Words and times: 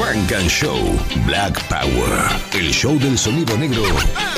Funk 0.00 0.32
and 0.32 0.48
Show 0.48 0.98
Black 1.26 1.62
Power. 1.68 2.40
El 2.54 2.72
show 2.72 2.98
del 2.98 3.18
sonido 3.18 3.54
negro 3.58 3.84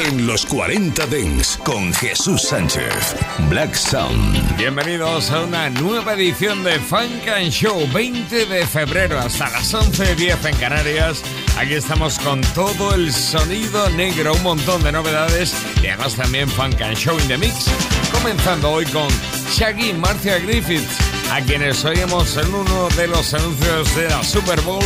en 0.04 0.26
los 0.26 0.44
40 0.44 1.06
Dents 1.06 1.56
con 1.58 1.94
Jesús 1.94 2.42
Sánchez. 2.42 3.14
Black 3.48 3.72
Sound. 3.72 4.56
Bienvenidos 4.56 5.30
a 5.30 5.42
una 5.42 5.70
nueva 5.70 6.14
edición 6.14 6.64
de 6.64 6.80
Funk 6.80 7.28
and 7.28 7.52
Show 7.52 7.88
20 7.94 8.46
de 8.46 8.66
febrero 8.66 9.20
hasta 9.20 9.50
las 9.50 9.72
11.10 9.72 10.46
en 10.46 10.56
Canarias. 10.56 11.22
Aquí 11.56 11.74
estamos 11.74 12.18
con 12.18 12.40
todo 12.56 12.96
el 12.96 13.12
sonido 13.12 13.88
negro, 13.90 14.34
un 14.34 14.42
montón 14.42 14.82
de 14.82 14.90
novedades 14.90 15.54
y 15.80 15.86
además 15.86 16.16
también 16.16 16.48
Funk 16.48 16.82
and 16.82 16.96
Show 16.96 17.16
in 17.20 17.28
the 17.28 17.38
Mix. 17.38 17.70
Comenzando 18.10 18.72
hoy 18.72 18.84
con 18.86 19.06
Shaggy 19.52 19.92
Marcia 19.92 20.40
Griffiths, 20.40 21.21
a 21.32 21.40
quienes 21.40 21.82
oímos 21.86 22.36
en 22.36 22.54
uno 22.54 22.88
de 22.90 23.06
los 23.06 23.32
anuncios 23.32 23.96
de 23.96 24.06
la 24.10 24.22
Super 24.22 24.60
Bowl 24.60 24.84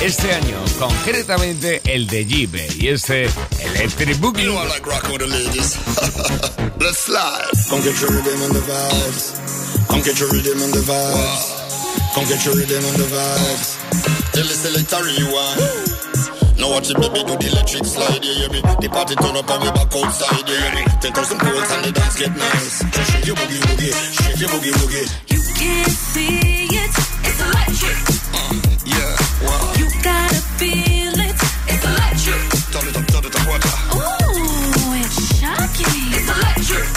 este 0.00 0.32
año, 0.32 0.56
concretamente 0.78 1.82
el 1.86 2.06
de 2.06 2.24
Jive 2.24 2.68
y 2.78 2.88
este 2.88 3.28
Electric 3.58 4.16
Boogie. 4.20 4.44
You 4.44 4.52
know 4.52 4.62
I 4.62 4.68
like 4.68 4.86
rocking 4.88 5.10
with 5.10 5.22
the 5.22 5.26
ladies. 5.26 5.76
Let's 6.78 6.98
slide. 6.98 7.50
Come 7.68 7.82
get 7.82 8.00
your 8.00 8.12
rhythm 8.12 8.42
and 8.42 8.54
the 8.54 8.60
vibes. 8.60 9.88
Come 9.88 10.02
get 10.02 10.20
your 10.20 10.30
rhythm 10.30 10.62
and 10.62 10.72
the 10.72 10.84
vibes. 10.86 12.14
Come 12.14 12.24
get 12.28 12.44
your 12.46 12.54
rhythm 12.54 12.84
and 12.84 12.96
the 12.96 13.08
vibes. 13.10 14.32
Tell 14.32 14.46
the 14.46 14.54
selector 14.54 15.10
you 15.18 15.26
want. 15.32 16.37
Now 16.58 16.70
watch 16.74 16.90
it, 16.90 16.98
baby, 16.98 17.22
do 17.22 17.38
the 17.38 17.48
electric 17.54 17.86
slide, 17.86 18.18
yeah, 18.18 18.34
yeah, 18.34 18.48
baby. 18.50 18.66
The 18.82 18.88
party 18.90 19.14
turn 19.14 19.36
up 19.38 19.46
and 19.46 19.62
we 19.62 19.70
back 19.70 19.94
outside, 19.94 20.42
yeah, 20.42 20.74
yeah. 20.74 21.06
10,000 21.06 21.38
poles 21.38 21.70
and 21.70 21.84
the 21.86 21.92
dance 21.94 22.18
get 22.18 22.34
nice. 22.34 22.82
Just 22.82 23.10
shake 23.14 23.26
your 23.30 23.36
boogie, 23.38 23.62
boogie, 23.62 23.94
shake 23.94 24.42
your 24.42 24.50
boogie, 24.50 24.74
boogie. 24.74 25.06
You 25.30 25.38
can't 25.54 25.86
see 25.86 26.66
it, 26.66 26.90
it's 26.98 27.38
electric. 27.46 27.98
Uh, 28.34 28.58
yeah, 28.90 29.14
wow. 29.46 29.70
You 29.78 29.86
gotta 30.02 30.40
feel 30.58 31.14
it, 31.14 31.38
it's 31.70 31.84
electric. 31.86 32.42
Turn 32.74 32.90
it 32.90 32.98
up, 32.98 33.06
turn 33.06 33.22
it 33.22 33.38
up, 33.38 33.44
water. 33.46 33.74
Ooh, 33.94 34.98
it's 34.98 35.14
shocking. 35.38 36.10
It's 36.10 36.26
electric. 36.26 36.90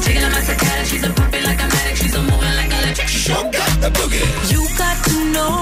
Jiggling 0.08 0.32
like 0.32 0.48
a 0.48 0.56
cat, 0.56 0.86
she's 0.88 1.04
a 1.04 1.12
puppy 1.12 1.40
like 1.44 1.60
a 1.60 1.68
medic, 1.68 1.96
she's 2.00 2.14
a 2.16 2.22
moving 2.24 2.56
like 2.56 2.72
electric. 2.80 3.08
Show 3.12 3.44
got 3.52 3.72
the 3.84 3.92
boogie. 3.92 4.24
You 4.48 4.64
got 4.80 4.96
to 5.04 5.16
know 5.36 5.59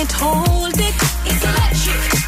can't 0.00 0.12
hold 0.12 0.72
it, 0.78 0.94
it's 1.26 1.44
electric. 1.44 2.19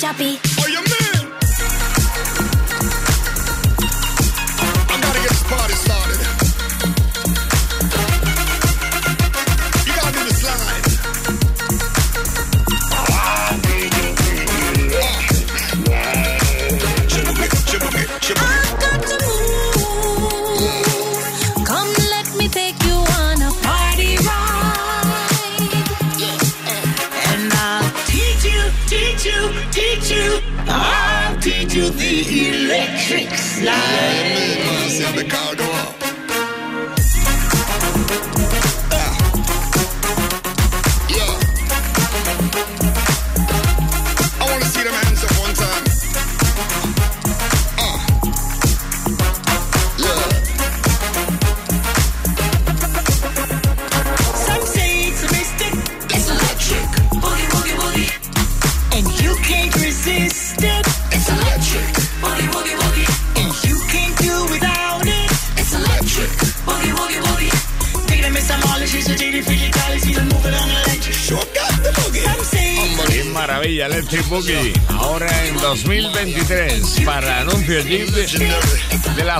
Choppy. 0.00 0.39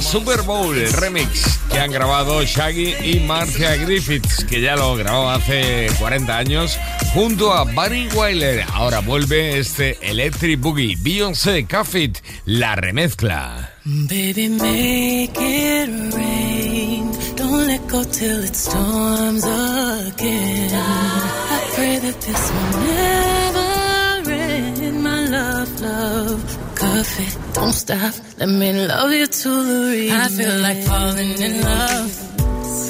Super 0.03 0.43
Bowl 0.43 0.75
remix 0.99 1.59
que 1.71 1.79
han 1.79 1.91
grabado 1.91 2.43
Shaggy 2.43 2.95
y 3.03 3.21
Marcia 3.21 3.77
Griffiths, 3.77 4.45
que 4.45 4.61
ya 4.61 4.77
lo 4.77 4.97
grabó 4.97 5.29
hace 5.29 5.89
40 5.99 6.37
años, 6.37 6.79
junto 7.15 7.53
a 7.53 7.65
Barry 7.65 8.09
Wyler. 8.15 8.65
Ahora 8.73 9.01
vuelve 9.01 9.59
este 9.59 9.99
Electric 10.03 10.61
Boogie. 10.61 10.97
Beyoncé, 11.01 11.67
Cuffit, 11.67 12.19
la 12.45 12.77
remezcla. 12.77 13.71
Baby, 13.85 14.49
make 14.49 15.39
it 15.39 16.15
rain. 16.15 17.11
Don't 17.37 17.67
let 17.67 17.81
go 17.89 18.05
till 18.05 18.45
it 18.45 18.55
storms 18.55 19.45
again. 19.45 20.71
I 20.75 21.71
pray 21.75 21.99
that 21.99 22.21
this 22.21 22.53
will 22.53 22.81
never 22.85 24.31
end. 24.33 25.03
My 25.03 25.27
love, 25.29 25.81
love. 25.81 26.59
Cuff 26.75 27.21
it, 27.21 27.39
don't 27.61 27.73
stop. 27.73 28.15
Let 28.39 28.49
me 28.49 28.69
love 28.87 29.13
you 29.13 29.27
to 29.27 29.51
the 29.69 29.79
remix. 29.93 30.25
I 30.25 30.29
feel 30.39 30.57
like 30.67 30.81
falling 30.91 31.35
in 31.47 31.55
love. 31.61 32.11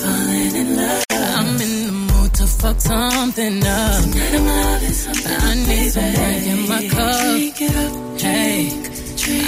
Falling 0.00 0.54
in 0.62 0.68
love. 0.76 1.04
I'm 1.38 1.48
in 1.66 1.74
the 1.88 1.96
mood 2.08 2.30
to 2.34 2.46
fuck 2.46 2.80
something 2.80 3.56
up. 3.66 4.02
Tonight 4.02 4.34
I'm 4.38 4.46
loving 4.46 4.96
something. 5.04 5.38
I 5.48 5.54
need 5.68 5.90
some 5.94 6.12
drink 6.14 6.46
in 6.52 6.60
my 6.72 6.82
cup. 6.94 7.20
Drink 7.30 7.60
it 7.68 7.76
up. 7.84 7.92
Hey, 8.20 8.58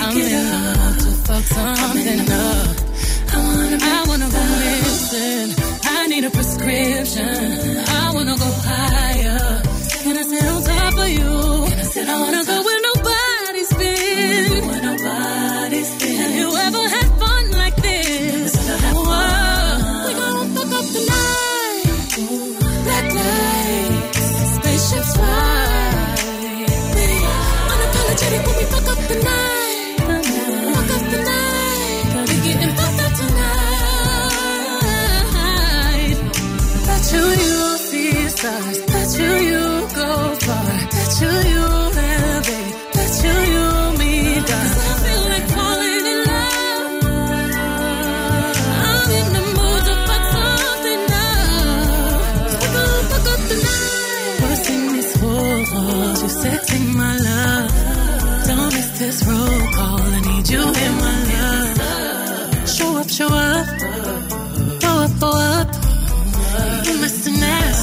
I'm 0.02 0.16
in 0.22 0.32
love 0.50 0.98
to 1.04 1.12
fuck 1.26 1.44
something 1.56 2.20
up. 2.44 2.76
I 3.34 3.38
wanna, 3.46 3.78
I 3.80 4.04
wanna 4.08 4.28
go 4.36 4.42
missing. 4.62 5.50
I 5.96 6.06
need 6.08 6.25
a 6.25 6.30
prescription. 6.30 7.78
I 8.00 8.10
wanna 8.14 8.36
go 8.44 8.50
higher. 8.68 9.62
Can 10.02 10.16
I 10.18 10.22
sit 10.22 10.44
on 10.52 10.62
top 10.62 10.94
of 11.04 11.08
you? 11.08 11.30
Can 11.70 11.78
I 11.78 11.86
sit 11.94 12.08
I 12.08 12.20
wanna 12.20 12.44
go 12.44 12.56
where 12.66 12.71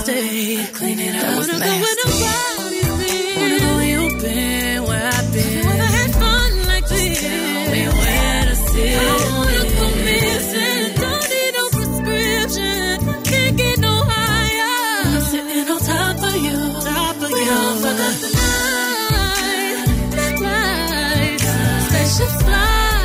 Nasty. 0.09 0.65
Clean 0.73 0.99
it 0.99 1.15
up. 1.15 1.23
I 1.23 1.37
wanna 1.37 1.53
go 1.53 1.71
where 1.83 1.95
nobody's 2.01 2.93
been. 2.99 3.37
Wanna 3.39 3.57
know 3.59 3.75
where 3.77 3.89
you've 3.93 4.21
been, 4.21 4.83
where 4.83 5.07
I've 5.07 5.33
been. 5.33 6.11
Fun 6.23 6.51
like 6.65 6.85
this. 6.87 7.21
Tell 7.21 7.71
me 7.73 7.83
where 7.99 8.45
to 8.49 8.55
sit. 8.55 8.99
I 8.99 9.13
wanna 9.37 9.63
go 9.77 9.85
missing. 10.07 10.85
Don't 10.99 11.25
need 11.33 11.51
no 11.59 11.63
prescription. 11.75 12.95
Can't 13.23 13.55
get 13.57 13.77
no 13.79 13.93
higher. 14.11 14.75
I'm 15.05 15.21
sitting 15.31 15.69
on 15.69 15.79
top 15.79 16.17
of 16.29 16.35
you. 16.45 16.57
Top 16.81 17.15
of 17.15 17.31
we 17.31 17.39
you. 17.45 17.51
All 17.51 17.75
fuck 17.83 17.99
up 18.07 18.15
the 18.23 18.29
night. 18.39 19.85
Black 20.13 20.35
lights. 20.47 21.49
Spaceships 21.87 22.37
fly. 22.47 22.97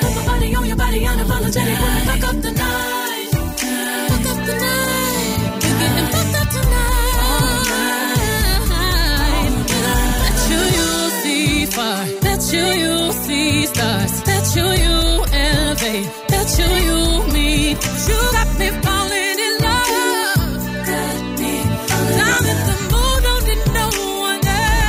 Put 0.00 0.12
my 0.16 0.22
body 0.26 0.54
on 0.54 0.64
your 0.66 0.76
body, 0.76 1.00
unapologetic. 1.00 1.97
Elevate. 15.82 16.08
Bet 16.28 16.58
you 16.58 16.66
you 16.86 16.98
meet. 17.32 17.78
You 18.08 18.18
got 18.32 18.58
me 18.58 18.68
falling 18.82 19.38
in 19.46 19.54
love. 19.66 20.62
Got 20.86 21.16
me 21.38 21.54
the 22.68 22.76
mood, 22.90 23.20
don't 23.26 23.44
need 23.48 23.64
no 23.74 23.86
one 24.28 24.46
else. 24.46 24.86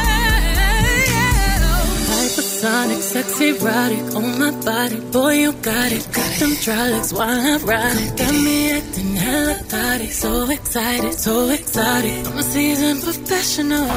Hypersonic, 2.10 3.02
sexy, 3.02 3.48
erotic 3.50 4.16
on 4.16 4.26
my 4.40 4.52
body. 4.66 5.00
Boy, 5.12 5.34
you 5.34 5.52
got 5.54 5.92
it. 5.92 6.08
Got 6.12 6.32
them 6.40 6.54
legs 6.68 7.14
while 7.14 7.30
I 7.30 7.58
ride 7.58 7.98
it. 7.98 8.18
Got 8.18 8.34
me 8.34 8.72
acting 8.72 9.16
hella 9.16 9.56
thotty. 9.56 10.08
So 10.08 10.50
excited, 10.50 11.14
so 11.20 11.50
excited. 11.50 12.28
I'm 12.28 12.38
a 12.38 12.44
seasoned 12.44 13.04
professional. 13.04 13.90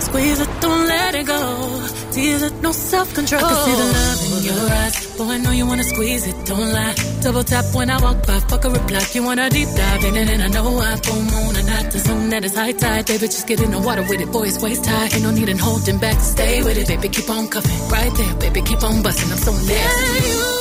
Squeeze 0.00 0.40
it, 0.40 0.48
don't 0.60 0.86
let 0.86 1.14
it 1.14 1.26
go. 1.26 1.86
Tease 2.16 2.44
it, 2.44 2.62
no 2.62 2.72
self 2.72 3.12
control. 3.12 3.44
I 3.44 3.48
can 3.50 3.64
see 3.66 3.76
the 3.76 3.88
oh. 3.88 4.00
love 4.00 4.38
in 4.38 4.44
your 4.48 4.72
eyes. 4.72 5.16
Boy, 5.18 5.32
I 5.34 5.36
know 5.36 5.50
you 5.50 5.66
wanna 5.66 5.84
squeeze 5.84 6.26
it, 6.26 6.46
don't 6.46 6.72
lie. 6.72 6.94
Double 7.20 7.44
tap 7.44 7.66
when 7.74 7.90
I 7.90 8.00
walk 8.00 8.26
by, 8.26 8.40
fuck 8.40 8.64
a 8.64 8.70
reply. 8.70 9.02
You 9.12 9.22
wanna 9.22 9.50
deep 9.50 9.68
dive 9.76 10.02
in 10.02 10.16
it, 10.16 10.30
and 10.30 10.42
I 10.42 10.48
know 10.48 10.78
I 10.78 10.96
full 10.96 11.20
moon 11.20 11.56
and 11.56 11.66
not 11.66 11.92
the 11.92 11.98
zone 11.98 12.30
that 12.30 12.42
is 12.42 12.54
high 12.54 12.72
tide. 12.72 13.04
Baby, 13.04 13.26
just 13.26 13.46
get 13.46 13.60
in 13.60 13.70
the 13.70 13.78
water 13.78 14.00
with 14.00 14.18
it, 14.18 14.32
boy, 14.32 14.44
it's 14.44 14.58
waist 14.62 14.86
high. 14.86 15.10
Ain't 15.12 15.24
no 15.24 15.30
need 15.30 15.50
in 15.50 15.58
holding 15.58 15.98
back, 15.98 16.18
stay 16.20 16.62
with 16.62 16.78
it, 16.78 16.88
baby, 16.88 17.10
keep 17.10 17.28
on 17.28 17.48
cuffing. 17.48 17.88
Right 17.90 18.14
there, 18.16 18.34
baby, 18.36 18.62
keep 18.62 18.82
on 18.82 19.02
busting, 19.02 19.30
I'm 19.30 19.36
so 19.36 19.52
nasty. 19.52 19.74
Yeah, 19.74 20.32
you, 20.32 20.56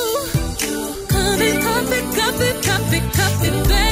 you, 0.60 1.08
come 1.08 1.42
and 1.42 1.63
cuff 1.63 1.92
it, 1.98 2.06
cuff 2.19 2.42
it, 2.42 2.63
cuff 2.68 2.94
it, 2.98 3.13
cuff 3.13 3.44
it, 3.46 3.68
baby. 3.69 3.85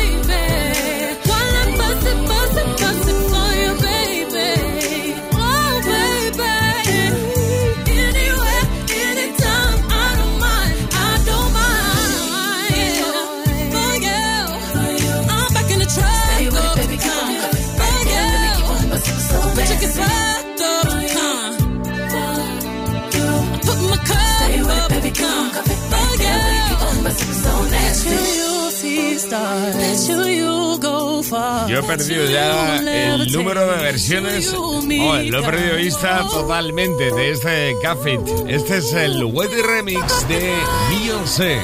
Yo 31.68 31.80
he 31.80 31.84
perdido 31.84 32.26
ya 32.30 32.78
el 32.78 33.32
número 33.32 33.66
de 33.68 33.82
versiones. 33.84 34.54
Oh, 34.56 34.82
lo 34.82 35.40
he 35.40 35.44
perdido 35.44 35.78
vista 35.78 36.26
totalmente 36.30 37.12
de 37.12 37.32
este 37.32 37.76
Cafit. 37.82 38.20
Este 38.48 38.78
es 38.78 38.94
el 38.94 39.24
Wetty 39.24 39.62
Remix 39.62 40.28
de 40.28 40.54
Beyoncé. 40.90 41.60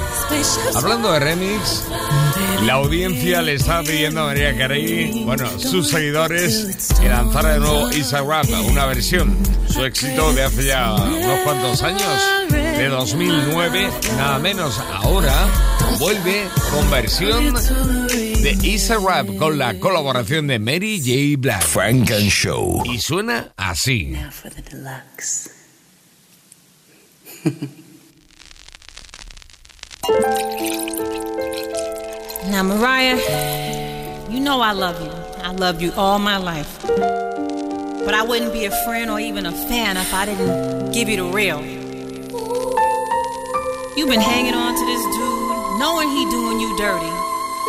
Hablando 0.75 1.11
de 1.11 1.19
remix, 1.19 1.83
la 2.63 2.73
audiencia 2.73 3.41
le 3.41 3.55
está 3.55 3.81
pidiendo 3.83 4.21
a 4.21 4.25
María 4.27 4.55
Carey, 4.57 5.23
bueno, 5.25 5.47
sus 5.57 5.89
seguidores, 5.89 6.87
que 6.99 7.09
lanzara 7.09 7.53
de 7.53 7.59
nuevo 7.59 7.91
Isa 7.91 8.21
Rap, 8.21 8.45
una 8.67 8.85
versión. 8.85 9.37
Su 9.67 9.83
éxito 9.85 10.33
de 10.33 10.43
hace 10.43 10.65
ya 10.65 10.93
unos 10.93 11.39
cuantos 11.41 11.83
años, 11.83 12.23
de 12.79 12.87
2009, 12.87 13.89
nada 14.15 14.39
menos. 14.39 14.79
Ahora 14.79 15.33
vuelve 15.99 16.47
con 16.71 16.89
versión 16.89 17.53
de 17.53 18.57
Isa 18.63 18.97
Rap 18.97 19.35
con 19.37 19.57
la 19.57 19.77
colaboración 19.79 20.47
de 20.47 20.59
Mary 20.59 20.97
J. 20.97 21.37
Black. 21.41 21.61
Frank 21.61 22.09
and 22.11 22.29
Show. 22.29 22.81
Y 22.85 22.99
suena 22.99 23.51
así. 23.57 24.15
for 24.31 24.49
the 24.49 24.61
deluxe. 24.61 25.49
Now, 32.49 32.63
Mariah, 32.63 33.19
you 34.29 34.39
know 34.39 34.61
I 34.61 34.71
love 34.71 35.01
you. 35.01 35.11
I 35.43 35.51
loved 35.51 35.81
you 35.81 35.91
all 35.97 36.17
my 36.17 36.37
life. 36.37 36.81
But 38.05 38.13
I 38.13 38.23
wouldn't 38.23 38.53
be 38.53 38.63
a 38.63 38.71
friend 38.85 39.11
or 39.11 39.19
even 39.19 39.45
a 39.45 39.51
fan 39.51 39.97
if 39.97 40.13
I 40.13 40.25
didn't 40.25 40.93
give 40.93 41.09
you 41.09 41.17
the 41.17 41.25
real. 41.25 41.78
You've 43.99 44.07
been 44.07 44.21
hanging 44.21 44.53
on 44.53 44.75
to 44.75 44.85
this 44.85 45.03
dude, 45.03 45.77
knowing 45.77 46.07
he 46.07 46.23
doing 46.31 46.57
you 46.57 46.77
dirty. 46.77 47.05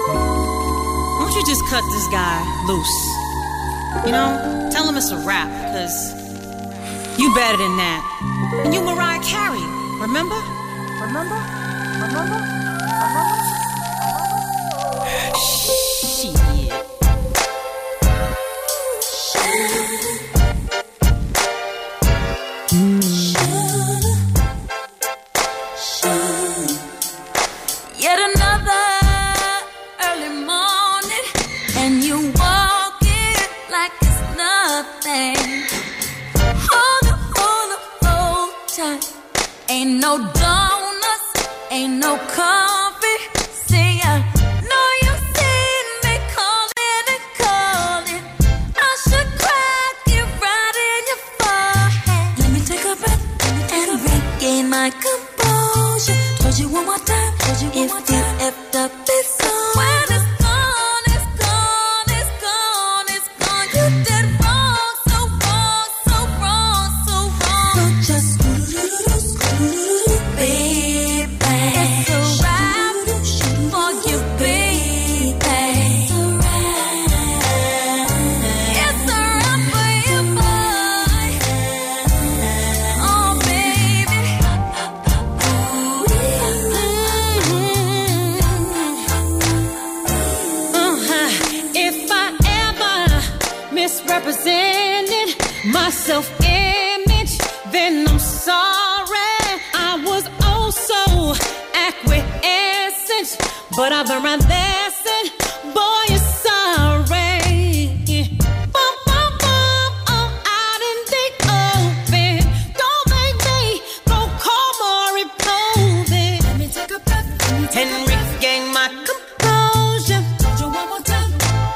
Why 0.07 1.27
don't 1.27 1.35
you 1.35 1.45
just 1.45 1.67
cut 1.67 1.83
this 1.91 2.07
guy 2.07 2.39
loose? 2.69 4.07
You 4.07 4.13
know, 4.13 4.71
tell 4.71 4.89
him 4.89 4.97
it's 4.97 5.11
a 5.11 5.17
wrap, 5.27 5.51
because 5.51 6.15
you 7.19 7.35
better 7.35 7.57
than 7.57 7.77
that. 7.79 8.63
And 8.65 8.73
you 8.73 8.81
Mariah 8.81 9.19
Carey, 9.25 9.59
remember? 9.99 10.39
Remember? 11.03 11.35
Remember? 11.99 12.39
Shit. 15.35 15.80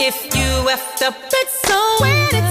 If 0.07 0.23
you 0.37 0.69
effed 0.69 1.01
up, 1.01 1.17
it's 1.33 1.67
so 1.67 1.81
when 2.03 2.44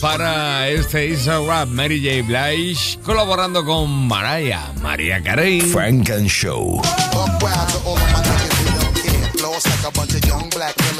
para 0.00 0.68
este 0.68 1.08
Isa 1.08 1.38
Rap 1.40 1.68
Mary 1.68 2.00
J. 2.02 2.26
Blige 2.26 2.98
colaborando 3.04 3.64
con 3.64 4.08
Mariah, 4.08 4.72
María 4.82 5.22
Carey. 5.22 5.60
Frank 5.60 6.10
and 6.10 6.28
Show. 6.28 6.80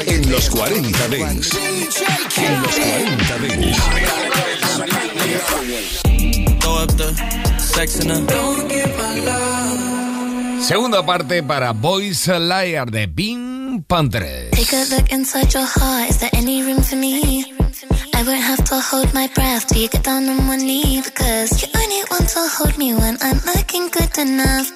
En 0.05 0.31
los 0.31 0.49
40 0.49 1.07
Dents. 1.07 1.49
En 2.37 2.61
los 2.61 2.77
40 2.89 3.37
Dents. 3.39 3.91
Segunda 10.61 11.05
parte 11.05 11.43
para 11.43 11.71
Boys 11.73 12.27
a 12.29 12.39
Liar 12.39 12.91
de 12.91 13.07
Pink 13.07 13.85
Panthers. 13.87 14.51
Take 14.51 14.75
a 14.75 14.85
look 14.95 15.11
inside 15.11 15.51
your 15.53 15.65
heart. 15.65 16.09
Is 16.09 16.19
there 16.19 16.29
any 16.33 16.61
room 16.63 16.81
for 16.83 16.95
me? 16.97 17.60
I 18.13 18.23
won't 18.23 18.41
have 18.41 18.63
to 18.65 18.79
hold 18.79 19.13
my 19.13 19.27
breath 19.35 19.67
till 19.67 19.81
you 19.81 19.89
get 19.89 20.03
down 20.03 20.27
on 20.29 20.47
one 20.47 20.59
knee 20.59 21.01
because 21.03 21.61
you 21.61 21.67
only 21.75 22.01
want 22.11 22.29
to 22.29 22.41
hold 22.55 22.77
me 22.77 22.93
when 22.93 23.17
I'm 23.21 23.39
looking 23.45 23.89
good 23.89 24.17
enough. 24.17 24.71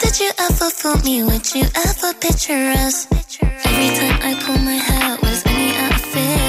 Did 0.00 0.20
you 0.20 0.30
ever 0.38 0.70
fool 0.70 0.96
me? 1.04 1.22
Would 1.22 1.54
you 1.54 1.64
ever 1.86 2.14
picture 2.14 2.72
us? 2.84 3.06
Every 3.40 3.90
time 3.98 4.18
I 4.22 4.32
pull 4.42 4.58
my 4.58 4.78
hair, 4.88 5.16
was 5.22 5.42
only 5.46 5.70
out 5.82 5.94
of 5.94 6.04
fear 6.12 6.48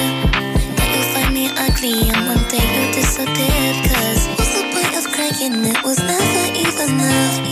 that 0.76 0.88
you'll 0.92 1.10
find 1.14 1.32
me 1.34 1.46
ugly 1.66 2.10
and 2.10 2.22
one 2.32 2.44
day 2.50 2.64
you'll 2.74 2.92
disappear. 2.92 3.64
Cause 3.88 4.20
what's 4.34 4.52
the 4.56 4.64
point 4.72 4.94
of 5.00 5.04
crying? 5.14 5.64
It 5.64 5.82
was 5.84 5.98
never 5.98 6.44
even 6.58 6.94
enough. 6.96 7.51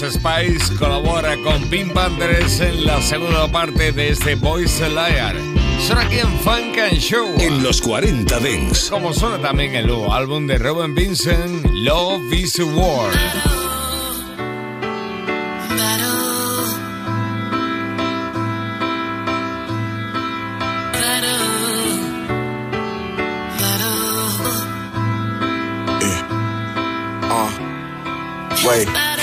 Spice 0.00 0.76
colabora 0.78 1.36
con 1.42 1.60
Pink 1.68 1.92
Panthers 1.92 2.60
en 2.60 2.84
la 2.84 3.02
segunda 3.02 3.48
parte 3.50 3.90
de 3.90 4.10
este 4.10 4.34
a 4.34 4.88
Liar. 4.88 5.34
Son 5.80 5.98
aquí 5.98 6.20
en 6.20 6.38
Funk 6.38 6.78
and 6.78 7.00
Show. 7.00 7.34
En 7.40 7.64
los 7.64 7.82
40 7.82 8.38
Dents. 8.38 8.90
Como 8.90 9.12
suena 9.12 9.40
también 9.40 9.74
el 9.74 9.88
nuevo 9.88 10.14
álbum 10.14 10.46
de 10.46 10.56
Robin 10.58 10.94
Vincent, 10.94 11.66
Love 11.72 12.32
is 12.32 12.60
a 12.60 12.64
War. 12.64 13.57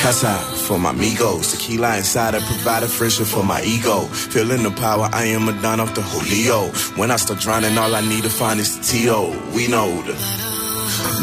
Casa 0.06 0.38
for 0.68 0.78
my 0.78 0.92
amigos. 0.92 1.54
Tequila 1.54 1.98
inside, 1.98 2.36
I 2.36 2.40
provide 2.40 2.84
a 2.84 2.88
friendship 2.88 3.26
for 3.26 3.44
my 3.44 3.64
ego. 3.64 4.02
Feeling 4.34 4.62
the 4.62 4.70
power, 4.70 5.10
I 5.12 5.26
am 5.26 5.50
a 5.50 5.54
don 5.64 5.80
off 5.80 5.96
the 5.96 6.04
Julio. 6.04 6.70
When 6.96 7.10
I 7.10 7.16
start 7.16 7.40
drowning, 7.40 7.76
all 7.76 7.96
I 7.96 8.02
need 8.02 8.22
to 8.22 8.30
find 8.30 8.60
is 8.60 8.78
the 8.78 8.84
T.O. 8.84 9.32
We 9.56 9.68
know 9.68 9.90
the 10.04 10.14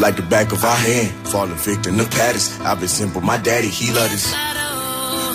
like 0.01 0.17
the 0.17 0.23
back 0.23 0.51
of 0.51 0.65
our 0.65 0.75
hand. 0.75 1.11
Falling 1.29 1.55
victim 1.55 1.97
to 1.97 2.05
patterns. 2.09 2.59
I've 2.59 2.79
been 2.81 2.89
simple, 2.89 3.21
my 3.21 3.37
daddy, 3.37 3.69
he 3.69 3.93
love 3.93 4.11
this. 4.11 4.27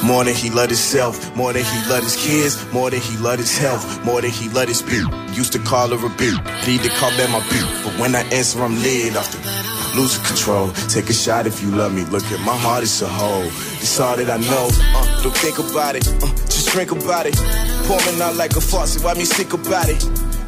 More 0.05 0.25
than 0.25 0.35
he 0.35 0.51
loved 0.51 0.71
himself, 0.71 1.35
more 1.35 1.55
than 1.55 1.65
he 1.65 1.79
loved 1.89 2.05
his 2.05 2.17
kids, 2.17 2.55
more 2.71 2.91
than 2.91 3.01
he 3.01 3.17
loved 3.17 3.41
his 3.41 3.57
health, 3.57 4.05
more 4.05 4.21
than 4.21 4.31
he 4.31 4.51
loved 4.51 4.69
his 4.69 4.81
spirit. 4.81 5.09
Used 5.33 5.55
to 5.55 5.59
call 5.59 5.89
her 5.89 5.97
a 5.97 6.11
bitch, 6.21 6.39
need 6.67 6.83
to 6.83 6.91
call 7.01 7.11
back 7.17 7.31
my 7.31 7.41
bitch. 7.49 7.85
But 7.85 7.99
when 7.99 8.15
I 8.15 8.23
answer, 8.25 8.61
I'm 8.63 8.77
lit 8.83 9.17
off 9.17 9.33
the 9.33 9.68
losing 9.99 10.25
control. 10.25 10.71
Take 10.89 11.11
a 11.11 11.13
shot 11.13 11.47
if 11.47 11.61
you 11.61 11.71
love 11.71 11.93
me. 11.93 12.05
Look 12.07 12.25
at 12.31 12.41
my 12.41 12.57
heart, 12.57 12.83
it's 12.85 13.03
a 13.03 13.09
hole. 13.09 13.51
It's 13.83 13.99
all 13.99 14.17
that 14.17 14.31
I 14.31 14.39
know. 14.39 14.69
Uh, 14.71 15.23
don't 15.23 15.37
think 15.37 15.59
about 15.59 15.97
it, 15.97 16.07
uh, 16.23 16.31
just 16.47 16.69
drink 16.71 16.93
about 16.93 17.27
it. 17.27 17.37
Pouring 17.87 18.21
out 18.23 18.37
like 18.37 18.55
a 18.55 18.61
faucet, 18.61 19.03
why 19.03 19.15
me 19.15 19.25
sick 19.25 19.53
about 19.53 19.89
it? 19.89 19.99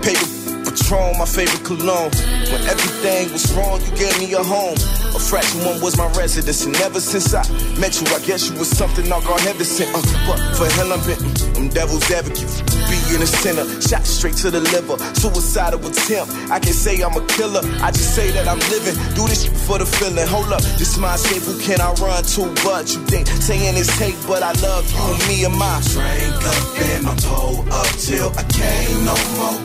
Paper 0.02 0.26
Patron, 0.64 1.18
my 1.18 1.26
favorite 1.26 1.64
cologne. 1.64 2.12
When 2.50 2.62
everything 2.70 3.32
was 3.32 3.50
wrong, 3.54 3.80
you 3.80 3.90
gave 3.96 4.16
me 4.20 4.32
a 4.34 4.42
home. 4.42 4.78
A 5.14 5.18
fraction 5.18 5.64
one 5.64 5.80
was 5.80 5.96
my 5.96 6.06
residence, 6.14 6.64
and 6.64 6.76
ever 6.76 7.00
since 7.00 7.34
I 7.34 7.42
met 7.80 8.00
you, 8.00 8.06
I 8.14 8.20
guess 8.20 8.48
you 8.48 8.56
was 8.58 8.70
something 8.70 9.10
all 9.10 9.22
God 9.22 9.40
heaven 9.40 9.64
sent. 9.64 9.90
Uh, 9.90 10.02
but 10.26 10.38
for 10.56 10.66
hell, 10.78 10.92
I'm 10.92 11.02
been 11.02 11.18
I'm 11.56 11.68
devil's 11.68 12.08
advocate. 12.10 12.69
Being 13.10 13.22
the 13.22 13.26
center, 13.26 13.66
shot 13.82 14.06
straight 14.06 14.36
to 14.36 14.52
the 14.52 14.60
liver. 14.70 14.94
Suicidal 15.18 15.82
attempt. 15.82 16.30
I 16.46 16.60
can 16.60 16.72
say 16.72 17.02
I'm 17.02 17.16
a 17.18 17.26
killer. 17.26 17.58
I 17.82 17.90
just 17.90 18.14
say 18.14 18.30
that 18.30 18.46
I'm 18.46 18.62
living. 18.70 18.94
Do 19.18 19.26
this 19.26 19.50
for 19.66 19.78
the 19.82 19.84
feeling. 19.84 20.28
Hold 20.28 20.52
up, 20.52 20.62
this 20.78 20.96
my 20.96 21.14
escape. 21.18 21.42
Who 21.42 21.58
can 21.58 21.80
I 21.80 21.90
run 21.98 22.22
to? 22.22 22.42
But 22.62 22.86
you 22.94 23.02
think 23.10 23.26
saying 23.26 23.74
it's 23.74 23.90
hate, 23.98 24.14
but 24.30 24.44
I 24.46 24.54
love 24.62 24.86
you 24.94 25.02
and 25.10 25.18
me 25.26 25.42
and 25.42 25.58
my. 25.58 25.82
Drink 25.90 26.38
up 26.38 26.78
and 26.86 27.02
I'm 27.10 27.18
pulled 27.26 27.66
up 27.74 27.90
till 27.98 28.30
I 28.38 28.46
can't 28.46 29.02
no 29.02 29.16
more. 29.42 29.58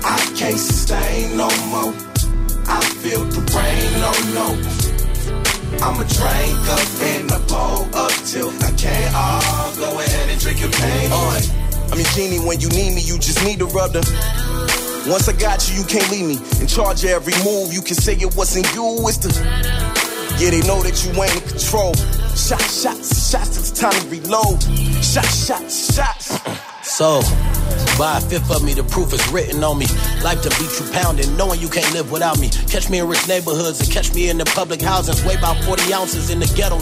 I 0.00 0.16
can't 0.32 0.56
sustain 0.56 1.36
no 1.36 1.52
more. 1.68 1.92
I 2.64 2.80
feel 3.04 3.28
the 3.28 3.44
rain, 3.60 3.92
no, 4.00 4.12
no. 4.32 4.46
I'ma 5.84 6.04
drink 6.08 6.64
up 6.64 6.88
in 7.12 7.28
the 7.28 7.44
bowl 7.44 7.84
up 7.92 8.16
till 8.24 8.48
I 8.64 8.72
can't. 8.72 9.12
Oh, 9.12 9.68
go 9.76 10.00
ahead 10.00 10.30
and 10.32 10.40
drink 10.40 10.64
your 10.64 10.72
pain 10.72 11.12
away. 11.12 11.49
Genie, 12.14 12.38
when 12.38 12.60
you 12.60 12.68
need 12.70 12.94
me, 12.94 13.00
you 13.02 13.18
just 13.18 13.44
need 13.44 13.58
to 13.60 13.66
rub 13.66 13.92
the. 13.92 14.00
Once 15.06 15.28
I 15.28 15.32
got 15.32 15.68
you, 15.70 15.80
you 15.80 15.84
can't 15.84 16.10
leave 16.10 16.26
me. 16.26 16.38
In 16.60 16.66
charge 16.66 17.04
of 17.04 17.10
every 17.10 17.34
move, 17.44 17.72
you 17.72 17.82
can 17.82 17.94
say 17.94 18.14
it 18.14 18.34
wasn't 18.36 18.66
you, 18.74 18.96
it's 19.06 19.18
the. 19.18 19.30
Yeah, 20.38 20.50
they 20.50 20.60
know 20.66 20.82
that 20.82 21.04
you 21.04 21.10
ain't 21.22 21.34
in 21.36 21.48
control. 21.48 21.94
Shots, 22.34 22.82
shots, 22.82 23.30
shots, 23.30 23.58
it's 23.58 23.70
time 23.70 23.92
to 23.92 24.08
reload. 24.08 24.62
Shots, 25.04 25.46
shots, 25.46 25.94
shots. 25.94 26.38
So, 26.82 27.20
Buy 28.00 28.16
a 28.16 28.20
fifth 28.20 28.50
of 28.50 28.64
me, 28.64 28.72
the 28.72 28.82
proof 28.82 29.12
is 29.12 29.26
written 29.30 29.62
on 29.62 29.78
me. 29.78 29.86
Like 30.24 30.40
to 30.42 30.48
beat 30.58 30.72
you 30.80 30.90
pounding, 30.90 31.36
knowing 31.36 31.60
you 31.60 31.68
can't 31.68 31.92
live 31.92 32.10
without 32.10 32.40
me. 32.40 32.48
Catch 32.66 32.88
me 32.88 32.98
in 32.98 33.06
rich 33.06 33.28
neighborhoods 33.28 33.80
and 33.80 33.90
catch 33.90 34.14
me 34.14 34.30
in 34.30 34.38
the 34.38 34.46
public 34.46 34.80
housings. 34.80 35.22
Weigh 35.24 35.36
about 35.36 35.62
40 35.64 35.92
ounces 35.92 36.30
in 36.30 36.40
the 36.40 36.50
ghetto. 36.56 36.78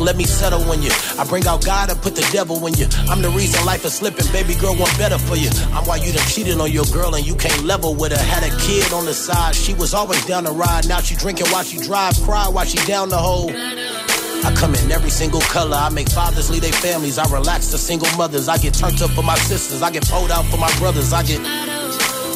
Let 0.00 0.16
me 0.16 0.24
settle 0.24 0.62
when 0.64 0.82
you. 0.82 0.90
I 1.18 1.24
bring 1.24 1.46
out 1.46 1.64
God 1.64 1.90
and 1.90 2.00
put 2.00 2.14
the 2.14 2.26
devil 2.32 2.64
in 2.66 2.74
you. 2.74 2.86
I'm 3.08 3.22
the 3.22 3.30
reason 3.30 3.64
life 3.66 3.84
is 3.84 3.94
slipping. 3.94 4.26
Baby 4.32 4.54
girl 4.54 4.76
want 4.76 4.96
better 4.96 5.18
for 5.18 5.36
you. 5.36 5.50
I'm 5.72 5.84
why 5.84 5.96
you 5.96 6.12
done 6.12 6.26
cheated 6.28 6.60
on 6.60 6.70
your 6.70 6.84
girl 6.86 7.14
and 7.14 7.26
you 7.26 7.34
can't 7.34 7.64
level 7.64 7.94
with 7.94 8.12
her. 8.12 8.18
Had 8.18 8.44
a 8.44 8.56
kid 8.60 8.92
on 8.92 9.04
the 9.06 9.14
side. 9.14 9.54
She 9.54 9.74
was 9.74 9.94
always 9.94 10.24
down 10.26 10.44
the 10.44 10.52
ride. 10.52 10.88
Now 10.88 11.00
she 11.00 11.14
drinking 11.16 11.48
while 11.48 11.64
she 11.64 11.78
drive. 11.78 12.14
Cry 12.22 12.48
while 12.48 12.64
she 12.64 12.78
down 12.86 13.08
the 13.08 13.18
hole. 13.18 13.50
I 13.50 14.54
come 14.54 14.74
in 14.74 14.90
every 14.90 15.10
single 15.10 15.40
color. 15.40 15.76
I 15.76 15.88
make 15.90 16.08
fathers 16.08 16.50
lead 16.50 16.62
their 16.62 16.72
families. 16.72 17.18
I 17.18 17.24
relax 17.32 17.68
the 17.68 17.78
single 17.78 18.10
mothers. 18.16 18.48
I 18.48 18.56
get 18.58 18.74
turned 18.74 19.02
up 19.02 19.10
for 19.10 19.22
my 19.22 19.36
sisters. 19.36 19.82
I 19.82 19.90
get 19.90 20.08
pulled 20.08 20.30
out 20.30 20.44
for 20.46 20.58
my 20.58 20.72
brothers. 20.78 21.12
I 21.12 21.22
get. 21.22 21.40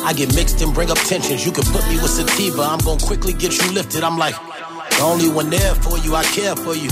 I 0.04 0.12
get 0.12 0.34
mixed 0.34 0.60
and 0.62 0.74
bring 0.74 0.90
up 0.90 0.98
tensions. 0.98 1.46
You 1.46 1.52
can 1.52 1.64
put 1.64 1.86
me 1.88 1.94
with 1.94 2.10
sativa. 2.10 2.62
I'm 2.62 2.80
gonna 2.80 3.00
quickly 3.00 3.32
get 3.32 3.56
you 3.56 3.70
lifted. 3.72 4.02
I'm 4.02 4.18
like, 4.18 4.34
the 4.34 5.02
only 5.02 5.30
one 5.30 5.48
there 5.48 5.74
for 5.76 5.96
you. 5.98 6.16
I 6.16 6.24
care 6.24 6.56
for 6.56 6.74
you. 6.74 6.90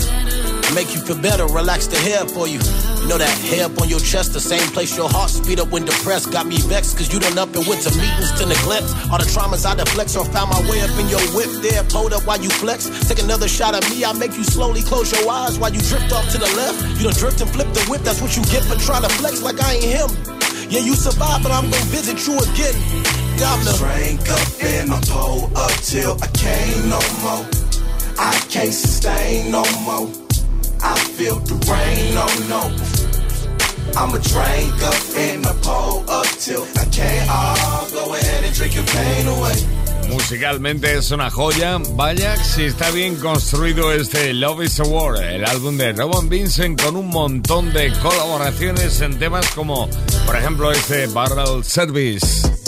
Make 0.74 0.94
you 0.94 1.00
feel 1.00 1.18
better, 1.20 1.46
relax 1.46 1.86
the 1.88 1.98
hair 1.98 2.22
for 2.30 2.46
you. 2.46 2.62
You 3.02 3.08
know 3.08 3.18
that 3.18 3.34
hair 3.50 3.66
up 3.66 3.80
on 3.82 3.88
your 3.88 3.98
chest, 3.98 4.32
the 4.32 4.40
same 4.40 4.62
place 4.70 4.96
your 4.96 5.08
heart 5.08 5.30
speed 5.30 5.58
up 5.58 5.70
when 5.70 5.84
depressed. 5.84 6.30
Got 6.30 6.46
me 6.46 6.58
vexed, 6.70 6.96
cause 6.96 7.12
you 7.12 7.18
done 7.18 7.36
up 7.38 7.50
and 7.56 7.66
went 7.66 7.82
to 7.82 7.90
meetings 7.98 8.30
to 8.38 8.46
neglect. 8.46 8.86
All 9.10 9.18
the 9.18 9.26
traumas 9.26 9.66
I 9.66 9.74
deflect, 9.74 10.14
or 10.16 10.24
found 10.30 10.50
my 10.54 10.62
way 10.70 10.80
up 10.80 10.94
in 10.94 11.08
your 11.10 11.20
whip 11.34 11.50
there, 11.60 11.82
pulled 11.90 12.12
up 12.12 12.24
while 12.26 12.40
you 12.40 12.50
flex. 12.50 12.86
Take 13.08 13.18
another 13.18 13.48
shot 13.48 13.74
at 13.74 13.82
me, 13.90 14.04
I 14.04 14.12
make 14.14 14.36
you 14.38 14.44
slowly 14.44 14.82
close 14.82 15.10
your 15.10 15.26
eyes 15.30 15.58
while 15.58 15.74
you 15.74 15.80
drift 15.80 16.12
off 16.12 16.30
to 16.32 16.38
the 16.38 16.50
left. 16.54 16.78
You 16.98 17.10
done 17.10 17.18
drift 17.18 17.40
and 17.40 17.50
flip 17.50 17.68
the 17.74 17.82
whip, 17.90 18.02
that's 18.02 18.22
what 18.22 18.36
you 18.36 18.44
get 18.54 18.62
for 18.62 18.78
trying 18.78 19.02
to 19.02 19.12
flex 19.18 19.42
like 19.42 19.60
I 19.60 19.74
ain't 19.74 19.84
him. 19.84 20.10
Yeah, 20.70 20.86
you 20.86 20.94
survived, 20.94 21.42
but 21.42 21.50
I'm 21.50 21.66
gonna 21.66 21.90
visit 21.90 22.22
you 22.30 22.38
again. 22.38 22.76
I'm 23.42 23.64
the 23.64 23.72
Drink 23.80 24.28
up 24.28 24.48
and 24.62 24.92
I 24.92 25.00
pull 25.08 25.50
up 25.56 25.72
till 25.82 26.14
I 26.22 26.26
can't 26.36 26.84
no 26.86 27.00
more. 27.24 27.48
I 28.18 28.38
can't 28.50 28.72
sustain 28.72 29.50
no 29.50 29.64
more. 29.82 30.19
I 30.82 30.98
feel 31.16 31.38
the 31.40 31.54
rain, 31.70 32.14
no, 32.14 32.26
no. 32.48 32.62
I'ma 33.96 34.18
drink 34.18 34.82
up 34.82 35.16
and 35.16 35.46
I 35.46 35.52
pull 35.62 36.08
up 36.08 36.26
till 36.38 36.62
I 36.76 36.84
can't. 36.86 37.28
Oh, 37.28 37.88
go 37.92 38.14
ahead 38.14 38.44
and 38.44 38.54
drink 38.54 38.74
your 38.74 38.86
pain 38.86 39.26
away. 39.26 39.80
Musicalmente 40.08 40.96
es 40.96 41.10
una 41.10 41.30
joya. 41.30 41.78
Vaya 41.94 42.36
si 42.36 42.64
está 42.64 42.90
bien 42.90 43.16
construido 43.16 43.92
este 43.92 44.32
Love 44.34 44.64
is 44.64 44.80
a 44.80 44.84
War, 44.84 45.22
el 45.22 45.44
álbum 45.44 45.76
de 45.76 45.92
Robin 45.92 46.28
Vincent 46.28 46.82
con 46.82 46.96
un 46.96 47.08
montón 47.08 47.72
de 47.72 47.92
colaboraciones 48.00 49.00
en 49.00 49.18
temas 49.18 49.48
como, 49.50 49.88
por 50.26 50.36
ejemplo, 50.36 50.72
este 50.72 51.06
Barrel 51.08 51.64
Service. 51.64 52.59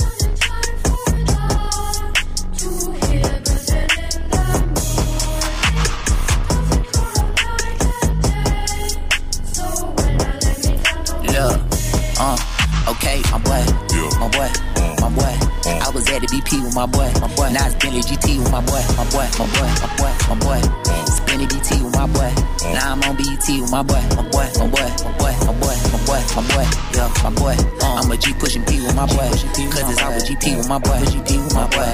With 16.61 16.75
my 16.75 16.87
boy, 16.87 17.09
my 17.21 17.29
boy. 17.35 17.49
Now 17.53 17.67
it's 17.67 17.77
Bentley 17.77 18.03
GT 18.03 18.39
with 18.39 18.53
my 18.53 18.61
boy, 18.61 18.83
my 18.99 19.07
boy, 19.09 19.27
my 19.39 19.47
boy, 19.57 19.71
my 19.81 19.89
boy, 19.97 20.13
my 20.29 20.37
boy. 20.37 20.61
Spinny 21.09 21.47
BT 21.47 21.83
with 21.83 21.95
my 21.97 22.07
boy. 22.07 22.31
Now 22.75 22.93
I'm 22.93 23.03
on 23.05 23.17
BET 23.17 23.47
with 23.49 23.71
my 23.71 23.83
boy, 23.83 24.03
my 24.17 24.25
boy, 24.29 24.47
my 24.59 24.69
boy, 24.69 24.89
my 24.93 25.13
boy, 25.17 25.35
my 25.41 25.55
boy, 25.57 25.77
my 25.93 25.99
boy, 26.05 26.21
my 26.37 26.43
boy. 26.53 26.67
Yeah, 26.93 27.09
my 27.25 27.31
boy. 27.31 27.57
I'm 27.81 28.11
a 28.11 28.17
G 28.17 28.33
pushing 28.35 28.65
P 28.65 28.81
with 28.83 28.95
my 28.95 29.07
boy. 29.07 29.29
Cause 29.29 29.89
it's 29.89 30.03
all 30.03 30.13
with 30.13 30.27
GP 30.29 30.57
with 30.57 30.69
my 30.69 30.79
boy. 30.79 30.99
GP 31.09 31.31
with 31.45 31.55
my 31.55 31.67
boy. 31.73 31.89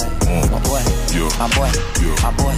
My 0.50 0.58
boy. 0.66 0.82
My 1.38 1.46
boy. 1.54 1.70
My 2.22 2.30
boy. 2.34 2.56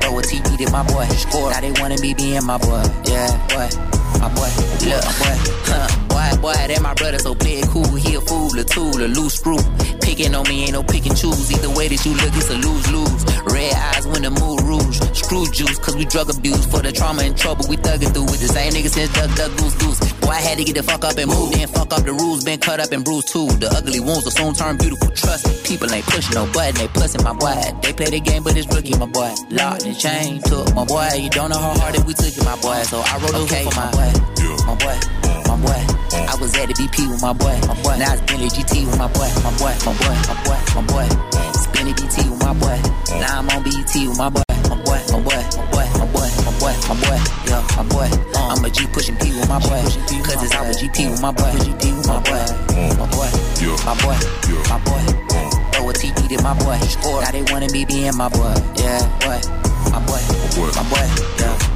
Throw 0.00 0.18
a 0.18 0.22
TP 0.22 0.56
to 0.58 0.70
my 0.70 0.82
boy. 0.86 1.06
Now 1.50 1.60
they 1.60 1.72
wanna 1.80 1.96
be 1.98 2.14
being 2.14 2.44
my 2.44 2.58
boy. 2.58 2.82
Yeah, 3.04 3.30
boy. 3.48 3.68
My 4.20 4.28
boy. 4.34 4.50
Look, 4.86 5.04
my 5.04 5.14
boy. 5.18 5.36
Huh 5.66 6.03
boy, 6.44 6.52
that 6.52 6.82
my 6.82 6.92
brother, 6.92 7.18
so 7.18 7.34
play 7.34 7.64
it 7.64 7.68
cool. 7.72 7.88
He 7.96 8.14
a 8.14 8.20
fool, 8.20 8.52
a 8.52 8.64
tool, 8.64 9.00
a 9.00 9.08
loose 9.08 9.40
screw. 9.40 9.56
Picking 10.04 10.34
on 10.36 10.44
me 10.44 10.68
ain't 10.68 10.76
no 10.76 10.82
pick 10.82 11.06
and 11.08 11.16
choose. 11.16 11.48
Either 11.48 11.72
way 11.72 11.88
that 11.88 12.04
you 12.04 12.12
look, 12.12 12.36
it's 12.36 12.50
a 12.52 12.58
lose 12.60 12.86
lose. 12.92 13.22
Red 13.48 13.72
eyes 13.72 14.04
when 14.06 14.20
the 14.20 14.30
mood 14.30 14.60
rouge. 14.60 15.00
Screw 15.16 15.48
juice, 15.48 15.78
cause 15.80 15.96
we 15.96 16.04
drug 16.04 16.28
abuse. 16.28 16.66
For 16.68 16.84
the 16.84 16.92
trauma 16.92 17.22
and 17.24 17.32
trouble, 17.32 17.64
we 17.64 17.76
thuggin' 17.80 18.12
through 18.12 18.28
with 18.28 18.44
the 18.44 18.52
same 18.52 18.76
niggas 18.76 18.92
since 18.92 19.12
duck, 19.16 19.32
duck, 19.40 19.56
goose, 19.56 19.74
goose. 19.80 20.00
Boy, 20.20 20.36
I 20.36 20.42
had 20.44 20.58
to 20.58 20.64
get 20.64 20.76
the 20.76 20.82
fuck 20.84 21.04
up 21.04 21.16
and 21.16 21.32
move. 21.32 21.56
Then 21.56 21.68
fuck 21.68 21.90
up 21.96 22.04
the 22.04 22.12
rules, 22.12 22.44
been 22.44 22.60
cut 22.60 22.78
up 22.78 22.92
and 22.92 23.02
bruised 23.02 23.32
too. 23.32 23.48
The 23.56 23.72
ugly 23.72 24.00
wounds 24.00 24.24
will 24.28 24.36
soon 24.36 24.52
turn 24.52 24.76
beautiful. 24.76 25.08
Trust 25.16 25.48
me, 25.48 25.56
people 25.64 25.88
ain't 25.88 26.04
pushing 26.04 26.36
no 26.36 26.44
button, 26.52 26.76
they 26.76 26.88
pussing 26.92 27.24
my 27.24 27.32
boy. 27.32 27.56
They 27.80 27.96
play 27.96 28.12
the 28.12 28.20
game, 28.20 28.44
but 28.44 28.52
it's 28.52 28.68
rookie, 28.68 28.92
my 29.00 29.08
boy. 29.08 29.32
Locked 29.48 29.88
and 29.88 29.96
chain, 29.96 30.44
took 30.44 30.68
my 30.76 30.84
boy. 30.84 31.08
You 31.16 31.30
don't 31.30 31.48
know 31.48 31.58
how 31.58 31.72
hard 31.80 31.96
that 31.96 32.04
we 32.04 32.12
took 32.12 32.36
it, 32.36 32.44
my 32.44 32.60
boy. 32.60 32.84
So 32.84 33.00
I 33.00 33.16
wrote 33.24 33.48
okay, 33.48 33.64
for 33.64 33.72
my 33.80 33.88
boy. 33.96 34.12
My 34.64 34.74
boy, 34.76 34.96
boy. 35.64 35.80
I 36.12 36.34
was 36.40 36.52
at 36.60 36.68
the 36.68 36.74
BP 36.76 37.08
with 37.10 37.22
my 37.22 37.32
boy, 37.32 37.56
my 37.66 37.74
boy. 37.82 37.96
Now 37.96 38.12
it's 38.12 38.22
Bentley 38.28 38.48
GT 38.52 38.84
with 38.86 38.98
my 38.98 39.08
boy, 39.08 39.28
my 39.40 39.52
boy, 39.56 39.72
my 39.84 39.92
boy, 39.96 40.16
my 40.28 40.36
boy, 40.44 40.58
my 40.76 40.82
boy. 40.84 41.06
Spinny 41.56 41.92
BT 41.96 42.28
with 42.28 42.40
my 42.44 42.52
boy. 42.54 42.78
Now 43.18 43.40
I'm 43.40 43.48
on 43.50 43.62
BET 43.64 43.94
with 43.94 44.18
my 44.18 44.28
boy, 44.28 44.42
my 44.68 44.76
boy, 44.84 45.00
my 45.10 45.20
boy, 45.24 45.40
my 45.56 45.64
boy, 45.72 45.86
my 45.96 46.06
boy, 46.12 46.28
my 46.44 46.52
boy, 46.60 46.74
my 46.88 46.94
boy, 47.00 47.18
yeah, 47.48 47.62
my 47.76 47.82
boy. 47.88 48.08
I'm 48.36 48.64
a 48.64 48.70
G 48.70 48.86
pushing 48.92 49.16
P 49.16 49.32
with 49.32 49.48
my 49.48 49.58
boy, 49.58 49.80
cause 49.80 50.40
it's 50.44 50.54
all 50.54 50.66
a 50.68 50.74
GP 50.74 51.10
with 51.10 51.22
my 51.22 51.32
boy, 51.32 51.50
GP 51.64 51.84
with 51.96 52.06
my 52.06 52.20
boy, 52.20 52.44
my 53.00 53.06
boy, 53.08 53.30
my 53.86 53.94
boy, 54.04 54.18
my 54.68 54.78
boy. 54.84 55.02
Throw 55.72 55.90
a 55.90 55.92
TP 55.92 56.28
to 56.28 56.42
my 56.42 56.54
boy. 56.60 56.78
Now 57.22 57.30
they 57.30 57.42
wanna 57.50 57.68
be 57.68 57.84
being 57.84 58.16
my 58.16 58.28
boy, 58.28 58.54
yeah, 58.76 59.00
My 59.90 60.00
boy, 60.04 60.20
my 60.30 60.48
boy, 60.56 60.70
my 60.76 60.84
boy, 60.90 61.06
yeah. 61.40 61.73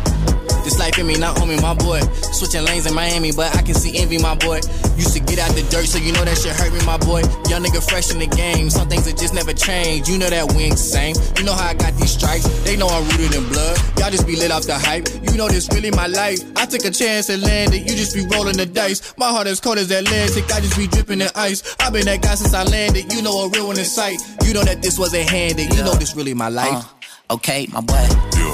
This 0.69 0.79
life 0.79 0.99
in 0.99 1.07
me, 1.07 1.17
not 1.17 1.41
on 1.41 1.49
me, 1.49 1.57
my 1.63 1.73
boy. 1.73 1.99
Switching 2.37 2.63
lanes 2.63 2.85
in 2.85 2.93
Miami, 2.95 3.33
but 3.33 3.57
I 3.57 3.63
can 3.63 3.73
see 3.73 3.97
envy, 3.97 4.19
my 4.19 4.35
boy. 4.35 4.61
Used 5.01 5.17
to 5.17 5.21
get 5.21 5.39
out 5.39 5.49
the 5.57 5.65
dirt, 5.73 5.89
so 5.89 5.97
you 5.97 6.13
know 6.13 6.23
that 6.29 6.37
shit 6.37 6.53
hurt 6.53 6.75
me, 6.77 6.85
my 6.85 6.99
boy. 6.99 7.25
Young 7.49 7.65
nigga 7.65 7.81
fresh 7.81 8.13
in 8.13 8.19
the 8.19 8.27
game, 8.27 8.69
some 8.69 8.87
things 8.87 9.07
that 9.07 9.17
just 9.17 9.33
never 9.33 9.55
change. 9.55 10.11
You 10.11 10.19
know 10.19 10.29
that 10.29 10.53
we 10.53 10.69
ain't 10.69 10.77
the 10.77 10.85
same. 10.93 11.17
You 11.39 11.45
know 11.45 11.55
how 11.55 11.73
I 11.73 11.73
got 11.73 11.97
these 11.97 12.13
stripes, 12.13 12.45
they 12.69 12.77
know 12.77 12.87
I'm 12.87 13.01
rooted 13.09 13.33
in 13.33 13.49
blood. 13.49 13.81
Y'all 13.97 14.11
just 14.11 14.27
be 14.27 14.37
lit 14.37 14.53
off 14.53 14.67
the 14.67 14.77
hype. 14.77 15.09
You 15.09 15.39
know 15.41 15.49
this 15.49 15.73
really 15.73 15.91
my 15.91 16.07
life. 16.07 16.37
I 16.55 16.67
took 16.67 16.85
a 16.85 16.91
chance 16.91 17.31
and 17.31 17.41
landed, 17.41 17.89
you 17.89 17.97
just 17.97 18.13
be 18.13 18.29
rolling 18.29 18.59
the 18.59 18.67
dice. 18.67 19.17
My 19.17 19.33
heart 19.33 19.47
as 19.47 19.61
cold 19.61 19.79
as 19.79 19.91
Atlantic, 19.91 20.53
I 20.53 20.61
just 20.61 20.77
be 20.77 20.87
dripping 20.87 21.23
in 21.23 21.33
ice. 21.35 21.65
i 21.81 21.89
been 21.89 22.05
that 22.05 22.21
guy 22.21 22.35
since 22.35 22.53
I 22.53 22.65
landed, 22.65 23.11
you 23.15 23.23
know 23.23 23.33
a 23.33 23.49
real 23.49 23.69
one 23.69 23.79
in 23.79 23.89
sight. 23.89 24.21
You 24.45 24.53
know 24.53 24.65
that 24.69 24.83
this 24.83 24.99
wasn't 24.99 25.31
handed, 25.31 25.73
you 25.73 25.81
know 25.83 25.97
this 25.97 26.15
really 26.15 26.35
my 26.35 26.51
life. 26.51 26.85
Uh. 26.85 27.37
Okay, 27.41 27.69
my 27.73 27.81
boy, 27.81 28.05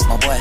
my 0.07 0.17
boy, 0.23 0.39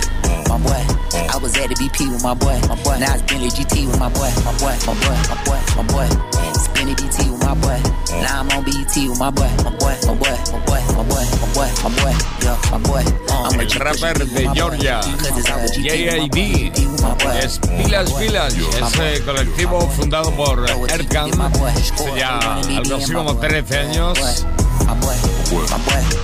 my 0.53 0.57
boy. 0.61 1.02
I 1.13 1.37
was 1.37 1.55
at 1.57 1.69
the 1.69 1.75
BP 1.75 2.11
with 2.11 2.23
my 2.23 2.33
boy, 2.33 2.59
my 2.67 2.75
boy. 2.81 2.97
Now 2.99 3.13
it's 3.13 3.23
Bentley 3.23 3.49
GT 3.49 3.87
with 3.87 3.99
my 3.99 4.09
boy, 4.09 4.31
my 4.45 4.53
boy, 4.57 4.73
my 4.87 4.93
boy, 4.97 5.17
my 5.29 5.37
boy, 5.45 5.59
my 5.77 5.83
boy. 5.93 6.33
Spinny 6.63 6.95
BT 6.95 7.29
with 7.29 7.43
my 7.43 7.53
boy. 7.55 7.77
Now 8.21 8.41
I'm 8.41 8.49
on 8.49 8.63
BET 8.63 8.95
with 8.95 9.19
my 9.19 9.29
boy, 9.29 9.49
my 9.63 9.71
boy, 9.77 9.93
my 10.07 10.15
boy, 10.15 10.33
my 10.51 10.59
boy, 10.65 10.81
my 10.97 11.03
boy, 11.03 11.25
my 11.41 11.47
boy, 11.53 11.69
my 11.83 11.89
boy, 12.01 12.13
yeah, 12.41 12.57
my 12.71 12.77
boy. 12.79 13.03
I'm 13.29 13.59
El 13.59 13.69
rapper 13.69 14.25
de 14.25 14.49
Georgia, 14.55 15.01
JID, 15.75 16.73
es 17.43 17.59
Pilas 17.59 18.11
Pilas, 18.13 18.53
ese 18.55 19.23
colectivo 19.23 19.87
fundado 19.89 20.31
por 20.31 20.65
Erkan, 20.89 21.31
hace 21.41 22.17
ya 22.17 22.39
algo 22.39 22.95
así 22.95 23.13
como 23.13 23.37
13 23.37 23.77
años. 23.77 24.45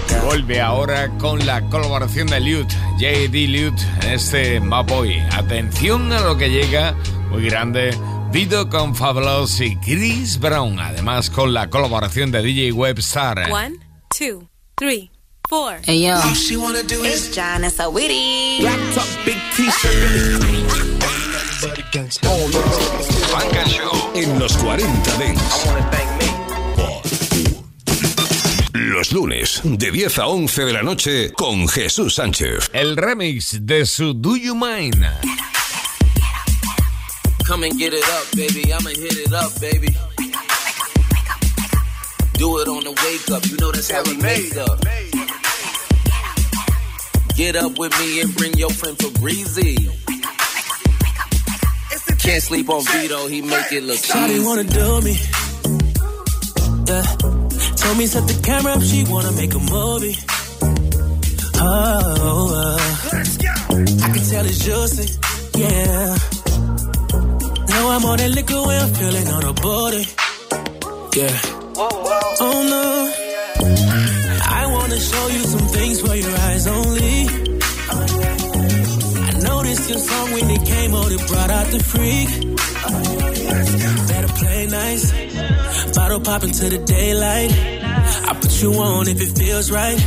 Y 0.10 0.26
vuelve 0.26 0.62
ahora 0.62 1.10
con 1.18 1.46
la 1.46 1.62
colaboración 1.70 2.28
de 2.28 2.40
Lute, 2.40 2.76
JD 2.98 3.48
Lute, 3.50 3.82
en 4.02 4.14
este 4.14 4.60
Mapoy. 4.60 5.20
Atención 5.32 6.12
a 6.12 6.20
lo 6.22 6.38
que 6.38 6.50
llega, 6.50 6.96
muy 7.30 7.46
grande. 7.46 7.96
Vito 8.32 8.70
con 8.70 8.96
Fabulous 8.96 9.60
y 9.62 9.76
Chris 9.78 10.40
Brown, 10.40 10.80
además 10.80 11.30
con 11.30 11.54
la 11.54 11.70
colaboración 11.70 12.32
de 12.32 12.42
DJ 12.44 12.72
Webstar. 12.74 13.52
One, 13.52 13.78
two, 14.16 14.48
three, 14.76 15.10
four. 15.50 15.80
Hey 15.84 16.04
yo, 16.04 16.16
All 16.16 16.36
she 16.36 16.56
wanna 16.56 16.84
do 16.84 17.04
is 17.04 17.28
it's 17.28 17.36
John 17.36 17.64
and 17.64 17.74
so 17.74 17.90
witty. 17.90 18.60
Black 18.60 18.80
top, 18.94 19.08
big 19.26 19.38
t-shirt. 19.56 20.44
Funk 23.32 23.56
and 23.58 23.70
Show 23.70 24.12
en 24.16 24.40
los 24.40 24.56
40 24.58 25.18
Dents. 25.18 26.19
Los 29.00 29.14
lunes, 29.14 29.62
de 29.64 29.92
10 29.92 30.20
a 30.20 30.28
11 30.28 30.66
de 30.66 30.74
la 30.74 30.84
noche, 30.84 31.32
con 31.32 31.70
Jesús 31.70 32.16
Sánchez. 32.16 32.70
El 32.74 32.98
remix 32.98 33.60
de 33.62 33.86
su 33.86 34.14
Do 34.14 34.36
You 34.36 34.54
Mind. 34.56 35.06
Come 37.48 37.64
and 37.64 37.80
get 37.80 37.94
it 37.94 38.04
up, 38.04 38.28
baby. 38.36 38.74
I'ma 38.74 38.90
hit 38.90 39.14
it 39.14 39.32
up, 39.32 39.58
baby. 39.62 39.88
Do 42.38 42.60
it 42.60 42.68
on 42.68 42.84
the 42.84 42.92
wake 42.92 43.32
up. 43.32 43.46
You 43.46 43.56
know 43.62 43.72
that's 43.72 43.90
how 43.90 44.04
we 44.04 44.18
make 44.18 44.58
up. 44.58 44.78
Get 47.38 47.56
up 47.56 47.80
with 47.80 47.98
me 48.02 48.20
and 48.20 48.36
bring 48.36 48.54
your 48.56 48.70
friend 48.70 49.02
for 49.02 49.18
breezy. 49.22 49.78
Can't 52.18 52.44
sleep 52.44 52.70
on 52.70 52.84
Vito, 52.84 53.28
he 53.28 53.42
make 53.42 53.72
it 53.72 53.84
look 53.84 54.00
Shawty 54.00 54.32
easy. 54.32 54.46
wanna 54.46 54.66
do 54.66 55.02
me. 55.02 55.18
Yeah. 56.86 57.39
Told 57.82 57.98
me 57.98 58.06
set 58.08 58.28
the 58.28 58.40
camera 58.44 58.74
up, 58.74 58.82
she 58.82 59.04
wanna 59.06 59.32
make 59.32 59.54
a 59.54 59.60
movie. 59.60 60.16
Oh, 61.62 62.52
uh. 62.62 63.00
I 64.04 64.10
can 64.14 64.24
tell 64.32 64.46
it's 64.46 64.60
juicy. 64.66 65.08
Yeah. 65.58 66.18
Know 67.70 67.92
I'm 67.92 68.06
on 68.06 68.18
that 68.18 68.32
liquor 68.36 68.62
when 68.68 68.78
I'm 68.84 68.94
feeling 68.94 69.28
on 69.28 69.44
a 69.44 69.54
booty. 69.54 70.04
Yeah. 71.20 71.40
Oh 72.46 72.58
no. 72.74 72.86
I 74.60 74.64
wanna 74.74 75.00
show 75.00 75.28
you 75.28 75.44
some 75.54 75.68
things 75.76 76.02
for 76.02 76.16
your 76.16 76.36
eyes 76.48 76.68
only. 76.68 77.28
I 79.28 79.32
noticed 79.50 79.90
your 79.90 80.00
song 80.00 80.32
when 80.34 80.50
it 80.50 80.66
came 80.66 80.94
on, 80.94 81.12
it 81.12 81.28
brought 81.28 81.50
out 81.50 81.68
the 81.68 81.80
freak. 81.92 82.30
Better 84.10 84.34
play 84.40 84.68
nice. 84.68 85.59
Bottle 85.94 86.20
pop 86.22 86.44
into 86.44 86.70
the 86.70 86.78
daylight. 86.78 87.52
I 87.52 88.34
put 88.40 88.62
you 88.62 88.74
on 88.74 89.08
if 89.08 89.20
it 89.22 89.38
feels 89.38 89.72
right. 89.72 89.98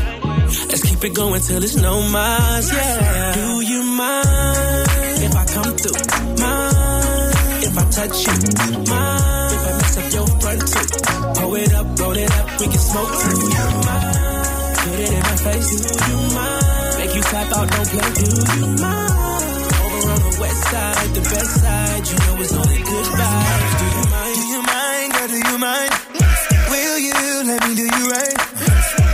Let's 0.69 0.83
keep 0.83 1.03
it 1.05 1.15
going 1.15 1.41
till 1.43 1.63
it's 1.63 1.77
no 1.77 2.03
miles. 2.09 2.73
Yeah. 2.73 3.35
Do 3.35 3.61
you 3.61 3.83
mind 3.83 4.89
if 5.27 5.35
I 5.35 5.45
come 5.55 5.73
through? 5.77 6.01
Mind 6.43 7.35
if 7.67 7.79
I 7.79 7.85
touch 7.91 8.17
you? 8.27 8.35
Mind 8.89 9.53
if 9.53 9.63
I 9.63 9.73
mess 9.79 9.97
up 9.99 10.13
your 10.13 10.27
front 10.41 10.61
tooth? 10.61 10.93
Pull 11.37 11.55
it 11.57 11.75
up, 11.75 11.99
roll 11.99 12.17
it 12.17 12.31
up, 12.31 12.47
we 12.61 12.67
can 12.67 12.83
smoke 12.91 13.13
too. 13.23 13.37
Do 13.37 13.47
you 13.53 13.69
mind? 13.87 14.77
Put 14.83 14.99
it 14.99 15.13
in 15.13 15.23
my 15.23 15.37
face. 15.47 15.71
Do 15.83 16.11
you 16.11 16.19
mind? 16.35 16.99
Make 16.99 17.15
you 17.17 17.23
clap 17.23 17.53
out, 17.53 17.69
don't 17.71 17.89
play. 17.93 18.11
Do 18.13 18.25
you 18.59 18.67
mind? 18.81 19.13
Over 19.83 20.11
on 20.13 20.21
the 20.27 20.33
west 20.41 20.63
side, 20.71 21.09
the 21.15 21.21
best 21.21 21.53
side. 21.63 22.03
You 22.09 22.17
know 22.23 22.43
it's 22.43 22.53
only 22.55 22.81
good 22.83 23.07
vibes. 23.19 23.73
Do 23.79 23.85
you 23.85 24.12
girl? 25.23 25.41
Do 25.41 25.49
you 25.49 25.59
mind? 25.59 25.93
Will 26.71 26.99
you 26.99 27.15
let 27.47 27.69
me 27.69 27.75
do 27.75 27.83
you 27.83 28.05
right? 28.11 28.39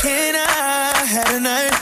Can 0.03 0.35
I 0.37 1.05
have 1.15 1.35
a 1.35 1.41
night? 1.41 1.75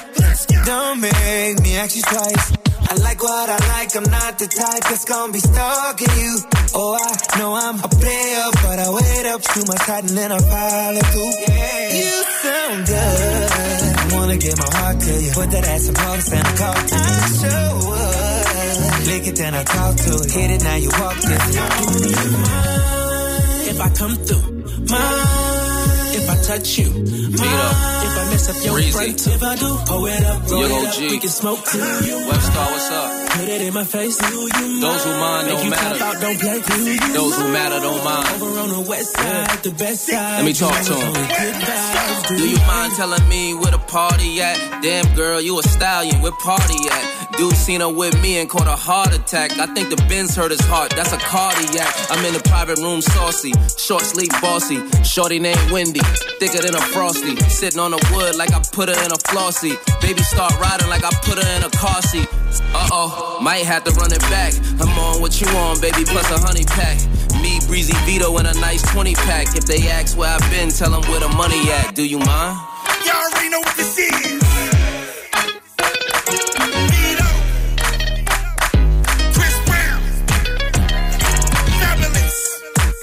Don't 0.65 1.01
make 1.01 1.61
me 1.63 1.77
ask 1.77 1.97
you 1.97 2.03
twice. 2.03 2.53
I 2.89 2.95
like 3.03 3.23
what 3.23 3.51
I 3.51 3.59
like, 3.75 3.97
I'm 3.97 4.05
not 4.11 4.39
the 4.39 4.47
type 4.47 4.85
that's 4.85 5.05
gonna 5.05 5.33
be 5.33 5.41
stalking 5.41 6.15
you. 6.19 6.39
Oh, 6.75 6.95
I 6.95 7.39
know 7.39 7.55
I'm 7.55 7.79
a 7.83 7.89
player, 7.89 8.47
but 8.63 8.79
I 8.79 8.89
wait 8.91 9.27
up 9.27 9.43
too 9.43 9.65
much 9.67 9.83
hot 9.83 10.03
and 10.09 10.17
then 10.17 10.33
I 10.33 10.39
follow 10.39 11.03
through. 11.13 11.35
You 11.99 12.13
sound 12.43 12.87
good. 12.87 13.51
I 14.03 14.15
wanna 14.15 14.37
get 14.37 14.59
my 14.59 14.71
heart 14.79 15.01
to 15.01 15.13
you. 15.23 15.33
Put 15.33 15.51
that 15.51 15.65
ass 15.67 15.89
in 15.89 15.95
pulse 15.95 16.33
and 16.33 16.47
I 16.47 16.57
call 16.57 16.75
to 16.75 16.95
you. 16.95 17.17
I 17.17 17.29
sure 17.43 17.75
would. 17.91 19.07
Lick 19.07 19.27
it, 19.27 19.37
then 19.37 19.55
I 19.55 19.63
talk 19.65 19.97
to 19.97 20.13
it. 20.23 20.31
Hit 20.31 20.51
it, 20.51 20.63
now 20.63 20.77
you 20.77 20.91
walk 20.99 21.17
this. 21.17 21.57
You 21.57 23.06
if 23.77 23.83
I 23.83 23.91
come 23.91 24.15
through? 24.17 24.97
I 24.97 25.36
touch 26.47 26.79
you? 26.79 26.91
Mind 26.91 27.35
if 27.35 28.15
I 28.17 28.29
mess 28.31 28.49
up 28.49 28.65
your 28.65 28.75
Breezy. 28.75 28.93
front? 28.93 29.27
If 29.27 29.43
I 29.43 29.57
do, 29.57 29.79
pull 29.87 30.07
it 30.07 30.25
up, 30.25 30.49
roll 30.49 30.61
Young 30.63 30.85
it 30.85 30.95
up, 30.95 31.11
we 31.11 31.19
can 31.19 31.29
smoke 31.29 31.65
too. 31.65 31.79
Webstar, 31.79 32.71
what's 32.71 32.91
up? 32.91 33.31
Put 33.33 33.49
it 33.49 33.61
in 33.63 33.75
my 33.75 33.85
face. 33.85 34.17
Those 34.17 35.05
who 35.05 35.11
mind 35.19 35.49
don't 35.49 35.71
matter. 35.71 36.05
out, 36.05 36.21
don't 36.21 36.39
play. 36.39 36.61
Those 37.13 37.37
who 37.37 37.49
matter 37.53 37.81
don't 37.81 38.05
mind. 38.05 38.43
Over 38.43 38.61
on 38.61 38.69
the 38.69 38.89
west 38.89 39.13
side, 39.17 39.63
the 39.65 39.73
best 39.73 40.07
side. 40.07 40.37
Let 40.37 40.45
me 40.45 40.53
talk 40.53 40.81
to 40.85 40.95
him. 40.95 42.37
Do 42.39 42.49
you 42.49 42.59
mind 42.59 42.93
telling 42.95 43.29
me 43.29 43.55
where 43.55 43.73
the 43.73 43.79
party 43.79 44.41
at? 44.41 44.83
Damn 44.83 45.15
girl, 45.17 45.41
you 45.41 45.59
a 45.59 45.63
stallion, 45.65 46.23
where 46.23 46.33
party 46.33 46.79
at? 46.91 47.37
Dude 47.37 47.55
seen 47.55 47.81
her 47.81 47.93
with 47.93 48.21
me 48.23 48.39
and 48.39 48.49
caught 48.49 48.67
a 48.67 48.77
heart 48.77 49.13
attack. 49.15 49.59
I 49.59 49.67
think 49.75 49.91
the 49.91 49.97
Benz 50.09 50.35
hurt 50.35 50.51
his 50.53 50.61
heart, 50.61 50.91
that's 50.97 51.13
a 51.13 51.19
cardiac. 51.19 51.93
I'm 52.11 52.25
in 52.25 52.33
the 52.33 52.41
private 52.49 52.79
room 52.79 53.03
saucy, 53.03 53.53
short 53.77 54.03
sleep 54.03 54.31
bossy. 54.41 54.81
Shorty 55.03 55.39
named 55.39 55.71
Wendy, 55.71 56.01
thicker 56.39 56.63
than 56.63 56.75
a 56.75 56.81
frosty. 56.93 57.37
Sitting 57.49 57.81
on 57.81 57.91
the 57.91 58.01
wood 58.13 58.37
like 58.37 58.53
I 58.53 58.61
put 58.73 58.89
her 58.89 58.99
in 59.05 59.13
a 59.13 59.21
flossy. 59.29 59.75
Baby 60.01 60.23
start 60.23 60.53
riding 60.61 60.89
like 60.89 61.05
I 61.05 61.11
put 61.25 61.43
her 61.43 61.49
in 61.57 61.65
a 61.65 61.71
car 61.71 62.01
seat. 62.03 62.29
Uh 62.73 62.89
oh, 62.93 63.39
might 63.43 63.65
have 63.65 63.85
to 63.85 63.93
run 63.93 64.13
it 64.13 64.21
back. 64.33 64.55
I'm 64.81 64.93
on 64.99 65.21
what 65.21 65.41
you 65.41 65.49
on, 65.49 65.81
baby, 65.81 66.05
plus 66.05 66.31
a 66.31 66.39
honey 66.39 66.65
pack. 66.65 66.99
Me, 67.41 67.61
Breezy 67.67 67.95
Vedo, 68.05 68.39
and 68.39 68.49
a 68.49 68.55
nice 68.61 68.83
20 68.93 69.15
pack. 69.15 69.57
If 69.57 69.67
they 69.67 69.89
ask 69.89 70.17
where 70.17 70.31
I've 70.31 70.51
been, 70.51 70.71
tell 70.71 70.91
them 70.91 71.03
where 71.11 71.21
the 71.21 71.29
money 71.29 71.61
at. 71.71 71.95
Do 71.95 72.07
you 72.07 72.19
mind? 72.19 72.59
Y'all 73.05 73.17
already 73.17 73.51
know 73.51 73.61
what 73.61 73.77
this 73.77 73.99
is. 73.99 74.46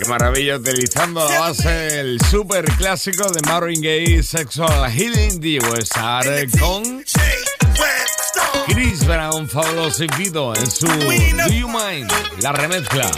Qué 0.03 0.09
maravilla 0.09 0.57
utilizando 0.57 1.25
la 1.29 1.39
base 1.39 1.99
el 1.99 2.19
super 2.29 2.65
clásico 2.75 3.31
de 3.31 3.39
Marvin 3.47 3.81
Gaye 3.81 4.21
Sexual 4.21 4.91
Healing 4.91 5.39
de 5.39 5.59
Westar 5.59 6.25
con 6.59 7.03
Chris 8.67 9.05
Brown, 9.05 9.47
fabuloso 9.47 10.03
y 10.03 10.07
en 10.07 10.71
su 10.71 10.87
Do 10.87 11.47
You 11.47 11.69
Mind, 11.69 12.11
la 12.41 12.51
remezcla. 12.51 13.09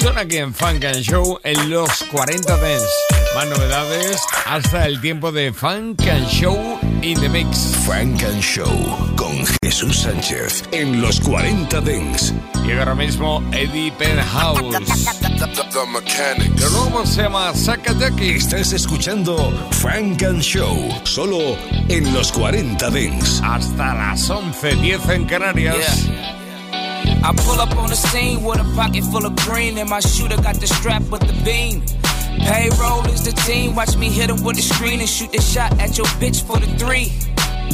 Son 0.00 0.16
aquí 0.16 0.38
en 0.38 0.54
Funk 0.54 0.84
and 0.84 1.02
Show 1.02 1.40
en 1.42 1.68
los 1.68 2.04
40 2.04 2.56
Dance. 2.56 2.86
Más 3.34 3.46
novedades 3.48 4.20
hasta 4.46 4.86
el 4.86 5.02
tiempo 5.02 5.30
de 5.30 5.52
Funk 5.52 6.00
and 6.08 6.28
Show 6.28 6.78
in 7.02 7.20
the 7.20 7.28
Mix. 7.28 7.74
Funk 7.86 8.22
and 8.22 8.42
Show 8.42 8.68
con 9.16 9.44
Jesús 9.62 10.00
Sánchez 10.00 10.64
en 10.72 11.00
los 11.00 11.20
40 11.20 11.80
Dents. 11.80 12.32
Llega 12.64 12.80
ahora 12.80 12.94
mismo 12.94 13.42
Eddie 13.52 13.92
Penthouse. 13.92 14.60
El 16.38 16.72
nuevo 16.72 17.06
se 17.06 17.22
llama 17.22 17.54
Sakataki. 17.54 18.30
Estás 18.30 18.72
escuchando 18.72 19.52
Funk 19.70 20.22
and 20.22 20.42
Show 20.42 20.76
solo 21.04 21.56
en 21.88 22.12
los 22.12 22.32
40 22.32 22.90
Dents. 22.90 23.40
Hasta 23.42 23.94
las 23.94 24.30
11.10 24.30 25.10
en 25.10 25.24
Canarias. 25.26 26.08
I 27.20 27.32
pull 27.44 27.60
up 27.60 27.76
on 27.76 27.88
the 27.88 27.96
scene 27.96 28.44
with 28.44 28.60
a 28.60 28.64
pocket 28.76 29.02
full 29.04 29.26
of 29.26 29.34
green, 29.44 29.76
and 29.78 29.90
my 29.90 30.00
shooter 30.00 30.36
got 30.36 30.54
the 30.60 30.66
strap 30.66 31.02
with 31.10 31.20
the 31.20 31.32
beam. 31.44 31.82
Payroll 32.40 33.06
is 33.06 33.24
the 33.24 33.32
team, 33.46 33.74
watch 33.74 33.96
me 33.96 34.10
hit 34.10 34.30
him 34.30 34.42
with 34.44 34.56
the 34.56 34.62
screen 34.62 35.00
and 35.00 35.08
shoot 35.08 35.32
the 35.32 35.40
shot 35.40 35.78
at 35.80 35.96
your 35.98 36.06
bitch 36.20 36.42
for 36.42 36.58
the 36.58 36.66
three. 36.78 37.12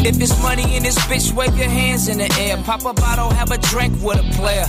If 0.05 0.21
it's 0.21 0.43
money 0.43 0.77
in 0.77 0.83
this 0.83 0.99
bitch, 1.07 1.33
wave 1.33 1.57
your 1.57 1.69
hands 1.69 2.09
in 2.09 2.19
the 2.19 2.31
air. 2.41 2.57
Pop 2.65 2.85
a 2.85 2.93
bottle, 2.93 3.31
have 3.31 3.51
a 3.51 3.59
drink 3.59 3.93
with 4.03 4.19
a 4.19 4.29
player. 4.37 4.67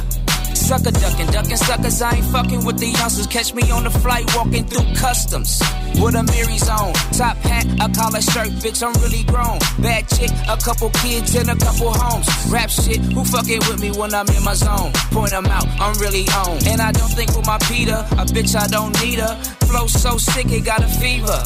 Sucker 0.65 0.91
ducking, 0.91 1.28
ducking 1.28 1.58
suckers. 1.58 2.01
I 2.01 2.15
ain't 2.15 2.25
fucking 2.25 2.65
with 2.65 2.80
the 2.80 2.88
youngsters. 2.88 3.28
Catch 3.28 3.54
me 3.54 3.69
on 3.69 3.84
the 3.84 3.91
flight 3.91 4.25
walking 4.36 4.65
through 4.65 4.88
customs 4.95 5.62
with 6.01 6.15
a 6.15 6.23
Mary's 6.23 6.67
on. 6.67 6.93
Top 7.13 7.38
hat, 7.38 7.65
a 7.78 7.88
collar 7.93 8.21
shirt, 8.21 8.49
bitch, 8.65 8.82
I'm 8.82 8.93
really 9.01 9.23
grown. 9.23 9.60
Bad 9.80 10.10
chick, 10.10 10.32
a 10.49 10.58
couple 10.58 10.89
kids 11.01 11.36
and 11.36 11.49
a 11.49 11.56
couple 11.56 11.93
homes. 11.93 12.28
Rap 12.49 12.69
shit, 12.69 12.99
who 13.13 13.23
fucking 13.23 13.62
with 13.69 13.80
me 13.80 13.91
when 13.91 14.13
I'm 14.13 14.28
in 14.30 14.43
my 14.43 14.56
zone? 14.56 14.91
Point 15.13 15.32
them 15.32 15.45
out, 15.45 15.67
I'm 15.80 15.93
really 16.01 16.25
on. 16.34 16.58
And 16.65 16.82
I 16.82 16.91
don't 16.91 17.13
think 17.13 17.36
with 17.38 17.45
my 17.45 17.60
Peter, 17.69 18.01
a 18.17 18.25
bitch, 18.25 18.58
I 18.58 18.67
don't 18.67 18.93
need 19.04 19.19
her. 19.19 19.36
Flow 19.69 19.86
so 19.86 20.17
sick, 20.17 20.49
it 20.51 20.65
got 20.65 20.82
a 20.84 20.88
fever. 20.88 21.41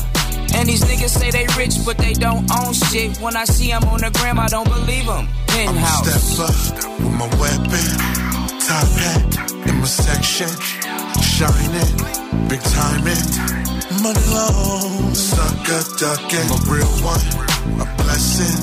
And 0.56 0.68
these 0.68 0.82
niggas 0.84 1.14
say 1.20 1.30
they 1.30 1.46
rich, 1.58 1.76
but 1.86 1.98
they 1.98 2.14
don't 2.14 2.50
own 2.60 2.74
shit. 2.74 3.18
When 3.18 3.36
I 3.36 3.44
see 3.46 3.68
them 3.68 3.84
on 3.84 4.00
the 4.00 4.10
gram, 4.12 4.40
I 4.40 4.48
don't 4.48 4.68
believe 4.68 5.06
them. 5.06 5.28
Penthouse. 5.48 6.40
I'm 6.40 6.52
step 6.54 6.86
up 6.86 7.00
with 7.00 7.14
my 7.20 7.28
weapon, 7.38 8.19
top 8.70 8.88
hat 9.02 9.52
in 9.68 9.76
my 9.82 9.86
section, 9.86 10.50
shining, 11.26 11.90
big 12.48 12.62
timing, 12.78 13.26
money 14.04 14.26
long, 14.30 15.10
sucker 15.16 15.82
ducking, 15.98 16.48
a 16.54 16.58
real 16.70 16.94
one, 17.02 17.26
a 17.82 17.86
blessing. 17.98 18.54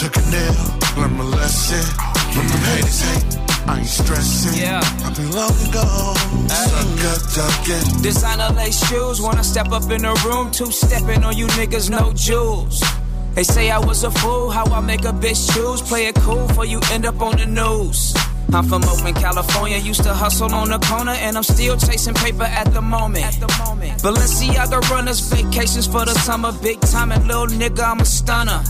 Took 0.00 0.16
a 0.16 0.24
nail, 0.32 0.56
learned 0.96 1.18
my 1.18 1.24
lesson. 1.36 1.84
From 2.32 2.46
the 2.48 2.58
haters 2.64 3.00
hate. 3.02 3.38
I 3.68 3.78
ain't 3.80 3.86
stressing. 3.86 4.58
Yeah. 4.58 4.80
I've 5.04 5.14
been 5.14 5.30
long 5.32 5.56
ago. 5.68 5.84
Sucker 6.48 7.18
ducking. 7.36 8.02
Designer 8.02 8.54
lace 8.56 8.88
shoes 8.88 9.20
when 9.20 9.36
I 9.36 9.42
step 9.42 9.70
up 9.70 9.90
in 9.90 10.00
the 10.00 10.14
room. 10.24 10.50
Two 10.50 10.70
stepping 10.70 11.24
on 11.24 11.36
you 11.36 11.46
niggas, 11.58 11.90
no 11.90 12.12
jewels. 12.14 12.82
They 13.34 13.42
say 13.42 13.70
I 13.70 13.78
was 13.78 14.02
a 14.02 14.10
fool, 14.10 14.48
how 14.48 14.64
I 14.64 14.80
make 14.80 15.04
a 15.04 15.12
bitch 15.12 15.52
choose. 15.52 15.82
Play 15.82 16.06
it 16.06 16.14
cool 16.14 16.48
for 16.48 16.64
you 16.64 16.80
end 16.90 17.04
up 17.04 17.20
on 17.20 17.36
the 17.36 17.44
news. 17.44 18.14
I'm 18.52 18.64
from 18.64 18.84
Oakland, 18.84 19.16
California. 19.16 19.78
Used 19.78 20.02
to 20.04 20.14
hustle 20.14 20.54
on 20.54 20.70
the 20.70 20.78
corner, 20.78 21.12
and 21.12 21.36
I'm 21.36 21.42
still 21.42 21.76
chasing 21.76 22.14
paper 22.14 22.44
at 22.44 22.72
the 22.72 22.80
moment. 22.80 23.24
At 23.24 23.34
the 23.34 23.52
moment. 23.64 24.02
Balenciaga 24.02 24.80
runners, 24.90 25.20
vacations 25.20 25.86
for 25.86 26.04
the 26.04 26.14
summer. 26.14 26.52
Big 26.62 26.80
time 26.80 27.12
and 27.12 27.26
little 27.26 27.46
nigga, 27.46 27.82
I'm 27.82 28.00
a 28.00 28.04
stunner. 28.04 28.62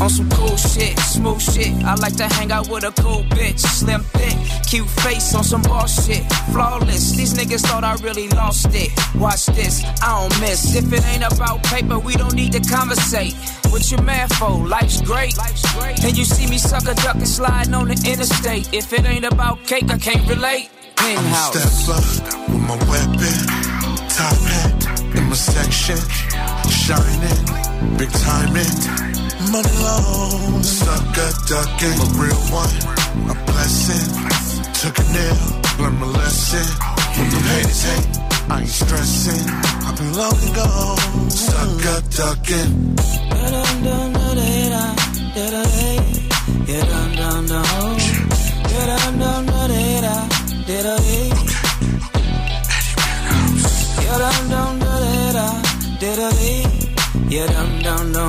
On 0.00 0.08
some 0.08 0.30
cool 0.30 0.56
shit, 0.56 0.96
smooth 1.00 1.40
shit. 1.40 1.74
I 1.84 1.94
like 1.96 2.14
to 2.16 2.24
hang 2.24 2.52
out 2.52 2.68
with 2.68 2.84
a 2.84 2.92
cool 3.02 3.24
bitch. 3.24 3.58
Slim 3.58 4.02
thick, 4.02 4.36
cute 4.68 4.88
face 5.02 5.34
on 5.34 5.42
some 5.42 5.62
boss 5.62 6.06
shit. 6.06 6.24
Flawless, 6.52 7.16
these 7.16 7.34
niggas 7.34 7.62
thought 7.66 7.82
I 7.82 7.94
really 7.96 8.28
lost 8.28 8.68
it. 8.72 8.92
Watch 9.16 9.46
this, 9.46 9.82
I 10.00 10.20
don't 10.20 10.40
miss. 10.40 10.76
If 10.76 10.92
it 10.92 11.04
ain't 11.06 11.24
about 11.24 11.64
paper, 11.64 11.98
we 11.98 12.14
don't 12.14 12.34
need 12.34 12.52
to 12.52 12.60
conversate. 12.60 13.34
What 13.70 13.90
you 13.90 13.98
mad 13.98 14.32
for? 14.34 14.66
Life's 14.66 15.02
great. 15.02 15.36
Life's 15.36 15.66
great. 15.76 16.04
And 16.04 16.16
you 16.16 16.24
see 16.24 16.48
me 16.48 16.58
sucker 16.58 16.94
ducking 16.94 17.26
sliding 17.26 17.74
on 17.74 17.88
the 17.88 17.94
interstate. 18.08 18.72
If 18.72 18.92
it 18.92 19.04
ain't 19.04 19.24
about 19.24 19.64
cake, 19.66 19.90
I 19.90 19.98
can't 19.98 20.28
relate. 20.28 20.70
Penthouse. 20.94 21.56
I'm 21.56 21.70
step 21.70 22.36
up 22.36 22.48
with 22.48 22.62
my 22.62 22.76
weapon, 22.86 23.36
top 24.08 24.38
hat 24.46 25.16
in 25.16 25.24
my 25.24 25.34
section, 25.34 25.98
shining, 26.70 27.96
big 27.98 28.10
timing 28.12 29.17
money 29.52 29.74
long. 29.82 30.62
Sucker 30.62 31.30
ducking, 31.48 31.98
a 32.00 32.08
real 32.20 32.42
one, 32.52 32.76
a 33.32 33.34
blessing. 33.46 34.06
Took 34.80 34.98
a 34.98 35.06
nail, 35.12 35.38
learned 35.78 35.98
my 36.00 36.06
lesson. 36.06 36.66
From 37.14 37.26
the 37.30 37.40
haters 37.50 37.82
hate, 37.88 38.08
I 38.50 38.60
ain't 38.60 38.68
stressing. 38.68 39.46
I've 39.86 39.96
been 39.96 40.12
long 40.14 40.38
ago. 40.50 40.68
Sucker 41.28 42.00
ducking. 42.16 42.96
Yeah, 43.28 43.50
dum 43.50 43.84
dum 43.84 44.12
dum 44.12 44.38
Yeah, 57.30 57.46
dum 57.46 57.82
dum 57.82 58.12
dum. 58.12 58.27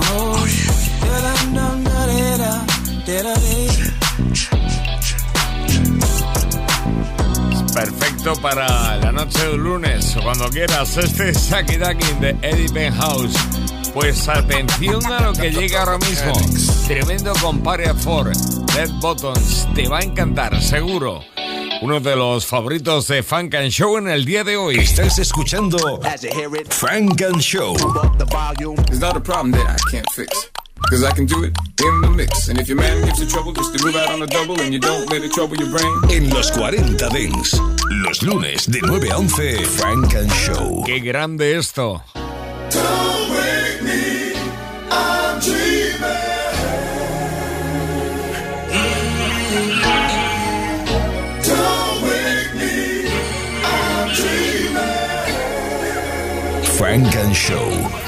Perfecto 7.80 8.34
para 8.42 8.98
la 8.98 9.12
noche 9.14 9.40
de 9.42 9.58
lunes 9.58 10.14
o 10.18 10.22
cuando 10.22 10.50
quieras. 10.50 10.98
Este 10.98 11.30
es 11.30 11.40
Saki 11.40 11.78
de 11.78 12.36
Eddie 12.42 12.68
Penhouse. 12.68 13.34
Pues 13.94 14.28
atención 14.28 15.06
a 15.06 15.22
lo 15.22 15.32
que 15.32 15.50
llega 15.50 15.84
ahora 15.84 15.98
mismo. 16.00 16.34
Tremendo 16.88 17.32
compare 17.42 17.94
for 17.94 18.34
Red 18.76 18.92
Buttons. 19.00 19.66
Te 19.76 19.88
va 19.88 20.00
a 20.00 20.02
encantar, 20.02 20.62
seguro. 20.62 21.24
Uno 21.82 22.02
de 22.02 22.18
los 22.18 22.46
favoritos 22.46 23.08
de 23.08 23.24
Funk 23.24 23.56
and 23.56 23.70
Show 23.70 23.98
en 23.98 24.10
el 24.10 24.26
día 24.26 24.44
de 24.44 24.58
hoy. 24.58 24.78
Estás 24.78 25.18
escuchando 25.18 26.02
Funk 26.70 27.22
and 27.22 27.40
Show. 27.40 27.76
It's 27.76 29.00
not 29.00 29.16
a 29.16 29.22
problem 29.22 29.52
that 29.54 29.80
I 29.80 29.90
can't 29.90 30.10
fix. 30.14 30.52
Cause 30.90 31.04
I 31.04 31.12
can 31.12 31.28
do 31.28 31.44
it 31.44 31.56
in 31.84 32.02
the 32.02 32.10
mix. 32.10 32.48
And 32.48 32.58
if 32.60 32.68
your 32.68 32.78
man 32.78 33.06
gives 33.06 33.20
you 33.20 33.28
trouble, 33.28 33.54
just 33.54 33.78
to 33.78 33.86
move 33.86 33.96
out 33.96 34.10
on 34.10 34.24
a 34.24 34.26
double 34.26 34.60
and 34.60 34.74
you 34.74 34.80
don't 34.80 35.08
let 35.12 35.22
it 35.24 35.32
trouble 35.32 35.56
your 35.56 35.70
brain. 35.70 35.94
En 36.10 36.30
los 36.32 36.50
40 36.50 37.10
Dings, 37.10 37.62
los 38.04 38.24
lunes 38.24 38.66
de 38.66 38.82
9 38.82 39.12
a 39.12 39.18
11, 39.20 39.66
Frank 39.66 40.16
and 40.16 40.32
Show. 40.32 40.84
Qué 40.88 41.00
grande 41.00 41.56
esto. 41.56 42.02
Don't 42.16 43.30
wake 43.30 43.84
me, 43.84 44.34
I'm 44.90 45.40
dreaming. 45.40 46.30
Frank 56.78 57.16
and 57.16 57.36
Show. 57.36 57.99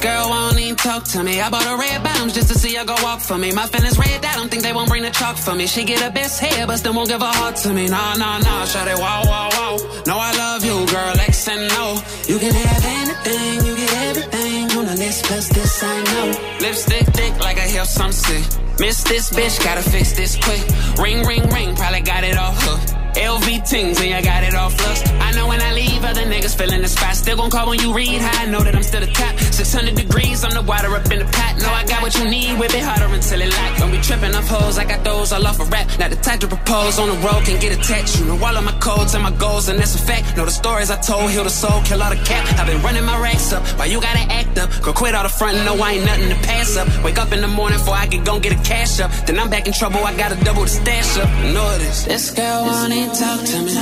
Girl 0.00 0.28
won't 0.28 0.58
even 0.60 0.76
talk 0.76 1.02
to 1.14 1.24
me. 1.24 1.40
I 1.40 1.50
bought 1.50 1.64
her 1.64 1.76
red 1.76 2.02
bottoms 2.04 2.32
just 2.32 2.48
to 2.48 2.58
see 2.58 2.74
her 2.76 2.84
go 2.84 2.94
walk 3.02 3.20
for 3.20 3.36
me. 3.36 3.52
My 3.52 3.66
feelings 3.66 3.98
red, 3.98 4.24
I 4.24 4.34
don't 4.34 4.48
think 4.48 4.62
they 4.62 4.72
won't 4.72 4.88
bring 4.88 5.02
the 5.02 5.10
chalk 5.10 5.36
for 5.36 5.54
me. 5.54 5.66
She 5.66 5.84
get 5.84 6.00
her 6.00 6.10
best 6.10 6.40
hair, 6.40 6.66
but 6.66 6.76
still 6.76 6.94
won't 6.94 7.08
give 7.08 7.20
her 7.20 7.26
heart 7.26 7.56
to 7.56 7.72
me. 7.72 7.88
Nah, 7.88 8.14
nah, 8.14 8.38
nah, 8.38 8.64
shut 8.64 8.86
it, 8.86 8.96
wow, 8.96 9.22
wow, 9.26 9.48
wow. 9.52 9.76
No, 10.06 10.16
I 10.18 10.30
love 10.36 10.64
you, 10.64 10.86
girl, 10.86 11.14
X 11.18 11.48
and 11.48 11.68
no. 11.68 12.00
You 12.28 12.38
can 12.38 12.54
have 12.54 12.84
anything, 12.84 13.66
you 13.66 13.76
get 13.76 13.92
everything 14.08 14.78
on 14.78 14.86
the 14.86 14.94
list, 14.94 15.24
plus 15.24 15.48
this 15.48 15.82
I 15.82 16.04
know. 16.04 16.26
Lipstick 16.60 17.06
thick 17.14 17.38
like 17.40 17.58
I 17.58 17.66
hear 17.66 17.84
some 17.84 18.12
sick. 18.12 18.44
Miss 18.78 19.02
this 19.02 19.30
bitch, 19.30 19.62
gotta 19.64 19.82
fix 19.82 20.12
this 20.12 20.36
quick. 20.36 20.62
Ring, 20.98 21.26
ring, 21.26 21.48
ring, 21.50 21.74
probably 21.74 22.02
got 22.02 22.22
it 22.22 22.36
all 22.36 22.52
hook. 22.54 22.97
LV 23.18 23.68
tings 23.68 24.00
and 24.00 24.14
I 24.14 24.22
got 24.22 24.44
it 24.44 24.54
all 24.54 24.70
lust. 24.70 25.06
I 25.20 25.32
know 25.32 25.46
when 25.48 25.60
I 25.60 25.72
leave, 25.72 26.04
other 26.04 26.22
niggas 26.22 26.56
feeling 26.56 26.82
the 26.82 26.88
spot. 26.88 27.14
Still 27.16 27.36
gon' 27.36 27.50
call 27.50 27.68
when 27.68 27.80
you 27.80 27.92
read 27.92 28.20
high. 28.20 28.44
I 28.44 28.46
know 28.46 28.60
that 28.60 28.74
I'm 28.74 28.82
still 28.82 29.00
the 29.00 29.12
top. 29.12 29.36
600 29.38 29.94
degrees, 29.94 30.44
I'm 30.44 30.52
the 30.52 30.62
water 30.62 30.94
up 30.94 31.10
in 31.10 31.18
the 31.18 31.24
pot. 31.24 31.58
Know 31.58 31.70
I 31.70 31.84
got 31.84 32.02
what 32.02 32.14
you 32.14 32.24
need, 32.30 32.58
whip 32.58 32.72
it 32.74 32.82
harder 32.82 33.12
until 33.12 33.40
it 33.40 33.50
lock. 33.50 33.78
Don't 33.78 33.90
be 33.90 33.98
tripping 33.98 34.34
off 34.34 34.46
hoes, 34.48 34.78
I 34.78 34.84
got 34.84 35.02
those 35.04 35.32
all 35.32 35.46
off 35.46 35.58
a 35.60 35.64
rap. 35.64 35.86
Not 35.98 36.10
the 36.10 36.16
type 36.16 36.40
to 36.40 36.48
propose 36.48 36.98
on 36.98 37.08
the 37.08 37.18
road, 37.26 37.44
can 37.44 37.58
get 37.60 37.76
attached. 37.76 38.20
You 38.20 38.26
know 38.26 38.38
all 38.38 38.56
of 38.56 38.64
my 38.64 38.76
codes 38.78 39.14
and 39.14 39.22
my 39.22 39.32
goals, 39.32 39.68
and 39.68 39.78
that's 39.78 39.94
a 39.94 39.98
fact. 39.98 40.36
Know 40.36 40.44
the 40.44 40.50
stories 40.50 40.90
I 40.90 40.96
told, 41.00 41.30
heal 41.30 41.44
the 41.44 41.50
soul, 41.50 41.82
kill 41.82 42.02
all 42.02 42.10
the 42.10 42.22
cap. 42.22 42.46
I've 42.58 42.66
been 42.66 42.80
running 42.82 43.04
my 43.04 43.18
racks 43.20 43.52
up, 43.52 43.66
why 43.78 43.86
you 43.86 44.00
gotta 44.00 44.24
act 44.32 44.58
up? 44.58 44.70
Go 44.82 44.92
quit 44.92 45.14
all 45.14 45.24
the 45.24 45.28
front, 45.28 45.56
no, 45.66 45.74
I 45.82 45.92
ain't 45.94 46.04
nothing 46.04 46.28
to 46.30 46.38
pass 46.46 46.76
up. 46.76 46.86
Wake 47.04 47.18
up 47.18 47.32
in 47.32 47.40
the 47.40 47.48
morning 47.48 47.78
before 47.78 47.94
I 47.94 48.06
can 48.06 48.22
go 48.24 48.38
get 48.38 48.52
a 48.52 48.62
cash 48.62 49.00
up. 49.00 49.10
Then 49.26 49.38
I'm 49.38 49.50
back 49.50 49.66
in 49.66 49.72
trouble, 49.72 49.98
I 50.04 50.16
gotta 50.16 50.36
double 50.44 50.62
the 50.62 50.68
stash 50.68 51.18
up. 51.18 51.28
Know 51.52 51.66
it 51.74 51.82
is. 51.82 52.04
This 52.04 52.30
girl 52.30 52.64
won't 52.64 52.92
even 52.92 53.07
talk 53.14 53.40
to 53.40 53.58
me. 53.62 53.72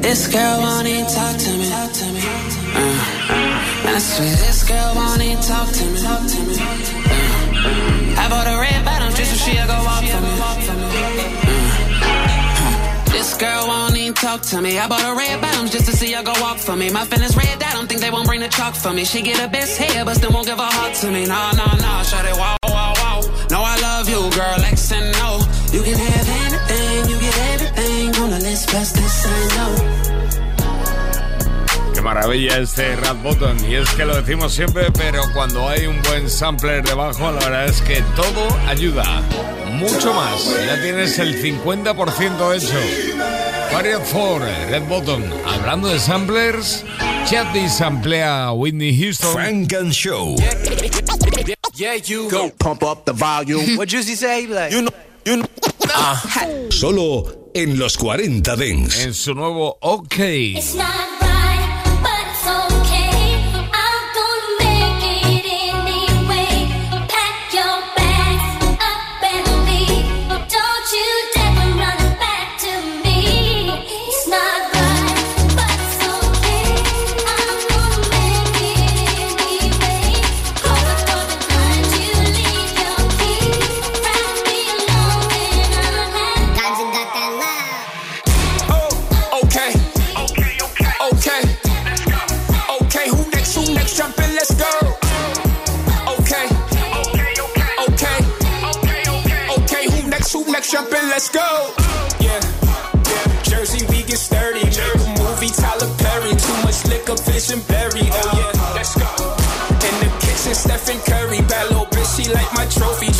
This 0.00 0.28
girl 0.28 0.60
won't 0.60 0.86
even 0.86 1.06
talk 1.06 1.36
to 1.36 1.52
me. 1.56 1.68
Uh, 1.72 1.88
man, 3.84 3.94
I 3.94 3.98
swear 3.98 4.36
this 4.36 4.62
girl 4.68 4.94
won't 4.94 5.22
even 5.22 5.42
talk 5.42 5.68
to 5.68 5.84
me. 5.84 6.00
Uh, 6.04 6.20
I 8.20 8.28
bought 8.28 8.46
a 8.46 8.58
red 8.60 8.84
bottom 8.84 9.14
just 9.14 9.30
so 9.32 9.36
she'll 9.44 9.66
go 9.66 9.82
walk 9.84 10.04
for 10.04 10.20
me. 10.20 10.28
Uh, 12.00 12.24
this 13.12 13.36
girl 13.36 13.66
won't 13.66 13.96
even 13.96 14.14
talk 14.14 14.42
to 14.42 14.60
me. 14.60 14.78
I 14.78 14.86
bought 14.88 15.00
her 15.02 15.16
red 15.16 15.40
bottoms 15.40 15.70
just 15.72 15.86
to 15.86 15.96
see 15.96 16.12
her 16.12 16.22
go 16.22 16.32
walk 16.40 16.58
for 16.58 16.76
me. 16.76 16.90
My 16.90 17.04
feelings 17.04 17.36
red, 17.36 17.62
I 17.62 17.72
don't 17.72 17.88
think 17.88 18.00
they 18.00 18.10
won't 18.10 18.26
bring 18.26 18.40
the 18.40 18.48
chalk 18.48 18.74
for 18.74 18.92
me. 18.92 19.04
She 19.04 19.22
get 19.22 19.38
her 19.38 19.48
best 19.48 19.78
hair, 19.78 20.04
but 20.04 20.16
still 20.16 20.32
won't 20.32 20.46
give 20.46 20.58
her 20.58 20.64
heart 20.64 20.94
to 20.96 21.10
me. 21.10 21.24
Nah, 21.26 21.52
no, 21.52 21.64
no, 21.64 22.02
shut 22.02 22.26
maravilla 32.34 32.58
este 32.58 32.96
Rap 32.96 33.22
Button. 33.22 33.70
Y 33.70 33.76
es 33.76 33.88
que 33.90 34.04
lo 34.04 34.20
decimos 34.20 34.52
siempre, 34.52 34.90
pero 34.92 35.22
cuando 35.34 35.68
hay 35.68 35.86
un 35.86 36.02
buen 36.02 36.28
sampler 36.28 36.82
debajo, 36.82 37.30
la 37.30 37.38
verdad 37.38 37.66
es 37.66 37.80
que 37.82 38.02
todo 38.16 38.48
ayuda. 38.66 39.04
Mucho 39.72 40.12
más. 40.12 40.44
Ya 40.66 40.80
tienes 40.82 41.18
el 41.18 41.40
50% 41.40 42.54
hecho. 42.56 43.72
Variant 43.72 44.04
4, 44.10 44.38
Red 44.68 44.82
Button. 44.88 45.32
Hablando 45.46 45.88
de 45.88 45.98
samplers, 46.00 46.84
Chatty 47.26 47.68
samplea 47.68 48.46
a 48.46 48.52
Whitney 48.52 48.96
Houston. 48.98 49.32
Frank 49.32 49.72
and 49.72 49.92
Show. 49.92 50.36
Yeah, 51.74 51.94
you 51.94 52.28
go 52.30 52.50
pump 52.50 52.82
up 52.82 53.04
the 53.04 53.12
volume. 53.12 53.76
what 53.76 53.88
Juicy 53.88 54.14
say? 54.16 54.46
Like, 54.46 54.72
you 54.72 54.82
know, 54.82 54.92
you 55.24 55.36
know. 55.36 55.46
Solo 56.70 57.50
en 57.54 57.78
los 57.78 57.96
40 57.96 58.56
Dents. 58.56 59.04
En 59.04 59.14
su 59.14 59.34
nuevo 59.34 59.78
OK. 59.80 60.18
It's 60.18 60.74
not 60.74 61.13
let's 101.14 101.28
go. 101.28 101.72
Yeah. 102.18 102.42
yeah. 102.42 103.42
Jersey, 103.44 103.86
we 103.86 104.02
get 104.02 104.18
sturdy. 104.18 104.64
Make 104.64 104.74
a 104.74 105.14
movie, 105.22 105.52
Tyler 105.54 105.86
Perry. 106.02 106.34
Too 106.34 106.58
much 106.66 106.84
liquor, 106.90 107.16
fish 107.16 107.54
and 107.54 107.62
berry. 107.68 108.10
Oh 108.10 108.34
yeah, 108.34 108.74
let's 108.74 108.98
go. 108.98 109.06
In 109.86 109.94
the 110.02 110.10
kitchen, 110.18 110.54
Stephen 110.58 110.98
Curry. 111.06 111.38
Bad 111.46 111.70
little 111.70 111.86
bitch, 111.86 112.10
she 112.16 112.26
like 112.34 112.50
my 112.58 112.66
trophy. 112.66 113.13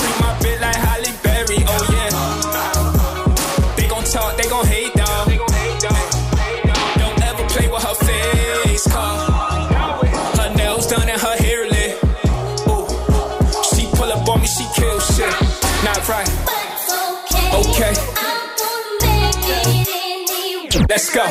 Let's 20.94 21.10
go. 21.12 21.26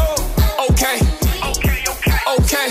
Oh, 0.00 0.16
okay. 0.70 0.96
Okay. 2.40 2.68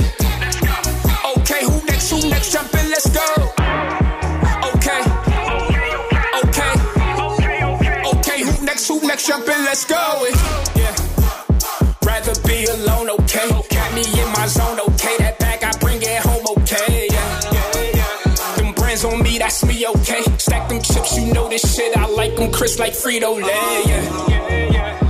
Okay, 1.38 1.64
who 1.64 1.86
next? 1.86 2.10
Who 2.10 2.28
next? 2.28 2.52
Jump 2.54 2.74
in, 2.74 2.90
let's 2.90 3.08
go. 3.08 3.22
Okay. 4.74 5.02
Okay. 6.42 6.74
Okay, 8.18 8.42
who 8.42 8.66
next? 8.66 8.88
Who 8.88 9.00
next? 9.06 9.28
Jump 9.28 9.48
in, 9.48 9.64
let's 9.64 9.86
go. 9.86 10.26
Yeah. 10.76 10.96
Rather 12.04 12.34
be 12.48 12.66
alone, 12.66 13.12
okay. 13.22 13.48
Got 13.70 13.94
me 13.94 14.02
in 14.20 14.32
my 14.34 14.48
zone, 14.48 14.80
okay. 14.90 15.18
That 15.20 15.38
bag, 15.38 15.64
I 15.64 15.72
bring 15.78 16.02
it 16.02 16.18
home, 16.18 16.46
okay. 16.58 17.10
Yeah. 17.12 17.42
Yeah. 17.94 18.56
Them 18.56 18.74
brands 18.74 19.06
on 19.06 19.22
me, 19.22 19.38
that's 19.38 19.64
me, 19.64 19.86
okay. 19.86 20.24
Stack 20.40 20.68
them 20.68 20.82
chips, 20.82 21.16
you 21.16 21.32
know 21.32 21.48
this 21.48 21.76
shit. 21.76 21.96
I 21.96 22.08
like 22.08 22.36
them 22.38 22.52
crisp 22.52 22.80
like 22.80 22.94
Frito 22.94 23.36
Lay, 23.36 23.84
yeah. 23.86 24.28
Yeah, 24.28 24.72
yeah. 24.72 25.07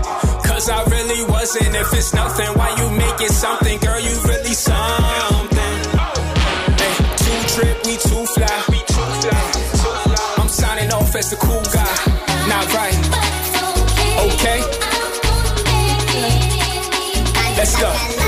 Cause 0.67 0.86
I 0.86 0.91
really 0.91 1.23
wasn't. 1.32 1.75
If 1.75 1.93
it's 1.93 2.13
nothing, 2.13 2.47
why 2.58 2.75
you 2.75 2.89
make 2.89 3.21
it 3.21 3.32
something? 3.32 3.80
Girl, 3.80 4.01
you 4.01 4.19
really 4.27 4.53
something. 4.53 5.77
Hey, 6.75 6.95
two 7.15 7.39
trip, 7.56 7.86
we 7.86 7.95
too 7.95 8.25
fly. 8.36 8.58
I'm 10.38 10.49
signing 10.49 10.91
off 10.91 11.15
as 11.15 11.30
the 11.30 11.38
cool 11.38 11.63
guy. 11.71 11.95
Not 12.49 12.67
right. 12.73 12.97
Okay. 14.27 14.60
Let's 17.56 17.80
go. 17.80 18.27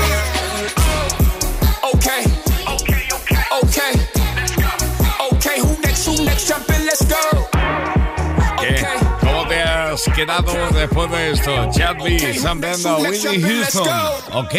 Has 10.00 10.14
quedado 10.14 10.52
después 10.72 11.10
de 11.10 11.32
esto? 11.32 11.70
Chad 11.72 12.02
B, 12.02 12.38
sampleando 12.38 12.88
a 12.88 12.98
Whitney 13.00 13.42
Houston. 13.42 13.86
Ok. 14.32 14.54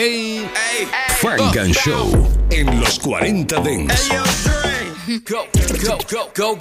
Funk 1.17 1.57
and 1.57 1.73
Show 1.73 2.27
en 2.51 2.79
los 2.79 2.99
40 2.99 3.59
Dance. 3.61 4.09
Go, 5.27 5.47
go, 5.81 5.97
go, 6.11 6.31
go. 6.35 6.59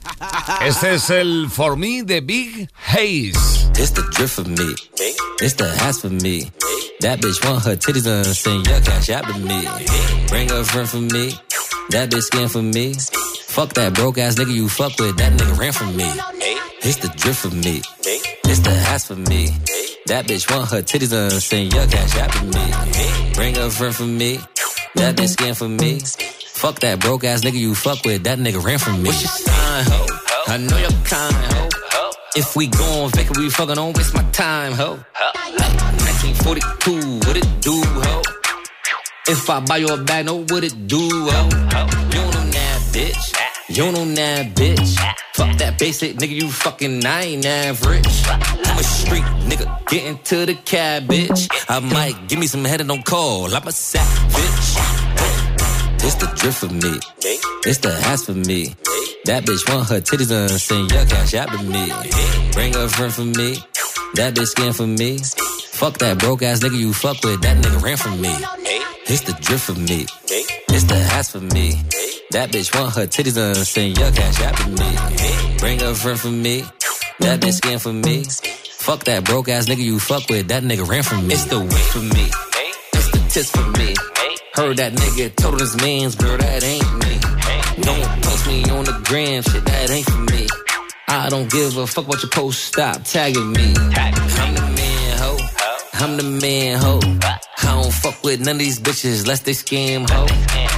Este 0.63 0.95
es 0.95 1.11
el 1.11 1.51
For 1.51 1.77
Me 1.77 2.03
de 2.05 2.21
Big 2.23 2.71
Haze. 2.73 3.69
It's 3.79 3.91
the 3.93 4.03
drift 4.13 4.37
for 4.37 4.49
me. 4.49 4.75
It's 5.43 5.57
the 5.57 5.69
ass 5.83 6.01
for 6.01 6.09
me. 6.09 6.51
That 7.01 7.21
bitch 7.21 7.45
want 7.45 7.63
her 7.65 7.77
titties 7.77 8.07
on 8.07 8.25
sing 8.25 8.65
your 8.65 8.81
cash 8.81 9.11
out 9.11 9.27
to 9.27 9.39
me. 9.39 9.69
Bring 10.29 10.51
a 10.51 10.65
friend 10.65 10.89
for 10.89 11.01
me. 11.01 11.35
That 11.91 12.09
bitch 12.09 12.23
skin 12.23 12.49
for 12.49 12.63
me. 12.63 12.95
Fuck 13.45 13.75
that 13.75 13.93
broke 13.93 14.17
ass 14.17 14.37
nigga 14.37 14.55
you 14.55 14.71
fuck 14.71 14.99
with. 14.99 15.19
That 15.19 15.35
nigga 15.35 15.59
ran 15.59 15.73
from 15.73 15.95
me. 15.97 16.11
It's 16.83 16.97
the 16.97 17.09
drift 17.09 17.41
for 17.41 17.55
me. 17.55 17.83
It's 18.61 18.69
the 18.69 18.75
ass 18.93 19.07
for 19.07 19.17
me. 19.17 19.49
That 20.07 20.27
bitch 20.27 20.51
want 20.51 20.71
her 20.71 20.83
titties 20.83 21.15
on 21.17 21.31
sing 21.31 21.71
your 21.71 21.87
cash 21.87 22.19
out 22.19 22.31
to 22.33 22.45
me. 22.45 22.73
Bring 23.33 23.57
a 23.57 23.71
friend 23.71 23.95
for 23.95 24.03
me. 24.03 24.39
That 24.97 25.17
bitch 25.17 25.31
skin 25.31 25.55
for 25.55 25.69
me. 25.69 26.01
Fuck 26.47 26.81
that 26.81 27.01
broke 27.01 27.25
ass 27.25 27.41
nigga 27.41 27.55
you 27.55 27.75
fuck 27.75 28.05
with. 28.05 28.25
That 28.25 28.39
nigga 28.39 28.63
ran 28.63 28.79
from 28.79 29.03
me. 29.03 29.09
What's 29.09 29.23
your 29.23 29.31
sign, 29.31 29.85
ho? 29.89 30.07
I 30.49 30.59
know 30.59 30.77
you're 30.77 30.91
kind, 31.05 31.35
ho. 31.35 31.69
If 32.37 32.55
we 32.55 32.67
go 32.67 33.05
on 33.05 33.11
vacay, 33.13 33.35
we 33.39 33.49
fucking 33.49 33.77
don't 33.77 33.97
waste 33.97 34.13
my 34.15 34.25
time, 34.31 34.73
ho. 34.73 34.99
1942, 35.17 37.27
what 37.27 37.37
it 37.37 37.47
do, 37.63 37.83
ho? 37.83 38.23
If 39.29 39.49
I 39.49 39.61
buy 39.61 39.79
you 39.79 39.89
a 39.89 39.97
bag, 39.97 40.27
know 40.27 40.43
what 40.45 40.65
it 40.65 40.87
do, 40.87 40.99
ho? 40.99 41.45
You 41.45 41.51
don't 41.51 42.35
know 42.35 42.51
that, 42.51 42.81
bitch. 42.93 43.35
You 43.69 43.77
don't 43.85 43.95
know 43.95 44.05
that, 44.17 44.55
bitch. 44.55 44.99
Fuck 45.41 45.57
that 45.57 45.79
basic 45.79 46.19
nigga, 46.19 46.35
you 46.37 46.51
fucking 46.51 47.07
I 47.07 47.23
ain't 47.23 47.47
average. 47.47 48.29
I'm 48.29 48.79
a 48.79 48.83
street 48.83 49.25
nigga, 49.49 49.87
get 49.87 50.05
into 50.05 50.45
the 50.45 50.55
cab, 50.55 51.05
bitch. 51.05 51.49
I 51.67 51.81
might 51.81 52.29
give 52.29 52.39
me 52.39 52.47
some 52.47 52.63
head 52.63 52.81
and 52.81 52.91
don't 52.91 53.03
call. 53.03 53.47
I'm 53.47 53.67
a 53.67 53.73
savage. 53.73 54.77
It's 56.05 56.17
the 56.17 56.31
drift 56.37 56.59
for 56.59 56.69
me. 56.69 57.01
It's 57.65 57.79
the 57.79 57.89
ass 58.05 58.27
for 58.27 58.35
me. 58.35 58.75
That 59.25 59.45
bitch 59.47 59.67
want 59.67 59.89
her 59.89 60.03
titties 60.03 60.31
on, 60.31 60.51
send 60.59 60.91
your 60.91 61.07
cash 61.07 61.33
out 61.33 61.49
to 61.49 61.63
me. 61.65 61.91
Bring 62.53 62.77
a 62.77 62.87
friend 62.87 63.11
for 63.11 63.25
me. 63.25 63.57
That 64.17 64.35
bitch 64.35 64.49
skin 64.49 64.75
for 64.75 64.87
me. 64.87 65.21
Fuck 65.73 65.97
that 66.01 66.19
broke 66.19 66.43
ass 66.43 66.61
nigga 66.61 66.77
you 66.77 66.93
fuck 66.93 67.17
with. 67.25 67.41
That 67.41 67.57
nigga 67.57 67.83
ran 67.83 67.97
from 67.97 68.21
me. 68.21 68.37
It's 69.07 69.23
the 69.23 69.33
drift 69.41 69.65
for 69.65 69.81
me. 69.81 70.05
It's 70.69 70.85
the 70.85 70.97
ass 70.97 71.31
for 71.31 71.41
me. 71.41 71.81
That 72.31 72.53
bitch 72.53 72.73
want 72.79 72.95
her 72.95 73.07
titties 73.09 73.37
on, 73.37 73.57
send 73.57 73.99
your 73.99 74.13
cash 74.13 74.41
out 74.43 74.57
to 74.59 74.69
me. 74.69 75.59
Bring 75.59 75.83
a 75.83 75.93
friend 75.95 76.21
for 76.21 76.29
me. 76.29 76.63
That 77.19 77.41
bitch 77.41 77.55
skin 77.55 77.79
for 77.81 77.93
me. 77.93 78.23
Fuck 78.79 79.03
that 79.05 79.25
broke 79.25 79.49
ass 79.49 79.67
nigga 79.67 79.83
you 79.83 79.99
fuck 79.99 80.29
with. 80.29 80.47
That 80.47 80.63
nigga 80.63 80.89
ran 80.89 81.03
from 81.03 81.27
me. 81.27 81.35
It's 81.35 81.47
the 81.47 81.59
whip 81.59 81.73
for 81.73 81.99
me. 81.99 82.31
It's 82.93 83.11
the 83.11 83.19
tits 83.31 83.51
for 83.51 83.67
me. 83.79 83.95
Heard 84.55 84.77
that 84.77 84.93
nigga 84.93 85.35
told 85.35 85.59
his 85.61 85.77
mans, 85.83 86.15
girl, 86.15 86.39
that 86.39 86.63
ain't 86.63 86.93
me. 87.03 87.19
Don't 87.83 88.23
post 88.23 88.47
me 88.47 88.63
on 88.71 88.85
the 88.85 89.01
gram, 89.05 89.43
shit, 89.43 89.65
that 89.65 89.91
ain't 89.91 90.07
for 90.07 90.19
me. 90.19 90.47
I 91.09 91.29
don't 91.31 91.51
give 91.51 91.77
a 91.79 91.87
fuck 91.87 92.07
what 92.07 92.23
your 92.23 92.31
post, 92.31 92.63
stop 92.63 93.03
tagging 93.03 93.53
me. 93.53 93.75
I'm 93.77 94.55
the 94.55 94.73
man, 94.77 95.19
ho. 95.19 95.37
I'm 95.95 96.17
the 96.17 96.23
man, 96.23 96.79
ho. 96.79 97.01
I 97.23 97.83
don't 97.83 97.93
fuck 97.93 98.23
with 98.23 98.41
none 98.41 98.57
of 98.57 98.59
these 98.61 98.79
bitches, 98.79 99.27
lest 99.27 99.45
they 99.45 99.53
scam, 99.53 100.09
ho. 100.09 100.27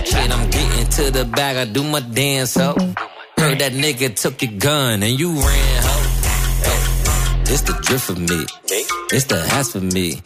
Shit, 0.05 0.31
I'm 0.31 0.51
to 0.97 1.11
the 1.11 1.25
back, 1.25 1.57
I 1.57 1.65
do 1.65 1.83
my 1.83 2.01
dance, 2.01 2.55
ho. 2.55 2.75
Heard 3.39 3.59
that 3.61 3.73
nigga 3.73 4.15
took 4.15 4.43
your 4.43 4.53
gun 4.59 5.03
and 5.03 5.19
you 5.19 5.33
ran, 5.33 5.83
ho. 5.83 7.43
It's 7.49 7.63
the 7.63 7.73
drift 7.83 8.05
for 8.05 8.15
me. 8.15 8.47
It's 9.11 9.25
the 9.25 9.39
ass 9.53 9.73
for 9.73 9.81
me. 9.81 10.21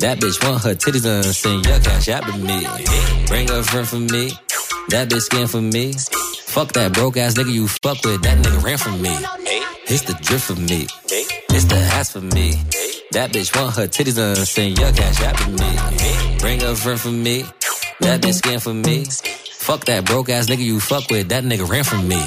That 0.00 0.18
bitch 0.18 0.42
want 0.44 0.62
her 0.64 0.74
titties 0.74 1.06
on, 1.08 1.22
send 1.24 1.64
your 1.64 1.80
cash 1.80 2.08
out 2.08 2.24
to 2.24 2.36
me. 2.36 2.66
Bring 3.28 3.50
a 3.50 3.62
friend 3.62 3.88
for 3.88 3.96
me. 3.96 4.32
That 4.88 5.08
bitch 5.08 5.22
skin 5.22 5.46
for 5.46 5.60
me. 5.60 5.92
Fuck 6.52 6.72
that 6.72 6.92
broke 6.92 7.16
ass 7.16 7.34
nigga 7.34 7.52
you 7.52 7.68
fuck 7.68 8.04
with. 8.04 8.22
That 8.22 8.38
nigga 8.38 8.62
ran 8.62 8.78
from 8.78 9.00
me. 9.00 9.16
It's 9.88 10.02
the 10.02 10.14
drift 10.20 10.44
for 10.44 10.60
me. 10.60 10.86
It's 11.50 11.64
the 11.64 11.76
ass 11.76 12.12
for 12.12 12.20
me. 12.20 12.54
That 13.12 13.32
bitch 13.32 13.56
want 13.56 13.74
her 13.76 13.88
titties 13.88 14.18
on, 14.20 14.36
send 14.44 14.78
your 14.78 14.92
cash 14.92 15.22
out 15.22 15.36
to 15.38 15.48
me. 15.48 16.38
Bring 16.40 16.62
a 16.62 16.74
friend 16.74 17.00
for 17.00 17.08
me. 17.08 17.44
That 18.00 18.20
bitch 18.20 18.34
skin 18.34 18.60
for 18.60 18.74
me. 18.74 19.06
Fuck 19.70 19.84
that 19.84 20.04
broke 20.04 20.30
ass 20.30 20.48
nigga 20.48 20.64
you 20.64 20.80
fuck 20.80 21.08
with. 21.12 21.28
That 21.28 21.44
nigga 21.44 21.62
ran 21.62 21.84
from 21.84 22.08
me. 22.08 22.18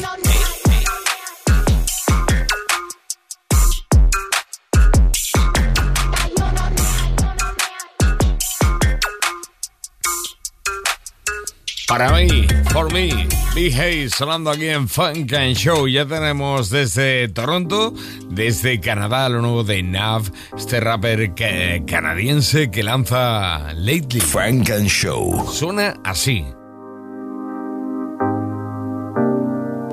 Para 11.85 12.11
mí, 12.11 12.47
for 12.71 12.89
me, 12.93 13.27
Hayes 13.55 14.13
sonando 14.13 14.49
aquí 14.49 14.69
en 14.69 14.87
Funk 14.87 15.33
and 15.33 15.57
Show. 15.57 15.89
Ya 15.89 16.05
tenemos 16.05 16.69
desde 16.69 17.27
Toronto, 17.27 17.93
desde 18.29 18.79
Canadá, 18.79 19.27
lo 19.27 19.41
nuevo 19.41 19.65
de 19.65 19.83
Nav, 19.83 20.31
este 20.57 20.79
rapper 20.79 21.33
canadiense 21.35 22.71
que 22.71 22.83
lanza 22.83 23.73
Lately. 23.73 24.21
Funk 24.21 24.69
and 24.69 24.87
Show. 24.87 25.45
Suena 25.51 25.95
así. 26.05 26.45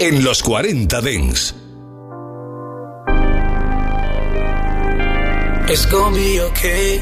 En 0.02 0.24
los 0.24 0.42
40 0.42 1.02
Dance. 1.02 1.52
It's 5.68 5.84
gonna 5.84 6.16
be 6.16 6.40
okay. 6.40 7.00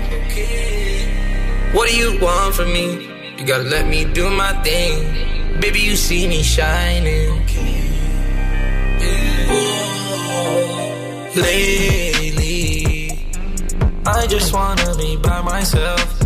What 1.72 1.88
do 1.88 1.96
you 1.96 2.18
want 2.20 2.56
from 2.56 2.72
me? 2.72 3.06
You 3.38 3.46
gotta 3.46 3.62
let 3.62 3.86
me 3.86 4.04
do 4.04 4.28
my 4.30 4.52
thing. 4.64 5.60
Baby, 5.60 5.78
you 5.78 5.94
see 5.94 6.26
me 6.26 6.42
shining. 6.42 7.46
Lately, 11.36 13.12
I 14.06 14.26
just 14.26 14.52
wanna 14.52 14.96
be 14.96 15.16
by 15.22 15.40
myself. 15.42 16.20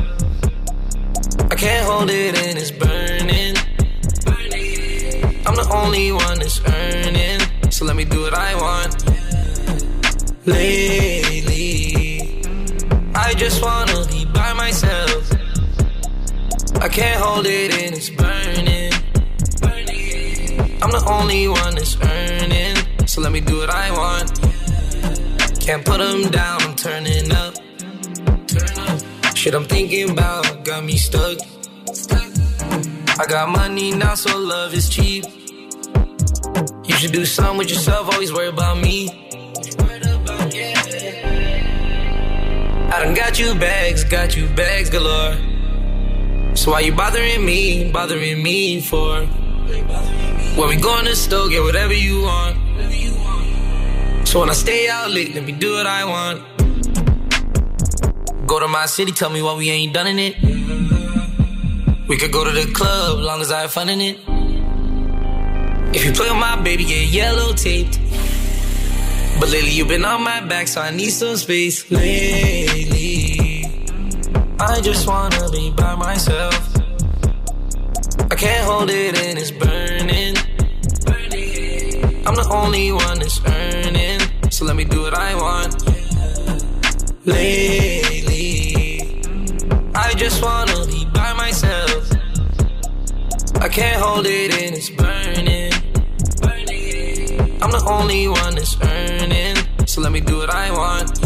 I 1.51 1.55
can't 1.55 1.87
hold 1.87 2.09
it 2.09 2.35
and 2.35 2.57
it's 2.57 2.71
burning. 2.71 3.12
I'm 5.53 5.59
the 5.59 5.75
only 5.75 6.13
one 6.13 6.39
that's 6.39 6.61
earning, 6.67 7.39
so 7.71 7.85
let 7.85 7.95
me 7.95 8.07
do 8.07 8.23
what 8.23 8.33
I 8.33 8.55
want. 8.55 9.05
Lately, 10.47 12.43
I 13.15 13.35
just 13.35 13.63
wanna 13.63 14.07
be 14.09 14.25
by 14.25 14.55
myself. 14.55 15.31
I 16.81 16.89
can't 16.89 17.21
hold 17.21 17.45
it 17.45 17.71
and 17.83 17.95
it's 17.95 18.09
burning. 18.09 18.95
I'm 20.83 20.91
the 20.91 21.05
only 21.07 21.49
one 21.49 21.75
that's 21.75 21.99
earning, 22.01 23.07
so 23.07 23.21
let 23.21 23.31
me 23.31 23.43
do 23.43 23.59
what 23.59 23.69
I 23.69 23.91
want. 23.91 24.33
Can't 25.61 25.85
put 25.85 25.99
them 25.99 26.31
down, 26.31 26.63
I'm 26.63 26.75
turning 26.77 27.31
up. 27.31 27.55
Shit 29.37 29.55
I'm 29.55 29.67
thinking 29.67 30.09
about 30.09 30.65
got 30.65 30.83
me 30.83 30.97
stuck. 30.97 31.37
I 33.21 33.27
got 33.29 33.51
money 33.51 33.93
now, 33.93 34.15
so 34.15 34.39
love 34.39 34.73
is 34.73 34.89
cheap. 34.89 35.27
Should 37.03 37.11
do 37.11 37.27
something 37.27 37.59
with 37.59 37.69
yourself, 37.69 38.15
always 38.15 38.33
worry 38.33 38.47
about 38.47 38.79
me. 38.79 39.09
I 42.91 43.03
done 43.03 43.15
got 43.15 43.41
you 43.41 43.57
bags, 43.57 44.05
got 44.05 44.37
you 44.37 44.47
bags 44.51 44.89
galore. 44.89 45.35
So 46.55 46.71
why 46.71 46.79
you 46.79 46.95
bothering 46.95 47.45
me, 47.45 47.91
bothering 47.91 48.41
me 48.41 48.81
for? 48.81 49.27
When 49.27 50.69
we 50.69 50.77
go 50.77 50.97
in 51.01 51.07
the 51.07 51.17
store, 51.17 51.49
get 51.49 51.65
whatever 51.65 51.93
you 51.93 52.23
want. 52.23 52.57
So 54.29 54.39
when 54.39 54.51
I 54.51 54.53
stay 54.53 54.89
out 54.89 55.11
late, 55.11 55.35
let 55.35 55.45
me 55.45 55.51
do 55.51 55.73
what 55.73 55.89
I 55.89 56.05
want. 56.05 56.45
Go 58.47 58.61
to 58.61 58.69
my 58.69 58.87
city, 58.87 59.11
tell 59.11 59.31
me 59.31 59.43
why 59.43 59.57
we 59.57 59.71
ain't 59.71 59.93
done 59.93 60.07
in 60.07 60.21
it. 60.21 60.37
We 62.07 62.17
could 62.17 62.31
go 62.31 62.45
to 62.45 62.53
the 62.53 62.73
club, 62.73 63.19
long 63.19 63.41
as 63.41 63.51
I 63.51 63.63
have 63.63 63.73
fun 63.73 63.89
in 63.89 64.01
it. 64.01 64.32
If 65.95 66.05
you 66.07 66.13
play 66.13 66.31
with 66.31 66.39
my 66.39 66.61
baby, 66.63 66.85
get 66.85 67.09
yellow 67.09 67.53
taped. 67.53 67.99
But 69.39 69.51
lately 69.51 69.73
you've 69.73 69.89
been 69.89 70.05
on 70.05 70.23
my 70.23 70.41
back, 70.41 70.69
so 70.69 70.81
I 70.81 70.91
need 70.91 71.11
some 71.11 71.37
space. 71.37 71.91
Lately, 71.91 73.65
I 74.59 74.81
just 74.81 75.07
wanna 75.07 75.51
be 75.51 75.71
by 75.71 75.95
myself. 75.97 76.55
I 78.31 78.35
can't 78.35 78.65
hold 78.65 78.89
it 78.89 79.19
and 79.19 79.39
it's 79.39 79.51
burning. 79.51 80.37
I'm 82.25 82.37
the 82.37 82.49
only 82.51 82.93
one 82.93 83.19
that's 83.19 83.41
earning, 83.45 84.21
so 84.51 84.65
let 84.65 84.77
me 84.77 84.85
do 84.85 85.03
what 85.03 85.13
I 85.15 85.35
want. 85.35 85.75
Lately, 87.27 89.21
I 89.95 90.15
just 90.15 90.43
wanna 90.43 90.87
be 90.87 91.05
by 91.13 91.33
myself. 91.35 92.11
I 93.61 93.69
can't 93.69 94.01
hold 94.01 94.27
it 94.27 94.55
and 94.63 94.75
it's 94.75 94.89
burning. 94.89 95.72
I'm 97.63 97.71
the 97.71 97.85
only 97.87 98.27
one 98.27 98.57
that's 98.57 98.77
earning, 98.83 99.57
so 99.87 100.01
let 100.01 100.11
me 100.11 100.21
do 100.21 100.39
what 100.39 100.51
I 100.51 100.73
want. 100.73 101.17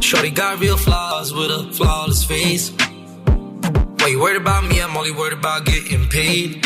Shorty 0.00 0.30
got 0.30 0.60
real 0.60 0.76
flaws 0.76 1.34
with 1.34 1.50
a 1.50 1.72
flawless 1.72 2.22
face. 2.22 2.70
Why 3.98 4.06
you 4.06 4.20
worried 4.20 4.40
about 4.40 4.62
me? 4.64 4.80
I'm 4.80 4.96
only 4.96 5.10
worried 5.10 5.32
about 5.32 5.64
getting 5.64 6.08
paid. 6.08 6.62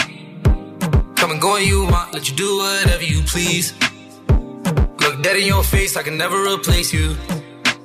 Come 1.16 1.30
and 1.30 1.40
go 1.40 1.54
when 1.54 1.66
you 1.66 1.86
want, 1.86 2.12
let 2.12 2.28
you 2.28 2.36
do 2.36 2.58
whatever 2.58 3.04
you 3.04 3.22
please. 3.22 3.72
Look 4.28 5.22
dead 5.22 5.36
in 5.38 5.46
your 5.46 5.64
face, 5.64 5.96
I 5.96 6.02
can 6.02 6.18
never 6.18 6.44
replace 6.44 6.92
you. 6.92 7.16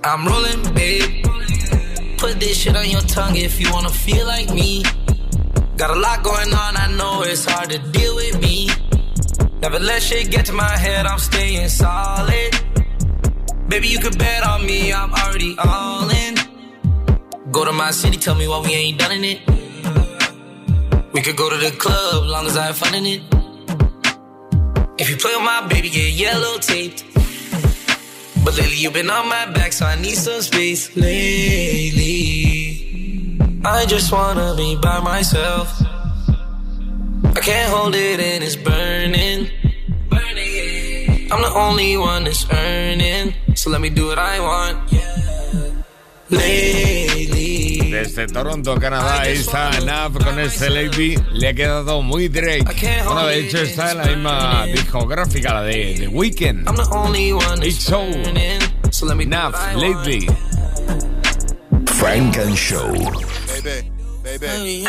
I'm 0.04 0.26
rolling, 0.28 0.74
babe. 0.74 1.26
Put 2.18 2.42
this 2.42 2.58
shit 2.58 2.76
on 2.76 2.90
your 2.90 3.02
tongue 3.04 3.38
if 3.38 3.58
you 3.58 3.72
wanna 3.72 3.90
feel 3.90 4.28
like 4.28 4.50
me. 4.50 4.84
Got 5.78 5.92
a 5.96 6.00
lot 6.00 6.24
going 6.24 6.54
on, 6.54 6.76
I 6.76 6.94
know 6.98 7.22
it's 7.22 7.46
hard 7.46 7.70
to 7.70 7.78
deal 7.78 8.16
with 8.18 8.42
me. 8.42 8.68
Never 9.62 9.80
let 9.80 10.04
shit 10.04 10.30
get 10.30 10.46
to 10.46 10.54
my 10.54 10.78
head, 10.78 11.06
I'm 11.08 11.18
staying 11.18 11.68
solid. 11.70 12.56
Baby, 13.68 13.88
you 13.88 14.00
can 14.00 14.14
bet 14.18 14.44
on 14.46 14.66
me, 14.66 14.94
I'm 14.94 15.12
already 15.12 15.56
all 15.58 16.10
in. 16.10 16.36
Go 17.52 17.66
to 17.66 17.72
my 17.72 17.92
city, 17.92 18.18
tell 18.18 18.36
me 18.36 18.48
why 18.48 18.60
we 18.60 18.74
ain't 18.74 19.00
done 19.00 19.12
in 19.14 19.24
it. 19.24 19.42
We 21.12 21.22
could 21.22 21.36
go 21.36 21.50
to 21.50 21.58
the 21.58 21.72
club, 21.72 22.26
long 22.26 22.46
as 22.46 22.56
I 22.56 22.68
have 22.68 22.78
fun 22.78 22.94
in 22.94 23.06
it. 23.08 23.22
If 25.00 25.10
you 25.10 25.18
play 25.18 25.36
with 25.36 25.44
my 25.44 25.66
baby, 25.68 25.90
get 25.90 26.12
yellow 26.12 26.60
taped. 26.60 27.04
But 28.46 28.56
lately 28.58 28.78
you've 28.78 28.94
been 28.94 29.10
on 29.10 29.28
my 29.28 29.46
back, 29.52 29.74
so 29.74 29.86
I 29.86 29.96
need 30.00 30.16
some 30.16 30.42
space. 30.42 30.96
Lately, 30.96 32.08
I 33.66 33.86
just 33.88 34.12
wanna 34.12 34.54
be 34.56 34.76
by 34.76 35.00
myself. 35.00 35.82
I 37.38 37.40
can't 37.40 37.72
hold 37.72 37.94
it 37.94 38.20
and 38.20 38.44
it's 38.44 38.56
burning. 38.56 39.52
I'm 41.30 41.42
the 41.44 41.54
only 41.54 41.96
one 41.96 42.24
that's 42.24 42.52
earning, 42.52 43.36
so 43.54 43.70
let 43.70 43.80
me 43.80 43.92
do 43.92 44.08
what 44.08 44.18
I 44.18 44.40
want. 44.40 44.92
Lately. 46.32 47.92
Desde 47.92 48.26
Toronto, 48.26 48.76
Canadá, 48.80 49.22
ahí 49.22 49.34
está 49.34 49.70
Nav 49.82 50.18
con 50.18 50.40
este 50.40 50.72
Lady. 50.72 51.16
Le 51.34 51.50
ha 51.50 51.54
quedado 51.54 52.02
muy 52.02 52.28
Drake. 52.28 52.66
Bueno, 53.06 53.28
de 53.28 53.40
hecho 53.42 53.60
está 53.60 53.92
en 53.92 53.98
la 54.00 54.06
misma 54.06 54.66
discográfica, 54.66 55.54
la 55.54 55.62
de 55.62 55.94
The 56.00 56.08
Weeknd. 56.08 56.68
It's 57.64 57.84
so. 57.84 58.04
Nav, 59.28 59.54
Lately. 59.76 60.26
Funk 61.86 62.38
and 62.40 62.56
Show. 62.56 62.92
Baby, 63.64 63.92
baby. 64.24 64.86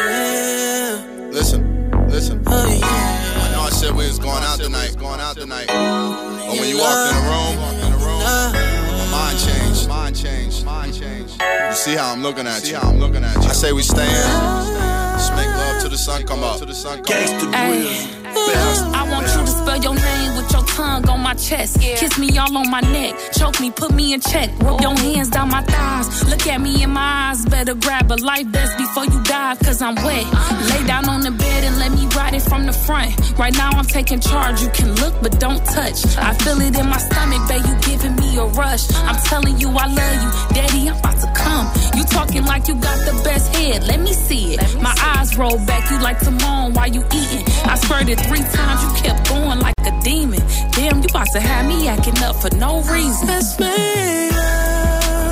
Listen, 1.30 1.87
listen. 2.08 2.42
Oh, 2.46 2.80
I 2.82 3.52
know 3.52 3.60
I 3.60 3.70
said 3.70 3.94
we 3.94 4.06
was 4.06 4.18
going 4.18 4.42
out 4.42 4.58
tonight, 4.58 4.96
going 4.98 5.20
out 5.20 5.36
tonight. 5.36 5.66
But 5.68 6.58
when 6.58 6.68
you 6.68 6.78
walked 6.78 7.08
in 7.08 7.14
the 7.14 7.24
room, 7.30 7.54
in 7.84 7.92
the 7.92 7.98
room, 8.04 8.22
my 8.22 9.08
mind 9.10 9.38
changed, 9.38 9.88
mind 9.88 10.16
changed, 10.16 10.64
mind 10.64 10.94
changed. 10.94 11.40
You 11.40 11.74
see 11.74 11.94
how 11.94 12.12
I'm 12.12 12.22
looking 12.22 12.46
at 12.46 12.60
you. 12.60 12.68
See 12.68 12.74
how 12.74 12.88
I'm 12.88 12.98
looking 12.98 13.24
at 13.24 13.34
you. 13.36 13.48
I 13.48 13.52
say 13.52 13.72
we. 13.72 13.82
Just 13.82 15.34
make 15.34 15.46
love 15.46 15.80
till 15.80 15.90
the 15.90 15.98
sun 15.98 16.24
come 16.26 16.42
up. 16.44 16.58
Till 16.58 16.66
the 16.66 16.74
sun 16.74 17.02
come 17.02 17.16
up. 17.16 18.27
I 18.54 19.08
want 19.10 19.26
you 19.26 19.40
to 19.40 19.46
spell 19.46 19.80
your 19.82 19.94
name 19.94 20.36
with 20.36 20.50
your 20.52 20.64
tongue 20.64 21.08
on 21.08 21.20
my 21.20 21.34
chest. 21.34 21.80
Kiss 21.80 22.18
me 22.18 22.36
all 22.38 22.56
on 22.56 22.70
my 22.70 22.80
neck. 22.80 23.14
Choke 23.32 23.60
me, 23.60 23.70
put 23.70 23.92
me 23.92 24.12
in 24.12 24.20
check. 24.20 24.50
Rub 24.60 24.80
your 24.80 24.96
hands 24.96 25.30
down 25.30 25.48
my 25.50 25.62
thighs. 25.62 26.28
Look 26.28 26.46
at 26.46 26.60
me 26.60 26.82
in 26.82 26.90
my 26.90 27.30
eyes. 27.30 27.44
Better 27.46 27.74
grab 27.74 28.10
a 28.10 28.16
life 28.16 28.46
vest 28.46 28.78
before 28.78 29.04
you 29.04 29.22
dive, 29.24 29.58
cause 29.60 29.82
I'm 29.82 29.94
wet. 29.96 30.24
Uh-huh. 30.24 30.74
Lay 30.78 30.86
down 30.86 31.08
on 31.08 31.20
the 31.20 31.30
bed 31.30 31.64
and 31.64 31.78
let 31.78 31.92
me 31.92 32.06
ride 32.16 32.34
it 32.34 32.42
from 32.42 32.66
the 32.66 32.72
front. 32.72 33.10
Right 33.38 33.54
now 33.54 33.70
I'm 33.70 33.84
taking 33.84 34.20
charge. 34.20 34.62
You 34.62 34.70
can 34.70 34.94
look, 34.96 35.14
but 35.22 35.38
don't 35.38 35.64
touch. 35.64 36.04
I 36.16 36.34
feel 36.34 36.60
it 36.60 36.78
in 36.78 36.88
my 36.88 36.98
stomach, 36.98 37.42
babe. 37.48 37.64
You 37.66 37.76
giving 37.80 38.16
me 38.16 38.36
a 38.38 38.46
rush. 38.46 38.90
I'm 38.90 39.16
uh-huh. 39.16 39.28
telling 39.30 39.58
you 39.58 39.68
I 39.70 39.86
love 39.86 40.18
you. 40.24 40.54
Daddy, 40.54 40.88
I'm 40.88 40.98
about 40.98 41.18
to 41.20 41.28
come. 41.48 41.66
You 41.96 42.04
talking 42.04 42.44
like 42.44 42.68
you 42.68 42.74
got 42.74 42.98
the 43.08 43.14
best 43.24 43.54
head. 43.56 43.84
Let 43.84 44.00
me 44.00 44.12
see 44.12 44.54
it. 44.54 44.60
My 44.80 44.94
eyes 45.14 45.36
roll 45.36 45.58
back. 45.70 45.90
You 45.90 45.98
like 46.00 46.18
to 46.20 46.30
moan 46.30 46.74
while 46.74 46.90
you 46.96 47.02
eating. 47.20 47.44
I 47.72 47.74
spurted 47.76 48.20
three 48.28 48.44
times. 48.58 48.78
You 48.84 48.90
kept 49.02 49.28
going 49.28 49.58
like 49.66 49.74
a 49.90 49.92
demon. 50.02 50.42
Damn, 50.72 50.96
you 51.02 51.08
about 51.10 51.28
to 51.32 51.40
have 51.40 51.66
me 51.66 51.88
acting 51.88 52.18
up 52.26 52.36
for 52.42 52.50
no 52.56 52.82
reason. 52.94 53.26
Best 53.26 53.58
man, 53.60 54.30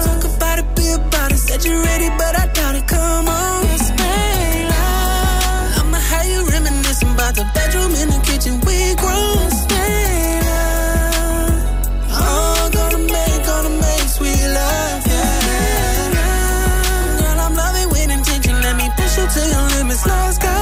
talk 0.06 0.24
about 0.36 0.58
it, 0.58 0.68
be 0.76 0.88
about 0.92 1.32
it. 1.32 1.38
Said 1.38 1.64
you 1.64 1.74
ready, 1.82 2.08
but 2.20 2.32
I 2.42 2.46
doubt 2.52 2.74
it. 2.74 2.86
Come 2.88 3.28
on, 3.28 3.65
Yeah. 20.04 20.36
Girl, 20.38 20.46
I'm 20.46 20.55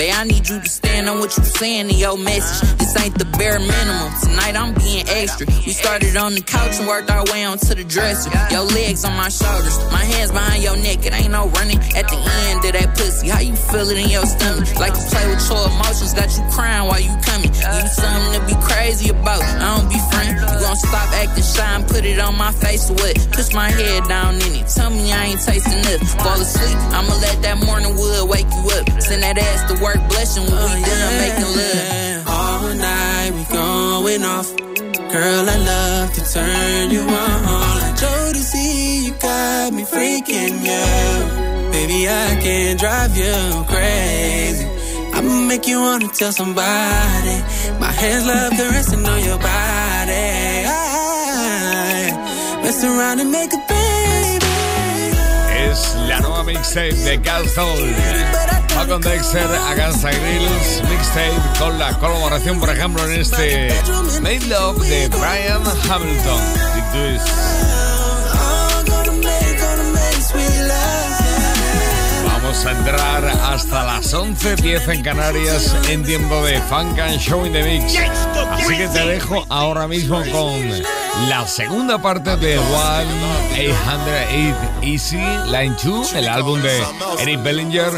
Babe, 0.00 0.14
I 0.16 0.24
need 0.24 0.48
you 0.48 0.58
to 0.58 0.66
stand 0.66 1.10
on 1.10 1.18
what 1.18 1.36
you're 1.36 1.44
saying 1.44 1.90
in 1.90 1.96
your 1.96 2.16
message. 2.16 2.78
This 2.78 2.96
ain't 2.96 3.18
the 3.18 3.26
bare 3.36 3.60
minimum. 3.60 4.08
Tonight 4.24 4.56
I'm 4.56 4.72
being 4.72 5.04
extra. 5.06 5.44
We 5.44 5.76
started 5.76 6.16
on 6.16 6.32
the 6.32 6.40
couch 6.40 6.80
and 6.80 6.88
worked 6.88 7.10
our 7.10 7.22
way 7.28 7.44
onto 7.44 7.74
the 7.74 7.84
dresser. 7.84 8.32
Your 8.48 8.64
legs 8.64 9.04
on 9.04 9.12
my 9.12 9.28
shoulders, 9.28 9.76
my 9.92 10.00
hands 10.00 10.32
behind 10.32 10.62
your 10.62 10.78
neck. 10.78 11.04
It 11.04 11.12
ain't 11.12 11.32
no 11.32 11.48
running 11.60 11.76
at 11.92 12.08
the 12.08 12.16
end 12.48 12.64
of 12.64 12.72
that 12.72 12.96
pussy. 12.96 13.28
How 13.28 13.40
you 13.40 13.54
feel 13.54 13.92
it 13.92 13.98
in 13.98 14.08
your 14.08 14.24
stomach? 14.24 14.72
Like 14.80 14.96
to 14.96 15.04
play 15.12 15.28
with 15.28 15.44
your 15.52 15.68
emotions, 15.68 16.14
got 16.16 16.32
you 16.32 16.48
crying 16.48 16.88
while 16.88 17.04
you 17.04 17.12
coming. 17.20 17.52
You 17.52 17.88
something 17.92 18.40
to 18.40 18.42
be 18.48 18.56
crazy 18.64 19.12
about. 19.12 19.44
I 19.44 19.76
don't 19.76 19.84
be 19.92 20.00
friend. 20.08 20.32
You 20.32 20.64
gon' 20.64 20.80
stop 20.80 21.12
acting 21.12 21.44
shy 21.44 21.76
and 21.76 21.84
put 21.84 22.08
it 22.08 22.18
on 22.18 22.38
my 22.40 22.52
face 22.52 22.88
or 22.88 22.96
what? 22.96 23.20
Push 23.36 23.52
my 23.52 23.68
head 23.68 24.08
down 24.08 24.40
in 24.40 24.64
it. 24.64 24.66
Tell 24.72 24.88
me 24.88 25.12
I 25.12 25.36
ain't 25.36 25.44
tasting 25.44 25.84
it. 25.92 26.00
Fall 26.24 26.40
asleep, 26.40 26.76
I'ma 26.96 27.12
let 27.20 27.42
that 27.42 27.60
morning 27.68 27.92
wood 27.96 28.28
wake 28.32 28.48
you 28.48 28.64
up. 28.80 28.88
Send 29.02 29.22
that 29.24 29.36
ass 29.36 29.68
to 29.68 29.74
work, 29.82 29.89
blessing 29.98 30.44
when 30.44 30.52
we 30.52 30.82
oh, 30.82 30.86
done 30.86 31.14
making 31.24 31.50
love. 31.58 32.28
All 32.28 32.74
night 32.74 33.30
we 33.34 33.44
going 33.54 34.22
off. 34.24 34.48
Girl, 35.12 35.44
I 35.48 35.56
love 35.56 36.12
to 36.14 36.22
turn 36.32 36.90
you 36.90 37.00
on. 37.00 37.42
Like 37.82 37.96
Jodeci, 37.96 39.04
you 39.04 39.12
got 39.12 39.72
me 39.72 39.82
freaking 39.84 40.66
out. 40.68 41.72
Baby, 41.72 42.08
I 42.08 42.38
can 42.42 42.76
drive 42.76 43.16
you 43.16 43.64
crazy. 43.66 44.66
I'ma 45.14 45.46
make 45.48 45.66
you 45.66 45.80
wanna 45.80 46.08
tell 46.08 46.32
somebody. 46.32 47.36
My 47.80 47.92
hands 47.92 48.26
love 48.26 48.52
caressing 48.52 49.04
on 49.04 49.24
your 49.24 49.38
body. 49.38 50.28
I 50.66 52.60
mess 52.62 52.84
around 52.84 53.20
and 53.20 53.30
make 53.30 53.52
a 53.52 53.58
baby. 53.68 54.46
Es 55.70 55.94
la 56.08 56.20
nueva 56.20 56.44
mixtape 56.44 56.94
de 57.04 57.16
Gasol. 57.18 58.59
Con 58.88 59.02
Dexter, 59.02 59.46
the 59.46 60.10
Grills, 60.18 60.82
mixtape 60.88 61.58
con 61.60 61.78
la 61.78 61.96
colaboración, 61.98 62.58
por 62.58 62.70
ejemplo, 62.70 63.04
en 63.04 63.20
este 63.20 63.68
Made 64.20 64.46
Love 64.48 64.78
de 64.78 65.08
Brian 65.08 65.62
Hamilton. 65.88 66.40
Vamos 72.24 72.66
a 72.66 72.70
entrar 72.72 73.24
hasta 73.52 73.84
las 73.84 74.12
11.10 74.12 74.92
en 74.92 75.02
Canarias 75.02 75.76
en 75.88 76.02
tiempo 76.02 76.44
de 76.44 76.60
Funk 76.62 76.98
and 76.98 77.20
Show 77.20 77.46
in 77.46 77.52
the 77.52 77.62
Mix. 77.62 77.94
Así 78.50 78.76
que 78.76 78.88
te 78.88 79.06
dejo 79.06 79.46
ahora 79.50 79.86
mismo 79.86 80.20
con 80.32 80.68
la 81.28 81.46
segunda 81.46 82.00
parte 82.02 82.36
de 82.36 82.58
One 82.58 83.70
808 83.70 84.56
Easy 84.82 85.18
Line 85.46 85.76
2, 85.84 86.14
el 86.14 86.28
álbum 86.28 86.60
de 86.60 86.82
Eric 87.20 87.42
Bellinger. 87.42 87.92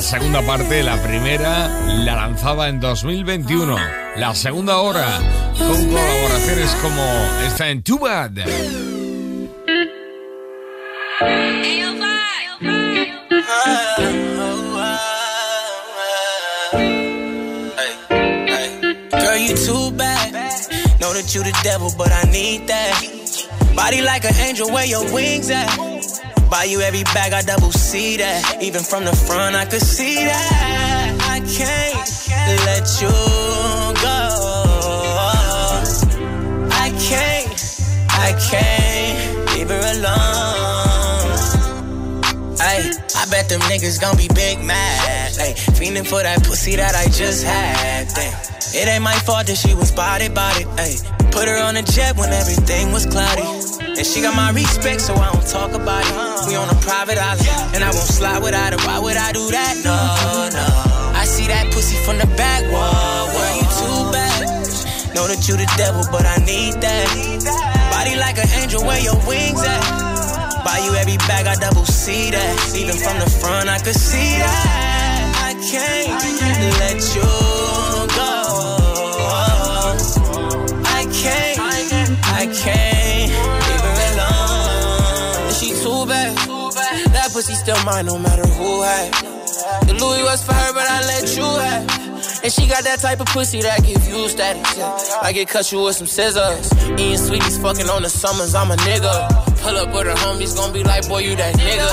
La 0.00 0.06
segunda 0.06 0.40
parte, 0.40 0.82
la 0.82 0.96
primera, 1.02 1.68
la 1.68 2.14
lanzaba 2.14 2.70
en 2.70 2.80
2021. 2.80 3.76
La 4.16 4.34
segunda 4.34 4.78
hora, 4.78 5.06
con 5.58 5.76
colaboraciones 5.88 6.70
como 6.80 7.02
esta 7.46 7.68
en 7.68 7.82
Too 7.82 7.98
Bad. 7.98 8.30
Know 20.98 21.12
that 21.12 21.34
you 21.34 21.42
the 21.42 21.52
devil, 21.62 21.90
but 21.98 22.10
I 22.10 22.24
need 22.30 22.66
that. 22.68 22.94
Body 23.76 24.00
like 24.00 24.24
an 24.24 24.34
angel, 24.36 24.70
where 24.70 24.86
your 24.86 25.04
wings 25.12 25.50
at? 25.50 25.99
Buy 26.50 26.64
you 26.64 26.80
every 26.80 27.04
bag, 27.04 27.32
I 27.32 27.42
double 27.42 27.70
see 27.70 28.16
that. 28.16 28.60
Even 28.60 28.82
from 28.82 29.04
the 29.04 29.14
front, 29.14 29.54
I 29.54 29.66
could 29.66 29.82
see 29.82 30.16
that. 30.16 31.16
I 31.22 31.38
can't 31.46 31.94
let 32.66 33.00
you 33.00 33.08
go. 34.02 34.18
I 36.74 36.90
can't, 36.98 37.54
I 38.10 38.34
can't 38.50 39.46
leave 39.54 39.68
her 39.68 39.78
alone. 39.78 40.50
Ay, 42.58 42.90
I 43.14 43.26
bet 43.30 43.48
them 43.48 43.60
niggas 43.70 44.00
gon' 44.00 44.16
be 44.16 44.26
big 44.34 44.58
mad. 44.64 45.38
Ay, 45.38 45.54
feeling 45.78 46.02
for 46.04 46.20
that 46.20 46.42
pussy 46.42 46.74
that 46.74 46.96
I 46.96 47.04
just 47.04 47.44
had. 47.44 48.08
Damn. 48.08 48.34
It 48.74 48.88
ain't 48.88 49.04
my 49.04 49.14
fault 49.20 49.46
that 49.46 49.56
she 49.56 49.72
was 49.74 49.92
body 49.92 50.28
body. 50.28 50.64
Ay, 50.78 50.96
put 51.30 51.46
her 51.46 51.62
on 51.62 51.76
a 51.76 51.82
jet 51.82 52.16
when 52.16 52.30
everything 52.30 52.90
was 52.90 53.06
cloudy. 53.06 53.69
And 54.00 54.06
she 54.08 54.22
got 54.22 54.34
my 54.34 54.48
respect, 54.52 55.02
so 55.02 55.12
I 55.12 55.28
don't 55.28 55.44
talk 55.44 55.76
about 55.76 56.00
it. 56.00 56.48
We 56.48 56.56
on 56.56 56.72
a 56.72 56.78
private 56.80 57.18
island, 57.20 57.76
and 57.76 57.84
I 57.84 57.92
won't 57.92 58.08
slide 58.08 58.42
without 58.42 58.72
her. 58.72 58.80
Why 58.88 58.98
would 58.98 59.18
I 59.18 59.30
do 59.30 59.44
that? 59.52 59.76
No, 59.84 59.92
no. 60.56 60.66
I 61.12 61.28
see 61.28 61.46
that 61.48 61.68
pussy 61.68 62.00
from 62.00 62.16
the 62.16 62.24
back 62.32 62.64
wall. 62.72 63.28
Were 63.28 63.52
you 63.60 63.66
too 63.76 64.00
bad? 64.08 64.40
Know 65.12 65.28
that 65.28 65.44
you 65.44 65.52
the 65.60 65.68
devil, 65.76 66.00
but 66.08 66.24
I 66.24 66.40
need 66.48 66.80
that. 66.80 67.12
Body 67.92 68.16
like 68.16 68.40
an 68.40 68.48
angel, 68.56 68.80
where 68.88 69.04
your 69.04 69.20
wings 69.28 69.60
at? 69.60 69.84
Buy 70.64 70.80
you 70.80 70.96
every 70.96 71.18
bag, 71.28 71.44
I 71.44 71.60
double 71.60 71.84
see 71.84 72.30
that. 72.30 72.56
Even 72.72 72.96
from 72.96 73.20
the 73.20 73.28
front, 73.28 73.68
I 73.68 73.84
could 73.84 74.00
see 74.00 74.40
that. 74.40 75.44
I 75.44 75.52
can't 75.60 76.80
let 76.80 77.04
you 77.14 77.49
Still 87.80 87.92
mine, 87.92 88.06
no 88.06 88.18
matter 88.18 88.46
who 88.46 88.82
had. 88.82 89.12
The 89.86 89.94
Louis 89.94 90.22
was 90.22 90.44
for 90.44 90.52
her, 90.52 90.72
but 90.72 90.86
I 90.88 91.00
let 91.06 91.36
you 91.36 91.44
have. 91.44 92.44
And 92.44 92.52
she 92.52 92.66
got 92.66 92.84
that 92.84 93.00
type 93.00 93.20
of 93.20 93.26
pussy 93.26 93.60
that 93.62 93.84
give 93.84 94.06
you 94.06 94.28
status. 94.28 94.76
Yeah. 94.76 94.96
Like 95.22 95.36
it 95.36 95.48
cut 95.48 95.70
you 95.72 95.82
with 95.82 95.96
some 95.96 96.06
scissors. 96.06 96.72
Eating 96.92 97.16
sweeties, 97.16 97.58
fucking 97.58 97.88
on 97.88 98.02
the 98.02 98.10
summers, 98.10 98.54
I'm 98.54 98.70
a 98.70 98.76
nigga. 98.76 99.28
Pull 99.60 99.76
up 99.76 99.92
with 99.92 100.06
her 100.06 100.18
homies, 100.24 100.56
gon' 100.56 100.72
be 100.72 100.82
like, 100.84 101.08
boy, 101.08 101.20
you 101.20 101.36
that 101.36 101.54
nigga. 101.56 101.88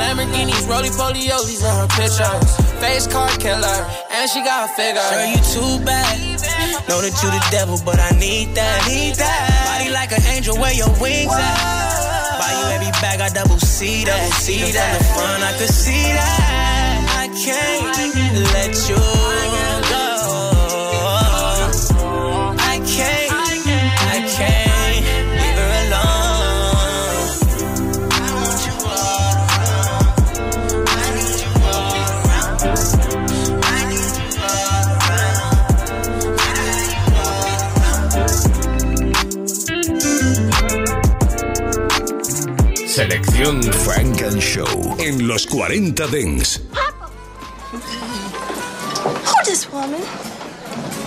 Lamborghinis, 0.00 0.68
roly 0.68 0.90
polios, 0.90 1.48
in 1.60 1.68
her 1.68 1.88
pictures. 1.96 2.48
Face 2.80 3.06
card 3.06 3.38
killer, 3.40 3.80
and 4.10 4.30
she 4.30 4.40
got 4.42 4.68
a 4.68 4.72
figure. 4.72 5.00
Girl, 5.00 5.26
you 5.26 5.40
too 5.52 5.84
bad. 5.84 6.16
Know 6.88 7.00
that 7.00 7.16
you 7.22 7.28
the 7.30 7.44
devil, 7.50 7.80
but 7.84 8.00
I 8.00 8.10
need 8.18 8.54
that. 8.56 8.88
Need 8.88 9.16
that. 9.16 9.78
Body 9.78 9.90
like 9.92 10.12
an 10.12 10.22
angel, 10.32 10.56
where 10.56 10.72
your 10.72 10.90
wings 11.00 11.32
at? 11.32 11.99
Bag, 13.00 13.20
I 13.20 13.28
double 13.30 13.58
see 13.58 14.04
that. 14.04 14.32
See 14.32 14.72
that. 14.72 14.96
From 14.96 14.98
the 14.98 15.14
front, 15.14 15.42
I 15.42 15.52
could 15.58 15.70
see 15.70 16.02
that. 16.12 17.16
I 17.16 17.28
can't 17.28 18.52
let 18.52 18.88
you 18.88 19.19
Selección 43.40 43.72
Funk 43.72 44.22
and 44.22 44.38
Show 44.38 44.96
en 44.98 45.26
los 45.26 45.46
40 45.46 46.06
Dance. 46.08 46.60
Who 49.02 49.44
this 49.46 49.66
woman? 49.72 50.02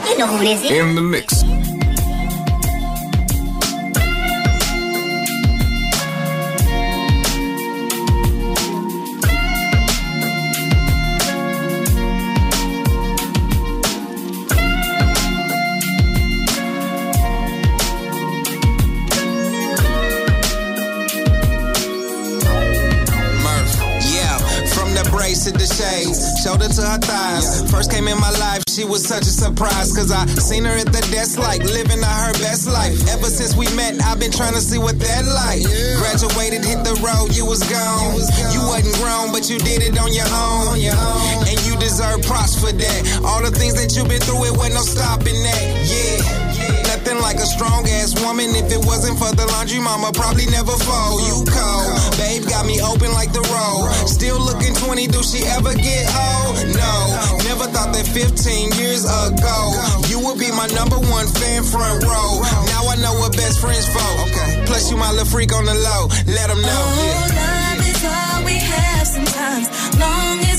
You 0.10 0.18
know 0.18 0.26
who 0.26 0.40
this 0.40 0.64
is. 0.64 0.72
In 0.72 0.96
the 0.96 1.02
mix. 1.02 1.33
Shoulder 26.44 26.68
to 26.68 26.84
her 26.84 27.00
thighs. 27.00 27.64
First 27.72 27.90
came 27.90 28.08
in 28.08 28.20
my 28.20 28.30
life, 28.36 28.64
she 28.68 28.84
was 28.84 29.08
such 29.08 29.24
a 29.24 29.32
surprise. 29.32 29.96
Cause 29.96 30.12
I 30.12 30.28
seen 30.28 30.66
her 30.66 30.76
at 30.76 30.92
the 30.92 31.00
desk, 31.08 31.40
like 31.40 31.64
living 31.64 32.04
out 32.04 32.20
her 32.28 32.36
best 32.44 32.68
life. 32.68 33.00
Ever 33.08 33.32
since 33.32 33.56
we 33.56 33.64
met, 33.80 33.96
I've 34.04 34.20
been 34.20 34.32
trying 34.32 34.54
to 34.54 34.60
see 34.60 34.78
what 34.78 35.00
that 35.00 35.24
like. 35.24 35.64
Graduated, 36.04 36.68
hit 36.68 36.84
the 36.84 37.00
road, 37.00 37.32
you 37.32 37.48
was 37.48 37.64
gone. 37.64 38.20
You 38.52 38.60
wasn't 38.68 38.92
grown, 39.00 39.32
but 39.32 39.48
you 39.50 39.58
did 39.58 39.88
it 39.88 39.96
on 39.96 40.12
your 40.12 40.28
own. 40.36 40.76
And 41.48 41.58
you 41.64 41.80
deserve 41.80 42.22
props 42.28 42.60
for 42.60 42.76
that. 42.76 43.00
All 43.24 43.42
the 43.42 43.52
things 43.52 43.80
that 43.80 43.96
you've 43.96 44.12
been 44.12 44.22
through, 44.22 44.44
it 44.44 44.58
wasn't 44.60 44.76
no 44.76 44.84
stopping 44.84 45.40
that. 45.48 45.64
Yeah. 45.88 46.53
Nothing 47.04 47.20
like 47.20 47.34
like 47.34 47.42
a 47.42 47.50
strong 47.50 47.82
ass 47.90 48.14
woman. 48.22 48.54
If 48.54 48.70
it 48.70 48.80
wasn't 48.86 49.18
for 49.18 49.34
the 49.34 49.50
laundry, 49.58 49.82
mama 49.82 50.14
probably 50.14 50.46
never 50.54 50.72
fold. 50.72 51.20
You 51.26 51.42
cold, 51.50 51.92
babe 52.22 52.46
got 52.46 52.64
me 52.70 52.78
open 52.80 53.10
like 53.12 53.34
the 53.34 53.42
road. 53.50 53.90
Still 54.06 54.38
looking 54.38 54.74
20, 54.78 55.08
do 55.10 55.20
she 55.26 55.42
ever 55.50 55.74
get 55.74 56.06
old? 56.14 56.54
No, 56.78 56.94
never 57.50 57.66
thought 57.74 57.92
that 57.92 58.06
15 58.06 58.78
years 58.78 59.04
ago 59.04 59.58
you 60.08 60.22
would 60.22 60.38
be 60.38 60.54
my 60.54 60.70
number 60.78 60.96
one 61.10 61.26
fan 61.26 61.66
front 61.66 62.06
row. 62.06 62.40
Now 62.70 62.88
I 62.88 62.96
know 63.02 63.18
what 63.18 63.34
best 63.34 63.60
friends 63.60 63.90
for. 63.90 64.08
Okay. 64.30 64.64
Plus 64.70 64.92
you 64.92 64.96
my 64.96 65.10
little 65.12 65.26
freak 65.26 65.52
on 65.52 65.66
the 65.66 65.74
low. 65.76 66.08
Let 66.30 66.48
them 66.48 66.62
know. 66.62 66.84
Oh, 66.86 67.04
yeah. 67.04 67.36
love 67.42 67.82
is 67.84 68.04
all 68.06 68.40
we 68.46 68.56
have 68.62 69.08
sometimes. 69.08 69.66
Long 70.00 70.53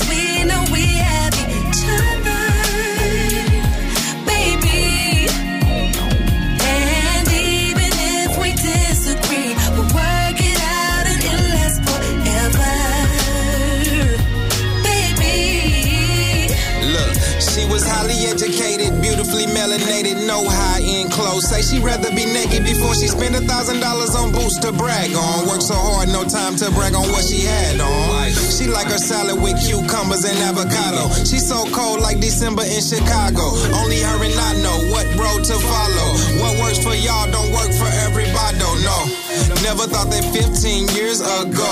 educated, 18.35 18.91
beautifully 19.01 19.47
melanated, 19.55 20.27
no 20.27 20.43
high 20.43 20.83
end 20.83 21.07
clothes. 21.09 21.47
Say 21.47 21.63
she'd 21.63 21.83
rather 21.83 22.11
be 22.11 22.27
naked 22.27 22.67
before 22.67 22.91
she 22.93 23.07
spend 23.07 23.31
a 23.35 23.39
thousand 23.39 23.79
dollars 23.79 24.11
on 24.11 24.35
boots 24.35 24.59
to 24.59 24.75
brag 24.75 25.15
on. 25.15 25.47
Work 25.47 25.63
so 25.63 25.75
hard, 25.75 26.11
no 26.11 26.27
time 26.27 26.59
to 26.59 26.67
brag 26.75 26.95
on 26.95 27.07
what 27.15 27.23
she 27.23 27.47
had 27.47 27.79
on. 27.79 28.31
She 28.51 28.67
like 28.67 28.91
her 28.91 28.99
salad 28.99 29.39
with 29.39 29.55
cucumbers 29.63 30.27
and 30.27 30.35
avocado. 30.43 31.07
She 31.23 31.39
so 31.39 31.63
cold 31.71 32.03
like 32.03 32.19
December 32.19 32.67
in 32.67 32.83
Chicago. 32.83 33.55
Only 33.79 34.03
her 34.03 34.19
and 34.19 34.35
I 34.35 34.51
know 34.59 34.77
what 34.91 35.07
road 35.15 35.47
to 35.47 35.55
follow. 35.55 36.07
What 36.43 36.59
works 36.59 36.83
for 36.83 36.91
y'all 36.91 37.31
don't 37.31 37.51
work 37.55 37.71
for 37.71 37.87
everybody. 38.03 38.35
Know. 38.55 39.24
Never 39.63 39.87
thought 39.87 40.09
that 40.11 40.23
15 40.33 40.95
years 40.95 41.21
ago 41.21 41.71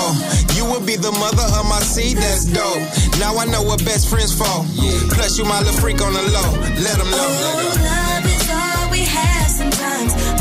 you 0.54 0.64
would 0.70 0.86
be 0.86 0.96
the 0.96 1.12
mother 1.12 1.46
of 1.58 1.64
my 1.68 1.80
seed. 1.80 2.16
That's 2.16 2.44
dope. 2.44 2.82
Now 3.18 3.36
I 3.36 3.44
know 3.46 3.62
what 3.62 3.84
best 3.84 4.08
friends 4.08 4.32
for. 4.36 4.64
Plus 5.14 5.38
you 5.38 5.44
my 5.44 5.58
little 5.60 5.78
freak 5.80 6.00
on 6.00 6.12
the 6.12 6.22
low. 6.22 6.50
Let 6.82 6.98
them 6.98 7.10
know. 7.10 7.28
Oh, 7.30 7.74
love 7.80 8.24
is 8.26 8.50
all 8.50 8.90
we 8.90 9.04
have 9.04 9.48
sometimes. 9.50 10.33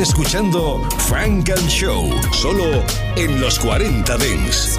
Estás 0.00 0.18
escuchando 0.18 0.80
Frank 1.08 1.50
and 1.50 1.68
Show, 1.68 2.10
solo 2.32 2.82
en 3.16 3.38
los 3.38 3.58
40 3.58 4.16
Dents. 4.16 4.72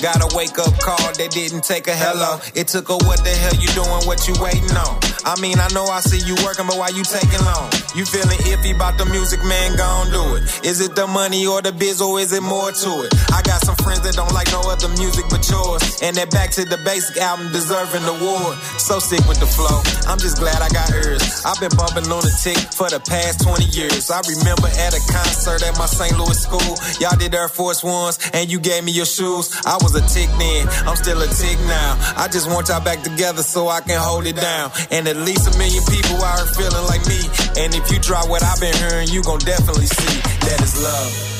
Got 0.00 0.24
a 0.24 0.34
wake 0.34 0.58
up 0.58 0.72
call 0.80 0.96
that 0.96 1.28
didn't 1.30 1.62
take 1.62 1.86
a 1.86 1.92
hello. 1.92 2.40
It 2.56 2.68
took 2.68 2.88
a 2.88 2.96
what 3.04 3.20
the 3.20 3.28
hell 3.36 3.52
you 3.60 3.68
doing, 3.76 4.00
what 4.08 4.24
you 4.24 4.32
waiting 4.40 4.72
on? 4.72 4.96
I 5.28 5.36
mean, 5.44 5.60
I 5.60 5.68
know 5.76 5.84
I 5.84 6.00
see 6.00 6.16
you 6.24 6.32
working, 6.40 6.64
but 6.64 6.80
why 6.80 6.88
you 6.88 7.04
taking 7.04 7.44
long? 7.44 7.68
You 7.92 8.08
feeling 8.08 8.40
iffy 8.48 8.72
about 8.72 8.96
the 8.96 9.04
music, 9.04 9.44
man, 9.44 9.76
gon' 9.76 10.08
do 10.08 10.40
it. 10.40 10.64
Is 10.64 10.80
it 10.80 10.96
the 10.96 11.06
money 11.06 11.44
or 11.44 11.60
the 11.60 11.72
biz 11.72 12.00
or 12.00 12.18
is 12.18 12.32
it 12.32 12.40
more 12.40 12.72
to 12.72 12.90
it? 13.04 13.12
I 13.28 13.44
got 13.44 13.60
some 13.60 13.76
friends 13.84 14.00
that 14.08 14.16
don't 14.16 14.32
like 14.32 14.48
no 14.48 14.64
other 14.64 14.88
music 14.96 15.28
but 15.28 15.44
yours. 15.52 16.00
And 16.00 16.16
that 16.16 16.30
back 16.32 16.50
to 16.56 16.64
the 16.64 16.80
basic 16.80 17.20
album 17.20 17.52
deserving 17.52 18.00
the 18.08 18.16
award. 18.16 18.56
So 18.80 18.98
sick 19.04 19.20
with 19.28 19.36
the 19.36 19.50
flow. 19.50 19.84
I'm 20.08 20.16
just 20.16 20.40
glad 20.40 20.64
I 20.64 20.72
got 20.72 20.88
hers. 20.88 21.44
I've 21.44 21.60
been 21.60 21.76
bumping 21.76 22.08
lunatic 22.08 22.56
for 22.72 22.88
the 22.88 23.04
past 23.04 23.44
20 23.44 23.68
years. 23.76 24.08
I 24.08 24.24
remember 24.24 24.72
at 24.72 24.96
a 24.96 25.02
concert 25.12 25.60
at 25.60 25.76
my 25.76 25.84
St. 25.84 26.16
Louis 26.16 26.40
school. 26.40 26.72
Y'all 27.04 27.18
did 27.20 27.34
Air 27.36 27.52
Force 27.52 27.84
Ones 27.84 28.16
and 28.32 28.48
you 28.48 28.60
gave 28.60 28.80
me 28.84 28.92
your 28.96 29.06
shoes. 29.06 29.52
I 29.66 29.76
was 29.82 29.89
a 29.94 30.00
tick 30.02 30.28
then, 30.38 30.68
I'm 30.86 30.96
still 30.96 31.20
a 31.20 31.26
tick 31.26 31.58
now. 31.66 31.98
I 32.16 32.28
just 32.28 32.50
want 32.50 32.68
y'all 32.68 32.82
back 32.82 33.02
together 33.02 33.42
so 33.42 33.68
I 33.68 33.80
can 33.80 34.00
hold 34.00 34.26
it 34.26 34.36
down. 34.36 34.70
And 34.90 35.08
at 35.08 35.16
least 35.16 35.48
a 35.48 35.58
million 35.58 35.82
people 35.86 36.16
here 36.16 36.46
feeling 36.56 36.86
like 36.86 37.04
me. 37.06 37.20
And 37.60 37.74
if 37.74 37.90
you 37.90 37.98
drop 37.98 38.28
what 38.28 38.42
I've 38.42 38.60
been 38.60 38.74
hearing, 38.74 39.08
you 39.08 39.22
gon' 39.22 39.40
definitely 39.40 39.86
see 39.86 40.20
that 40.46 40.60
is 40.62 40.74
love. 40.82 41.30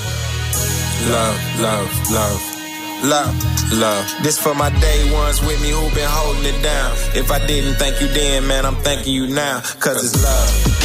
Love, 1.08 1.60
love, 1.60 2.10
love. 2.10 2.60
Love, 3.02 3.72
love. 3.72 4.04
This 4.22 4.38
for 4.38 4.54
my 4.54 4.68
day 4.78 5.10
ones 5.10 5.40
with 5.40 5.60
me 5.62 5.70
who 5.70 5.88
been 5.94 6.06
holding 6.06 6.54
it 6.54 6.62
down. 6.62 6.92
If 7.14 7.30
I 7.30 7.44
didn't 7.46 7.76
thank 7.76 8.00
you 8.00 8.08
then, 8.08 8.46
man, 8.46 8.66
I'm 8.66 8.76
thanking 8.76 9.14
you 9.14 9.26
now. 9.26 9.60
Cause 9.80 10.04
it's 10.04 10.22
love. 10.22 10.80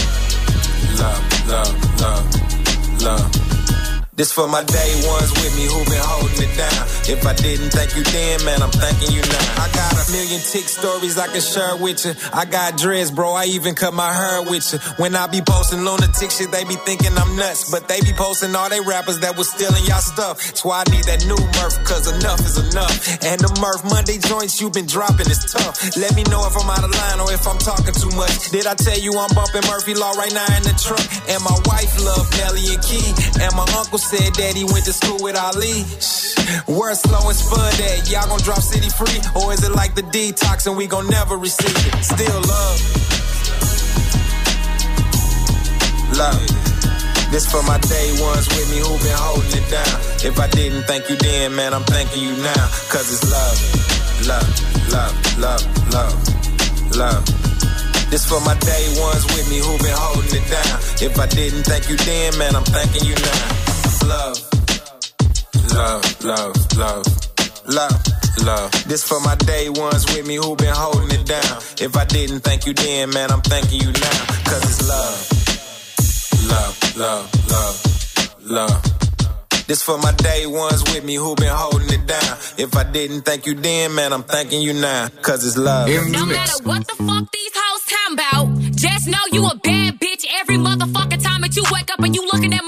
Love, 1.00 1.50
love, 1.50 2.02
love, 2.02 3.02
love. 3.02 3.45
This 4.16 4.32
for 4.32 4.48
my 4.48 4.64
day 4.64 4.92
ones 5.12 5.28
with 5.36 5.52
me 5.60 5.68
who 5.68 5.84
been 5.92 6.00
holding 6.00 6.40
it 6.40 6.56
down. 6.56 6.88
If 7.04 7.28
I 7.28 7.36
didn't 7.36 7.76
thank 7.76 8.00
you 8.00 8.04
then, 8.16 8.48
man, 8.48 8.64
I'm 8.64 8.72
thanking 8.72 9.12
you 9.12 9.20
now. 9.20 9.60
I 9.60 9.68
got 9.76 9.92
a 9.92 10.08
million 10.08 10.40
tick 10.40 10.72
stories 10.72 11.20
I 11.20 11.28
can 11.28 11.44
share 11.44 11.76
with 11.76 12.00
you. 12.08 12.16
I 12.32 12.48
got 12.48 12.80
dreads, 12.80 13.12
bro. 13.12 13.36
I 13.36 13.52
even 13.52 13.76
cut 13.76 13.94
my 13.94 14.08
hair 14.08 14.48
with 14.48 14.72
you. 14.72 14.80
When 15.04 15.20
I 15.20 15.28
be 15.28 15.44
posting 15.44 15.84
lunatic 15.84 16.32
shit, 16.32 16.48
they 16.48 16.64
be 16.64 16.80
thinking 16.88 17.12
I'm 17.12 17.36
nuts. 17.36 17.68
But 17.68 17.92
they 17.92 18.00
be 18.08 18.16
posting 18.16 18.56
all 18.56 18.72
they 18.72 18.80
rappers 18.80 19.20
that 19.20 19.36
was 19.36 19.52
stealing 19.52 19.84
y'all 19.84 20.00
stuff. 20.00 20.40
That's 20.40 20.64
why 20.64 20.88
I 20.88 20.96
need 20.96 21.04
that 21.12 21.28
new 21.28 21.36
Murph, 21.60 21.76
cause 21.84 22.08
enough 22.08 22.40
is 22.40 22.56
enough. 22.72 22.96
And 23.20 23.44
the 23.44 23.52
Murph 23.60 23.84
Monday 23.84 24.16
joints 24.16 24.64
you 24.64 24.72
been 24.72 24.88
dropping 24.88 25.28
is 25.28 25.44
tough. 25.44 25.76
Let 26.00 26.16
me 26.16 26.24
know 26.32 26.40
if 26.48 26.56
I'm 26.56 26.72
out 26.72 26.88
of 26.88 26.92
line 26.96 27.20
or 27.20 27.36
if 27.36 27.44
I'm 27.44 27.60
talking 27.60 27.92
too 27.92 28.16
much. 28.16 28.48
Did 28.48 28.64
I 28.64 28.80
tell 28.80 28.96
you 28.96 29.12
I'm 29.20 29.36
bumping 29.36 29.68
Murphy 29.68 29.92
Law 29.92 30.16
right 30.16 30.32
now 30.32 30.48
in 30.56 30.64
the 30.64 30.72
truck? 30.80 31.04
And 31.28 31.44
my 31.44 31.58
wife 31.68 31.92
love 32.00 32.24
Nelly 32.40 32.80
and 32.80 32.80
Key. 32.80 33.12
And 33.44 33.52
my 33.60 33.68
uncle 33.76 34.00
said 34.06 34.38
that 34.38 34.54
he 34.54 34.64
went 34.70 34.86
to 34.86 34.94
school 34.94 35.18
with 35.26 35.34
Ali. 35.34 35.82
Where 36.70 36.94
slow 36.94 37.26
and 37.26 37.34
spud 37.34 37.74
at? 37.90 38.06
Y'all 38.06 38.30
gon' 38.30 38.38
drop 38.46 38.62
city 38.62 38.90
free? 38.94 39.18
Or 39.34 39.50
is 39.50 39.66
it 39.66 39.74
like 39.74 39.96
the 39.96 40.06
detox 40.14 40.68
and 40.70 40.78
we 40.78 40.86
gon' 40.86 41.10
never 41.10 41.38
receive 41.38 41.74
it? 41.74 41.98
Still 42.06 42.40
love. 42.46 42.78
Love. 46.22 46.38
This 47.34 47.50
for 47.50 47.66
my 47.66 47.82
day 47.82 48.14
ones 48.22 48.46
with 48.54 48.70
me 48.70 48.78
who 48.86 48.94
been 49.02 49.18
holding 49.18 49.58
it 49.58 49.68
down. 49.74 49.98
If 50.22 50.38
I 50.38 50.48
didn't 50.54 50.84
thank 50.86 51.10
you 51.10 51.18
then, 51.18 51.56
man, 51.56 51.74
I'm 51.74 51.84
thanking 51.90 52.22
you 52.22 52.38
now. 52.46 52.66
Cause 52.94 53.10
it's 53.10 53.26
love. 53.26 53.58
Love, 54.30 54.54
love, 54.94 55.16
love, 55.42 55.64
love, 55.90 56.18
love. 56.94 57.26
This 58.14 58.30
for 58.30 58.40
my 58.46 58.54
day 58.62 58.86
ones 59.02 59.26
with 59.34 59.50
me 59.50 59.58
who 59.66 59.74
been 59.82 59.98
holding 59.98 60.30
it 60.30 60.46
down. 60.46 60.78
If 61.02 61.18
I 61.18 61.26
didn't 61.26 61.66
thank 61.66 61.90
you 61.90 61.98
then, 61.98 62.38
man, 62.38 62.56
I'm 62.56 62.64
thanking 62.70 63.10
you 63.10 63.16
now. 63.18 63.55
Love, 64.08 64.38
love, 65.74 66.24
love, 66.24 66.78
love, 66.78 67.06
love, 67.68 68.04
love. 68.46 68.72
This 68.88 69.04
for 69.04 69.20
my 69.22 69.36
day 69.36 69.70
ones 69.70 70.06
with 70.14 70.28
me 70.28 70.36
who 70.36 70.56
been 70.56 70.74
holding 70.76 71.20
it 71.20 71.26
down. 71.26 71.58
If 71.82 71.96
I 71.98 72.06
didn't 72.06 72.42
thank 72.42 72.68
you 72.68 72.74
then, 72.74 73.10
man, 73.10 73.32
I'm 73.32 73.42
thanking 73.42 73.82
you 73.82 73.92
now. 73.92 74.26
Cause 74.46 74.64
it's 74.64 74.88
love, 74.88 75.18
love, 76.52 76.98
love, 76.98 77.50
love, 77.50 78.42
love. 78.46 78.84
This 79.68 79.82
for 79.82 79.98
my 79.98 80.12
day 80.12 80.46
ones 80.46 80.84
with 80.84 81.04
me 81.04 81.16
who 81.16 81.36
been 81.36 81.50
holding 81.52 81.90
it 81.90 82.06
down. 82.06 82.38
If 82.60 82.76
I 82.78 82.84
didn't 82.84 83.22
thank 83.22 83.48
you 83.48 83.56
then, 83.56 83.96
man, 83.96 84.14
I'm 84.14 84.22
thanking 84.24 84.62
you 84.62 84.74
now. 84.74 85.08
Cause 85.24 85.44
it's 85.46 85.58
love. 85.58 85.90
No 85.90 86.26
matter 86.28 86.64
what 86.64 86.86
the 86.86 86.94
fuck 86.94 87.32
these 87.32 87.52
hoes 87.56 87.82
talking 87.90 88.14
about, 88.14 88.76
just 88.76 89.08
know 89.08 89.26
you 89.32 89.44
a 89.48 89.56
bad 89.56 90.00
bitch 90.00 90.26
every 90.40 90.58
motherfucking 90.58 91.24
time 91.24 91.42
that 91.42 91.56
you 91.56 91.64
wake 91.72 91.92
up 91.92 92.00
and 92.02 92.14
you 92.14 92.24
look 92.28 92.44
in 92.44 92.52
that 92.52 92.62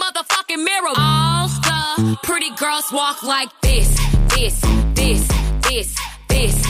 motherfucking 0.58 0.64
mirror. 0.64 0.94
All 0.98 1.48
the 1.48 2.18
pretty 2.24 2.50
girls 2.56 2.92
walk 2.92 3.24
like 3.24 3.50
this, 3.62 3.88
this, 4.36 4.62
this, 4.94 5.28
this, 5.62 5.96
this. 6.28 6.66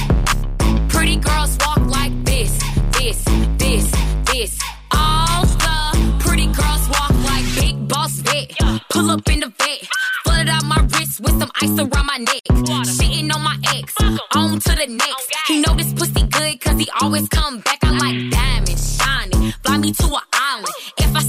Pretty 0.90 1.18
girls 1.18 1.58
walk 1.60 1.86
like 1.88 2.12
this, 2.24 2.58
this, 2.94 3.24
this, 3.58 3.92
this. 4.26 4.60
All 4.92 5.46
the 5.46 6.16
pretty 6.20 6.48
girls 6.48 6.90
walk 6.90 7.12
like 7.24 7.46
big 7.56 7.88
boss 7.88 8.14
vet. 8.20 8.52
Pull 8.90 9.12
up 9.12 9.28
in 9.30 9.42
the 9.42 9.54
vet, 9.58 9.88
flooded 10.24 10.50
out 10.50 10.66
my 10.66 10.82
wrist 10.94 11.20
with 11.22 11.40
some 11.40 11.52
ice 11.62 11.78
around 11.80 12.06
my 12.06 12.18
neck. 12.18 12.44
Shitting 12.46 13.34
on 13.34 13.42
my 13.42 13.58
ex, 13.76 13.94
on 14.36 14.60
to 14.60 14.70
the 14.70 14.88
next. 14.88 15.32
Oh, 15.36 15.42
he 15.48 15.62
know 15.62 15.74
this 15.76 15.94
pussy 15.94 16.28
good 16.28 16.62
cause 16.62 16.80
he 16.80 16.90
always 17.02 17.28
come 17.30 17.60
back. 17.60 17.80
I 17.84 17.92
like 17.92 18.32
diamonds, 18.32 18.98
shining. 18.98 19.52
Fly 19.64 19.78
me 19.78 19.92
to 19.92 20.06
an 20.06 20.22
island. 20.34 20.68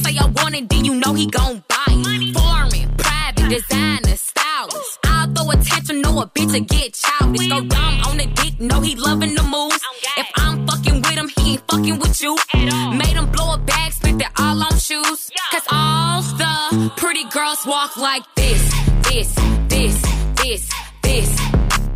Say 0.02 0.16
I 0.18 0.26
want 0.26 0.54
it, 0.54 0.68
then 0.68 0.84
you 0.84 0.94
know 0.94 1.14
he 1.14 1.26
gon' 1.26 1.62
buy 1.68 1.84
it. 1.88 2.34
Foreign, 2.36 2.88
private, 2.96 3.48
designer, 3.48 4.16
stylist. 4.16 4.98
I'll 5.04 5.32
throw 5.32 5.50
attention, 5.50 6.00
no 6.00 6.20
a 6.20 6.26
bitch 6.26 6.52
to 6.52 6.60
get 6.60 6.94
childish. 6.94 7.48
Go 7.48 7.60
dumb 7.62 8.00
on 8.08 8.16
the 8.18 8.26
dick, 8.26 8.60
know 8.60 8.80
he 8.80 8.94
loving 8.96 9.34
the 9.34 9.42
moves. 9.42 9.80
If 10.16 10.28
I'm 10.36 10.66
fucking 10.66 11.02
with 11.02 11.16
him, 11.20 11.28
he 11.36 11.52
ain't 11.52 11.62
fucking 11.70 11.98
with 11.98 12.22
you. 12.22 12.36
Made 12.54 13.16
him 13.20 13.30
blow 13.30 13.54
a 13.54 13.58
bag, 13.58 13.92
spent 13.92 14.22
it 14.22 14.28
all 14.38 14.62
on 14.62 14.78
shoes. 14.78 15.30
Cause 15.52 15.66
all 15.70 16.22
the 16.22 16.92
pretty 16.96 17.24
girls 17.30 17.64
walk 17.66 17.96
like 17.96 18.22
this, 18.36 18.62
this, 19.08 19.34
this, 19.68 20.02
this, 20.42 20.70
this. 21.02 21.87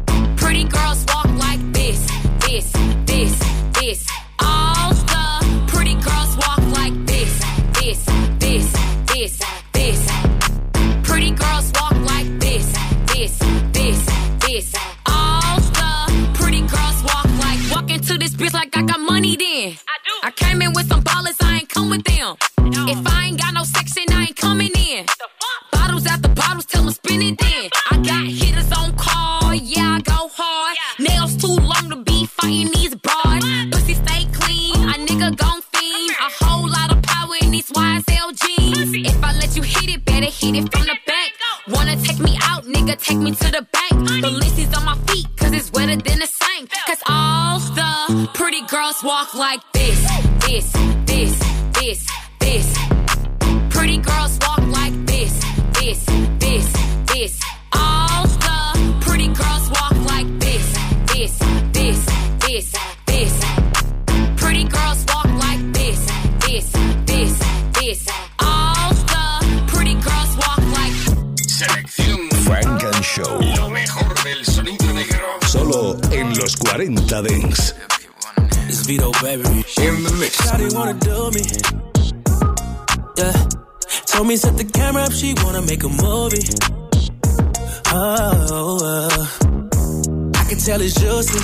Tell 90.73 90.81
it's 90.81 90.95
juicy. 91.01 91.41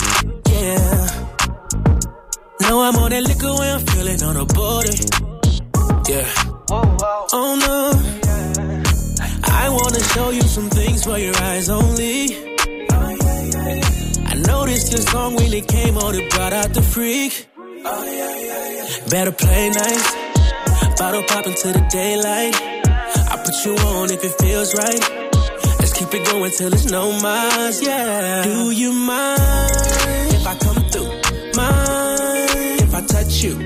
Yeah. 0.57 1.07
Know 2.63 2.81
I'm 2.87 2.97
on 2.97 3.11
that 3.11 3.25
liquor 3.29 3.53
when 3.59 3.69
I'm 3.77 3.85
feeling 3.93 4.23
on 4.23 4.37
a 4.37 4.47
body. 4.47 4.97
Yeah. 6.13 6.27
Oh 7.37 7.53
no. 7.67 7.81
I 9.61 9.69
wanna 9.69 10.03
show 10.15 10.31
you 10.31 10.43
some 10.43 10.71
things 10.71 11.05
for 11.05 11.19
your 11.19 11.37
eyes 11.37 11.69
only. 11.69 12.17
I 14.33 14.35
noticed 14.53 14.93
your 14.93 15.05
song 15.13 15.35
when 15.35 15.53
it 15.53 15.67
came 15.69 15.99
on, 15.99 16.15
it 16.15 16.31
brought 16.31 16.55
out 16.55 16.73
the 16.73 16.83
freak. 16.83 17.33
Better 19.11 19.33
play 19.33 19.69
nice. 19.69 20.09
Bottle 20.99 21.25
pop 21.29 21.47
into 21.47 21.69
the 21.77 21.85
daylight. 21.91 22.55
I 23.33 23.35
put 23.45 23.57
you 23.65 23.75
on 23.93 24.11
if 24.11 24.25
it 24.25 24.35
feels 24.43 24.75
right. 24.75 25.28
Keep 25.99 26.15
it 26.15 26.27
going 26.27 26.53
till 26.53 26.73
it's 26.73 26.85
no 26.87 27.11
miles, 27.21 27.83
yeah. 27.83 28.45
Do 28.45 28.71
you 28.71 28.93
mind 28.93 29.41
if 30.33 30.47
I 30.47 30.55
come 30.55 30.81
through? 30.91 31.11
Mind 31.59 32.81
if 32.87 32.95
I 32.95 33.01
touch 33.01 33.43
you? 33.43 33.57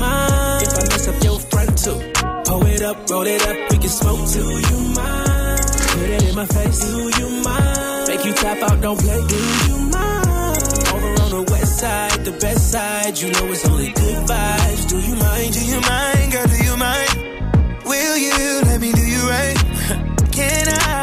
Mind 0.00 0.62
if 0.62 0.72
I 0.72 0.82
mess 0.88 1.08
up 1.08 1.22
your 1.22 1.38
front 1.38 1.76
too? 1.76 2.00
Pull 2.46 2.66
it 2.66 2.80
up, 2.80 3.10
roll 3.10 3.26
it 3.26 3.46
up, 3.46 3.56
we 3.70 3.76
can 3.76 3.90
smoke 3.90 4.26
too. 4.30 4.40
Do 4.40 4.56
you 4.72 4.78
mind? 4.96 5.60
Put 5.92 6.08
it 6.08 6.22
in 6.30 6.34
my 6.34 6.46
face. 6.46 6.78
Do 6.80 7.10
you 7.20 7.28
mind? 7.44 8.08
Make 8.08 8.24
you 8.24 8.32
tap 8.32 8.62
out, 8.70 8.80
don't 8.80 8.98
play. 8.98 9.26
Do 9.28 9.36
you 9.68 9.78
mind? 9.92 10.56
Over 10.96 11.12
on 11.24 11.30
the 11.36 11.44
west 11.50 11.78
side, 11.78 12.24
the 12.24 12.32
best 12.40 12.72
side. 12.72 13.18
You 13.20 13.32
know 13.32 13.52
it's 13.52 13.68
only 13.68 13.92
good 13.92 14.26
vibes. 14.26 14.88
Do 14.88 14.98
you 14.98 15.14
mind? 15.14 15.52
Do 15.52 15.64
you 15.66 15.80
mind, 15.82 16.32
girl? 16.32 16.46
Do 16.46 16.64
you 16.64 16.76
mind? 16.78 17.84
Will 17.84 18.16
you 18.16 18.62
let 18.64 18.80
me 18.80 18.92
do 18.92 19.04
you 19.04 19.28
right? 19.28 19.56
Can 20.32 20.68
I 20.68 21.01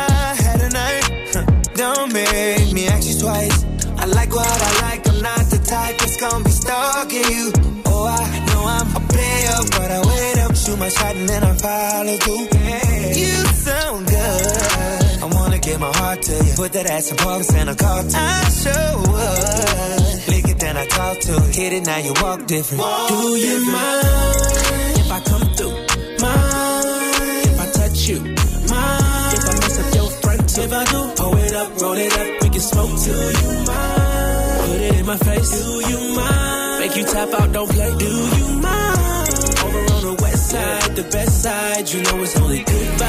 Make 2.14 2.74
me 2.74 2.88
ask 2.88 3.08
you 3.08 3.20
twice. 3.20 3.66
I 3.98 4.06
like 4.06 4.32
what 4.34 4.62
I 4.70 4.72
like. 4.82 5.08
I'm 5.08 5.22
not 5.22 5.46
the 5.54 5.60
type 5.60 5.98
that's 6.00 6.18
gonna 6.18 6.44
be 6.44 6.52
stalking 6.52 7.30
you. 7.36 7.52
Oh, 7.86 8.08
I 8.08 8.46
know 8.48 8.62
I'm 8.66 8.96
a 8.96 9.00
player, 9.14 9.58
but 9.76 9.92
I 9.92 10.00
wait 10.08 10.38
up, 10.40 10.56
shoot 10.56 10.80
my 10.80 10.90
shot, 10.90 11.16
and 11.16 11.30
then 11.30 11.44
I 11.44 11.54
follow 11.54 12.18
through. 12.18 12.48
You 13.22 13.36
sound 13.68 14.08
good. 14.08 15.24
I 15.24 15.26
wanna 15.32 15.60
give 15.60 15.80
my 15.80 15.92
heart 15.96 16.22
to 16.24 16.34
you. 16.46 16.54
Put 16.56 16.74
that 16.74 16.88
ass 16.90 17.12
in 17.12 17.18
parks 17.18 17.54
and 17.54 17.70
a 17.70 17.76
car 17.76 18.04
to 18.04 18.18
I 18.18 18.50
sure 18.64 18.98
would. 19.12 20.28
Lick 20.30 20.48
it, 20.50 20.60
then 20.60 20.78
I 20.78 20.86
talk 20.88 21.20
to 21.20 21.36
it. 21.36 21.56
Hit 21.56 21.74
it, 21.74 21.86
now 21.86 21.98
you 21.98 22.14
walk 22.22 22.46
different. 22.48 22.82
Do 23.10 23.36
you 23.38 23.66
mind 23.72 24.98
if 25.02 25.12
I 25.12 25.20
come 25.22 25.49
up, 31.60 31.82
roll 31.82 31.98
it 31.98 32.14
up, 32.18 32.44
we 32.44 32.50
can 32.50 32.62
smoke. 32.62 32.96
Do 33.04 33.12
you 33.12 33.54
mind? 33.68 34.62
Put 34.66 34.82
it 34.82 34.96
in 35.00 35.06
my 35.06 35.18
face. 35.18 35.52
Do 35.52 35.72
you 35.92 36.16
mind? 36.16 36.80
Make 36.82 36.96
you 36.98 37.04
tap 37.04 37.30
out, 37.40 37.52
don't 37.52 37.70
play. 37.70 37.92
Do 37.98 38.12
you 38.40 38.48
mind? 38.66 39.30
Over 39.66 39.84
on 39.96 40.02
the 40.10 40.16
west 40.22 40.50
side, 40.52 40.96
the 40.96 41.04
best 41.04 41.44
side, 41.44 41.90
you 41.92 42.02
know 42.04 42.24
it's 42.24 42.40
only 42.40 42.64
good. 42.64 43.00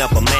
Of 0.00 0.12
a 0.12 0.20
plan. 0.20 0.35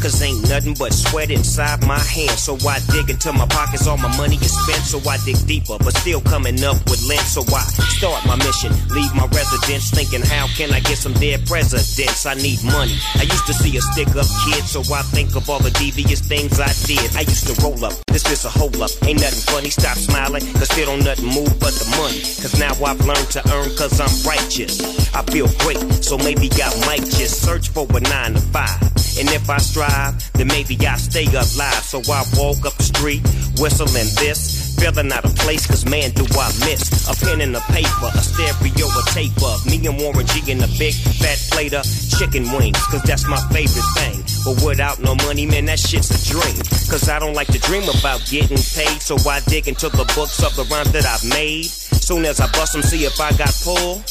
Cause 0.00 0.22
ain't 0.22 0.48
nothing 0.48 0.74
but 0.78 0.94
sweat 0.94 1.30
inside 1.30 1.84
my 1.86 1.98
hands. 1.98 2.42
So 2.42 2.56
I 2.66 2.80
dig 2.88 3.10
into 3.10 3.32
my 3.32 3.44
pockets, 3.46 3.86
all 3.86 3.98
my 3.98 4.08
money 4.16 4.36
is 4.36 4.56
spent. 4.64 4.80
So 4.80 4.98
I 5.08 5.18
dig 5.26 5.36
deeper, 5.46 5.76
but 5.76 5.94
still 5.96 6.22
coming 6.22 6.56
up 6.64 6.80
with 6.88 7.04
lint. 7.06 7.20
So 7.20 7.42
I 7.42 7.60
start 8.00 8.24
my 8.24 8.36
mission, 8.36 8.72
leave 8.96 9.14
my 9.14 9.26
residence, 9.26 9.90
thinking 9.90 10.22
how 10.22 10.46
can 10.56 10.72
I 10.72 10.80
get 10.80 10.96
some 10.96 11.12
dead 11.14 11.44
presidents? 11.46 12.24
I 12.24 12.32
need 12.34 12.64
money. 12.64 12.96
I 13.16 13.28
used 13.28 13.44
to 13.46 13.52
see 13.52 13.76
a 13.76 13.82
stick 13.92 14.08
up 14.16 14.24
kid, 14.48 14.64
so 14.64 14.80
I 14.88 15.02
think 15.12 15.36
of 15.36 15.50
all 15.50 15.60
the 15.60 15.70
devious 15.72 16.20
things 16.20 16.58
I 16.58 16.72
did. 16.88 17.04
I 17.14 17.20
used 17.20 17.46
to 17.48 17.54
roll 17.62 17.84
up, 17.84 17.92
this 18.06 18.24
is 18.30 18.46
a 18.46 18.50
hole 18.50 18.72
up. 18.82 18.90
Ain't 19.04 19.20
nothing 19.20 19.44
funny, 19.52 19.68
stop 19.68 19.98
smiling, 19.98 20.42
cause 20.54 20.70
still 20.72 20.86
don't 20.86 21.04
nothing 21.04 21.26
move 21.26 21.52
but 21.60 21.76
the 21.76 21.84
money. 22.00 22.20
Cause 22.40 22.58
now 22.58 22.72
I've 22.72 23.04
learned 23.04 23.30
to 23.36 23.44
earn 23.52 23.68
cause 23.76 24.00
I'm 24.00 24.12
righteous. 24.24 24.80
I 25.14 25.22
feel 25.24 25.48
great, 25.60 25.80
so 26.02 26.16
maybe 26.16 26.48
I 26.56 26.72
might 26.86 27.04
just 27.04 27.42
search 27.42 27.68
for 27.68 27.86
a 27.90 28.00
nine 28.00 28.32
to 28.32 28.40
five. 28.40 29.09
And 29.18 29.28
if 29.30 29.50
I 29.50 29.58
strive, 29.58 30.14
then 30.34 30.48
maybe 30.48 30.76
I 30.86 30.96
stay 30.96 31.26
alive. 31.26 31.82
So 31.82 32.00
I 32.12 32.24
walk 32.36 32.64
up 32.66 32.74
the 32.74 32.84
street, 32.84 33.22
whistling 33.58 34.10
this, 34.20 34.76
feeling 34.80 35.12
out 35.12 35.24
of 35.24 35.34
place, 35.36 35.66
cause 35.66 35.84
man, 35.84 36.10
do 36.12 36.24
I 36.38 36.48
miss 36.64 37.08
a 37.08 37.14
pen 37.24 37.40
and 37.40 37.54
a 37.54 37.60
paper, 37.72 38.08
a 38.14 38.22
stereo, 38.22 38.86
a 38.88 39.02
tape 39.12 39.36
of 39.42 39.66
me 39.66 39.76
and 39.86 39.98
Warren 40.00 40.26
G 40.26 40.50
in 40.50 40.62
a 40.62 40.70
big 40.78 40.94
fat 40.94 41.38
plate 41.50 41.74
of 41.74 41.84
chicken 42.18 42.44
wings, 42.56 42.80
cause 42.86 43.02
that's 43.02 43.26
my 43.28 43.40
favorite 43.52 43.84
thing. 43.96 44.24
But 44.44 44.64
without 44.64 45.00
no 45.00 45.14
money, 45.26 45.44
man, 45.44 45.66
that 45.66 45.78
shit's 45.78 46.08
a 46.08 46.18
dream. 46.32 46.56
Cause 46.88 47.08
I 47.08 47.18
don't 47.18 47.34
like 47.34 47.48
to 47.48 47.58
dream 47.58 47.84
about 47.88 48.24
getting 48.26 48.56
paid, 48.56 49.02
so 49.02 49.16
I 49.28 49.40
dig 49.40 49.68
into 49.68 49.88
the 49.90 50.04
books 50.16 50.42
of 50.42 50.56
the 50.56 50.64
rhymes 50.72 50.92
that 50.92 51.04
I've 51.04 51.28
made. 51.28 51.66
Soon 51.66 52.24
as 52.24 52.40
I 52.40 52.50
bust 52.52 52.72
them, 52.72 52.82
see 52.82 53.04
if 53.04 53.20
I 53.20 53.32
got 53.36 53.52
pull. 53.62 54.02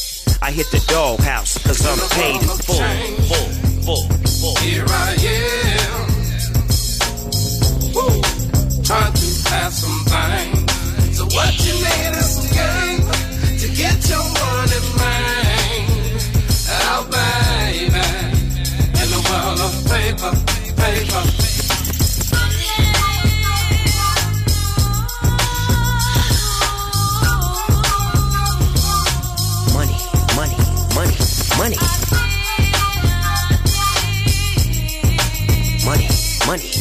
I 0.42 0.52
hit 0.52 0.70
the 0.70 0.82
doghouse, 0.88 1.58
cause 1.58 1.84
I'm 1.84 1.98
paid 2.16 2.40
in 2.40 2.48
full, 2.48 2.76
full, 3.26 3.69
full, 3.84 4.04
full. 4.40 4.56
Here 4.56 4.84
I 4.88 5.14
am. 5.14 6.06
Woo. 7.94 8.22
Trying 8.82 9.12
to 9.12 9.26
have 9.50 9.72
some 9.72 10.00
things. 10.12 11.16
So 11.16 11.24
what 11.26 11.52
you 11.64 11.74
need 11.74 12.12
is 12.18 12.28
some 12.36 12.50
game 12.60 13.06
to 13.58 13.68
get 13.76 14.08
your 14.08 14.24
money, 14.40 14.80
man. 14.98 16.18
Oh, 16.92 17.02
baby. 17.10 18.06
In 19.00 19.08
the 19.14 19.20
world 19.28 19.60
of 19.60 19.72
paper, 19.90 20.32
paper. 20.76 21.49
Money, 36.50 36.79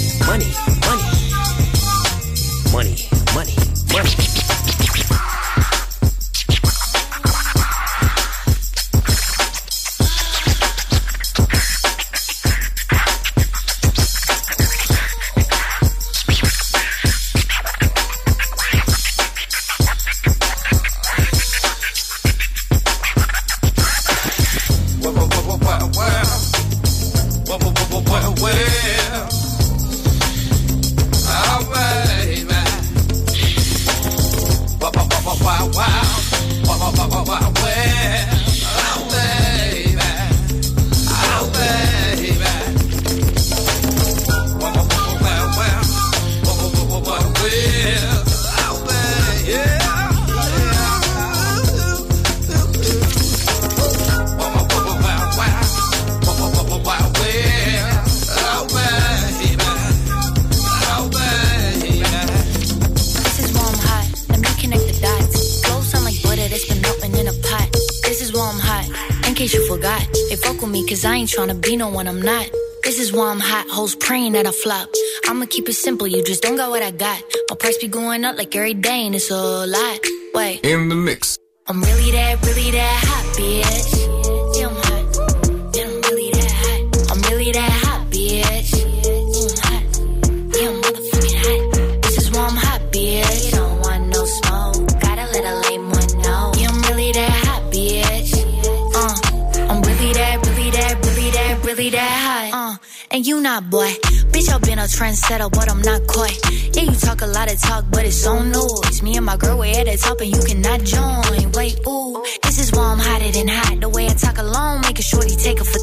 flop. 74.63 74.89
I'ma 75.27 75.45
keep 75.49 75.69
it 75.69 75.73
simple. 75.73 76.07
You 76.07 76.23
just 76.23 76.41
don't 76.43 76.57
got 76.57 76.69
what 76.69 76.83
I 76.83 76.91
got. 76.91 77.23
My 77.49 77.55
price 77.55 77.77
be 77.77 77.87
going 77.87 78.25
up 78.25 78.37
like 78.37 78.55
every 78.55 78.73
day 78.73 79.05
and 79.05 79.15
it's 79.15 79.31
a 79.31 79.65
lot. 79.65 79.99
Wait, 80.33 80.65
In 80.65 80.89
the 80.89 80.95
mix. 80.95 81.28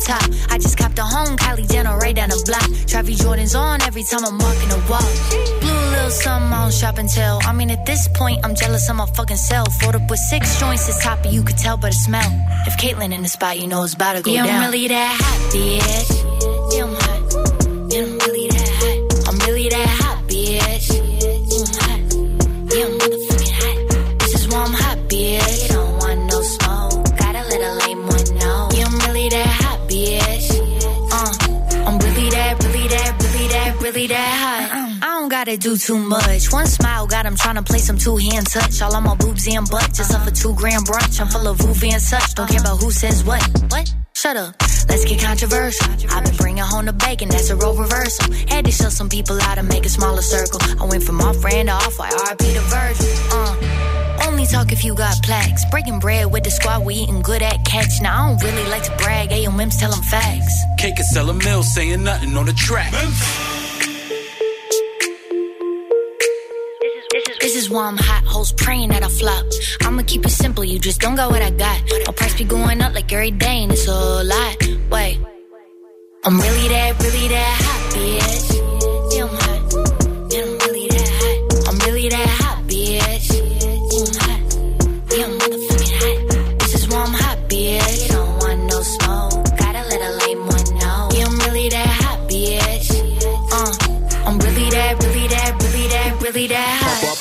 Top. 0.06 0.22
I 0.50 0.58
just 0.58 0.78
copped 0.78 0.98
a 0.98 1.02
home, 1.02 1.36
Kylie 1.36 1.68
Jenner 1.70 1.96
right 1.98 2.14
down 2.14 2.30
the 2.30 2.40
block. 2.46 2.66
Travis 2.86 3.18
Jordan's 3.18 3.54
on 3.54 3.82
every 3.82 4.04
time 4.04 4.24
I'm 4.24 4.38
walking 4.38 4.70
a 4.70 4.78
walk. 4.88 5.10
Blue 5.60 5.80
little 5.94 6.10
something 6.10 6.52
on 6.52 6.70
shop 6.70 6.98
and 6.98 7.08
tell. 7.08 7.40
I 7.42 7.52
mean, 7.52 7.70
at 7.70 7.84
this 7.84 8.08
point, 8.14 8.38
I'm 8.44 8.54
jealous 8.54 8.88
of 8.88 8.96
my 8.96 9.06
fucking 9.06 9.36
self. 9.36 9.68
Fold 9.80 9.96
up 9.96 10.08
with 10.08 10.20
six 10.30 10.58
joints, 10.60 10.88
it's 10.88 11.02
toppy, 11.02 11.30
you 11.30 11.42
could 11.42 11.58
tell 11.58 11.76
by 11.76 11.88
the 11.90 11.94
smell. 12.06 12.30
If 12.66 12.74
Caitlyn 12.78 13.12
in 13.12 13.22
the 13.22 13.28
spot, 13.28 13.58
you 13.60 13.66
know 13.66 13.82
it's 13.84 13.94
about 13.94 14.14
to 14.16 14.22
go 14.22 14.30
Yeah, 14.32 14.46
down. 14.46 14.54
I'm 14.62 14.70
really 14.70 14.88
that 14.88 15.12
hot, 15.20 15.38
bitch. 15.52 16.10
Yeah, 16.72 16.84
I'm 16.84 16.94
hot. 16.94 17.20
Yeah, 17.92 18.02
I'm 18.06 18.18
really 18.26 18.46
that 18.54 18.68
hot. 18.80 19.28
I'm 19.28 19.38
really 19.46 19.68
that 19.68 19.88
hot, 20.00 20.05
I 35.56 35.58
don't 35.58 35.72
gotta 35.72 35.76
do 35.78 35.86
too 35.86 35.98
much. 35.98 36.52
One 36.52 36.66
smile 36.66 37.06
got 37.06 37.24
him 37.24 37.34
trying 37.34 37.54
to 37.54 37.62
play 37.62 37.78
some 37.78 37.96
two 37.96 38.16
hand 38.16 38.46
touch. 38.46 38.82
All 38.82 38.94
on 38.94 39.04
my 39.04 39.14
boobs 39.14 39.48
and 39.48 39.68
butt, 39.70 39.90
just 39.94 40.12
up 40.12 40.24
for 40.24 40.30
two 40.30 40.54
grand 40.54 40.84
brunch. 40.86 41.18
I'm 41.18 41.28
full 41.28 41.48
of 41.48 41.56
voov 41.58 41.82
and 41.82 42.02
such. 42.02 42.34
Don't 42.34 42.48
care 42.48 42.60
about 42.60 42.82
who 42.82 42.90
says 42.90 43.24
what. 43.24 43.42
What? 43.70 43.94
Shut 44.14 44.36
up. 44.36 44.54
Let's 44.88 45.04
get 45.06 45.20
controversial. 45.22 45.86
I've 46.10 46.24
been 46.24 46.36
bringing 46.36 46.64
home 46.64 46.86
the 46.86 46.92
bacon, 46.92 47.28
that's 47.30 47.48
a 47.50 47.56
role 47.56 47.74
reversal. 47.74 48.32
Had 48.48 48.66
to 48.66 48.70
show 48.70 48.90
some 48.90 49.08
people 49.08 49.40
how 49.40 49.54
to 49.54 49.62
make 49.62 49.86
a 49.86 49.88
smaller 49.88 50.20
circle. 50.20 50.60
I 50.78 50.84
went 50.84 51.02
from 51.04 51.20
off 51.22 51.40
brand 51.40 51.68
to 51.68 51.74
off 51.74 51.98
white, 51.98 52.12
RP 52.12 52.52
to 52.54 52.60
Virgil. 52.60 53.06
Uh, 53.32 54.26
only 54.26 54.46
talk 54.46 54.72
if 54.72 54.84
you 54.84 54.94
got 54.94 55.22
plaques. 55.22 55.64
Breaking 55.70 55.98
bread 55.98 56.30
with 56.30 56.44
the 56.44 56.50
squad, 56.50 56.84
we 56.84 56.96
eating 56.96 57.22
good 57.22 57.42
at 57.42 57.64
catch. 57.64 58.00
Now 58.02 58.24
I 58.24 58.28
don't 58.28 58.42
really 58.42 58.68
like 58.68 58.82
to 58.84 58.94
brag. 58.96 59.30
AOMs 59.30 59.78
tell 59.78 59.90
them 59.90 60.02
facts. 60.02 60.54
Cake 60.78 60.98
and 60.98 61.06
sell 61.06 61.30
a 61.30 61.34
mill, 61.34 61.62
saying 61.62 62.04
nothing 62.04 62.36
on 62.36 62.44
the 62.46 62.52
track. 62.52 62.92
This 62.92 63.55
is 67.66 67.70
why 67.70 67.86
I'm 67.86 67.96
hot, 67.96 68.24
hoes 68.24 68.52
praying 68.52 68.90
that 68.90 69.02
I 69.02 69.08
flop. 69.08 69.44
I'ma 69.82 70.02
keep 70.06 70.24
it 70.24 70.30
simple, 70.30 70.64
you 70.64 70.78
just 70.78 71.00
don't 71.00 71.16
got 71.16 71.30
what 71.30 71.42
I 71.42 71.50
got. 71.50 71.82
My 72.06 72.12
price 72.12 72.36
be 72.36 72.44
going 72.44 72.80
up 72.80 72.94
like 72.94 73.12
every 73.12 73.30
day, 73.30 73.62
and 73.62 73.72
it's 73.72 73.86
a 73.88 74.22
lot. 74.22 74.56
Wait, 74.90 75.18
I'm 76.24 76.38
really 76.38 76.68
that, 76.68 77.02
really 77.02 77.28
that 77.28 77.60
hot, 77.62 77.94
bitch. 77.94 78.65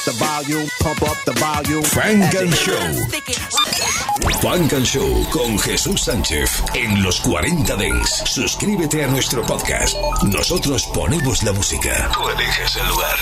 The 0.05 0.11
volume, 0.13 0.67
pump 0.81 1.01
up 1.01 1.17
the 1.25 1.33
volume. 1.33 1.83
Frank 1.83 2.33
and 2.35 2.53
Show. 2.53 2.75
Frank 4.39 4.73
and 4.73 4.85
Show 4.85 5.25
con 5.31 5.57
Jesús 5.57 6.03
Sánchez 6.03 6.63
en 6.75 7.01
los 7.01 7.19
40 7.21 7.75
Dents. 7.75 8.23
Suscríbete 8.25 9.03
a 9.03 9.07
nuestro 9.07 9.41
podcast. 9.43 9.97
Nosotros 10.23 10.85
ponemos 10.93 11.41
la 11.43 11.53
música. 11.53 12.11
Tú 12.13 12.29
eliges 12.29 12.75
el 12.75 12.87
lugar. 12.87 13.15